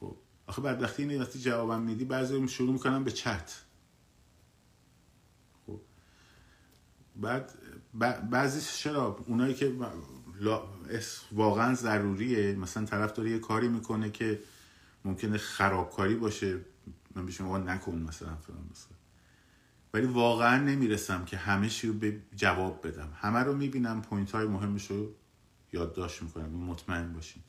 خب 0.00 0.16
آخه 0.46 0.62
بدبختی 0.62 1.02
اینه 1.02 1.20
وقتی 1.20 1.40
جوابم 1.40 1.82
میدی 1.82 2.04
بعضی 2.04 2.48
شروع 2.48 2.72
می‌کنم 2.72 3.04
به 3.04 3.10
چت. 3.10 3.62
خب 5.66 5.80
بعد 7.16 7.50
بعضی 8.30 8.60
چرا؟ 8.82 9.24
اونایی 9.26 9.54
که 9.54 9.72
واقعا 11.32 11.74
ضروریه. 11.74 12.54
مثلا 12.54 12.84
طرف 12.84 13.12
داره 13.12 13.30
یه 13.30 13.38
کاری 13.38 13.68
می‌کنه 13.68 14.10
که 14.10 14.40
ممکنه 15.04 15.38
خرابکاری 15.38 16.14
باشه. 16.14 16.60
من 17.14 17.26
بهش 17.26 17.40
نکن 17.40 17.98
مثلا 17.98 18.36
فلان 18.36 18.68
مثلا. 18.70 18.96
ولی 19.94 20.06
واقعا 20.06 20.62
نمی‌رسم 20.62 21.24
که 21.24 21.36
همه 21.36 21.68
چی 21.68 21.88
رو 21.88 22.12
جواب 22.36 22.86
بدم. 22.86 23.12
همه 23.16 23.38
رو 23.38 23.54
می‌بینم 23.56 24.02
پوینت 24.02 24.32
های 24.32 24.46
مهمش 24.46 24.90
رو 24.90 25.14
یادداشت 25.72 26.22
می‌کنم. 26.22 26.48
مطمئن 26.50 27.12
باشین. 27.12 27.42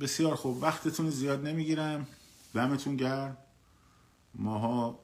بسیار 0.00 0.34
خوب. 0.34 0.62
وقتتون 0.62 1.10
زیاد 1.10 1.46
نمی‌گیرم. 1.46 2.06
دمتون 2.54 2.96
گرم. 2.96 3.36
ماها 4.34 5.00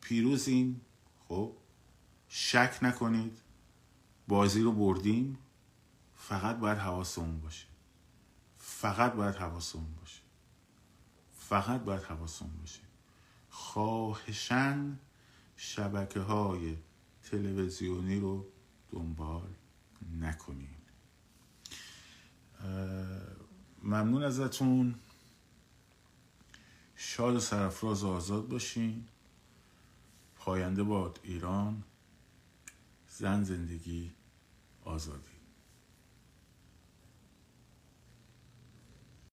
پیروزین. 0.00 0.80
خب 1.28 1.52
شک 2.28 2.78
نکنید. 2.82 3.38
بازی 4.28 4.62
رو 4.62 4.72
بردیم 4.72 5.38
فقط 6.16 6.58
باید 6.58 6.78
حواسمون 6.78 7.40
باشه. 7.40 7.66
فقط 8.58 9.12
باید 9.12 9.34
حواسمون 9.34 9.94
باشه. 10.00 10.20
فقط 11.38 11.80
باید 11.80 12.02
حواسمون 12.02 12.56
باشه. 12.60 12.80
خواهشن 13.50 14.98
شبکه 15.56 16.20
های 16.20 16.76
تلویزیونی 17.22 18.20
رو 18.20 18.46
دنبال 18.90 19.48
نکنین 20.20 20.68
ممنون 23.82 24.22
ازتون. 24.22 24.94
شاد 26.96 27.34
و 27.34 27.40
سرفراز 27.40 28.04
آزاد 28.04 28.48
باشین. 28.48 29.08
پاینده 30.36 30.82
باد 30.82 31.20
ایران. 31.22 31.82
زن 33.18 33.42
زندگی 33.44 34.12
آزادی 34.84 35.31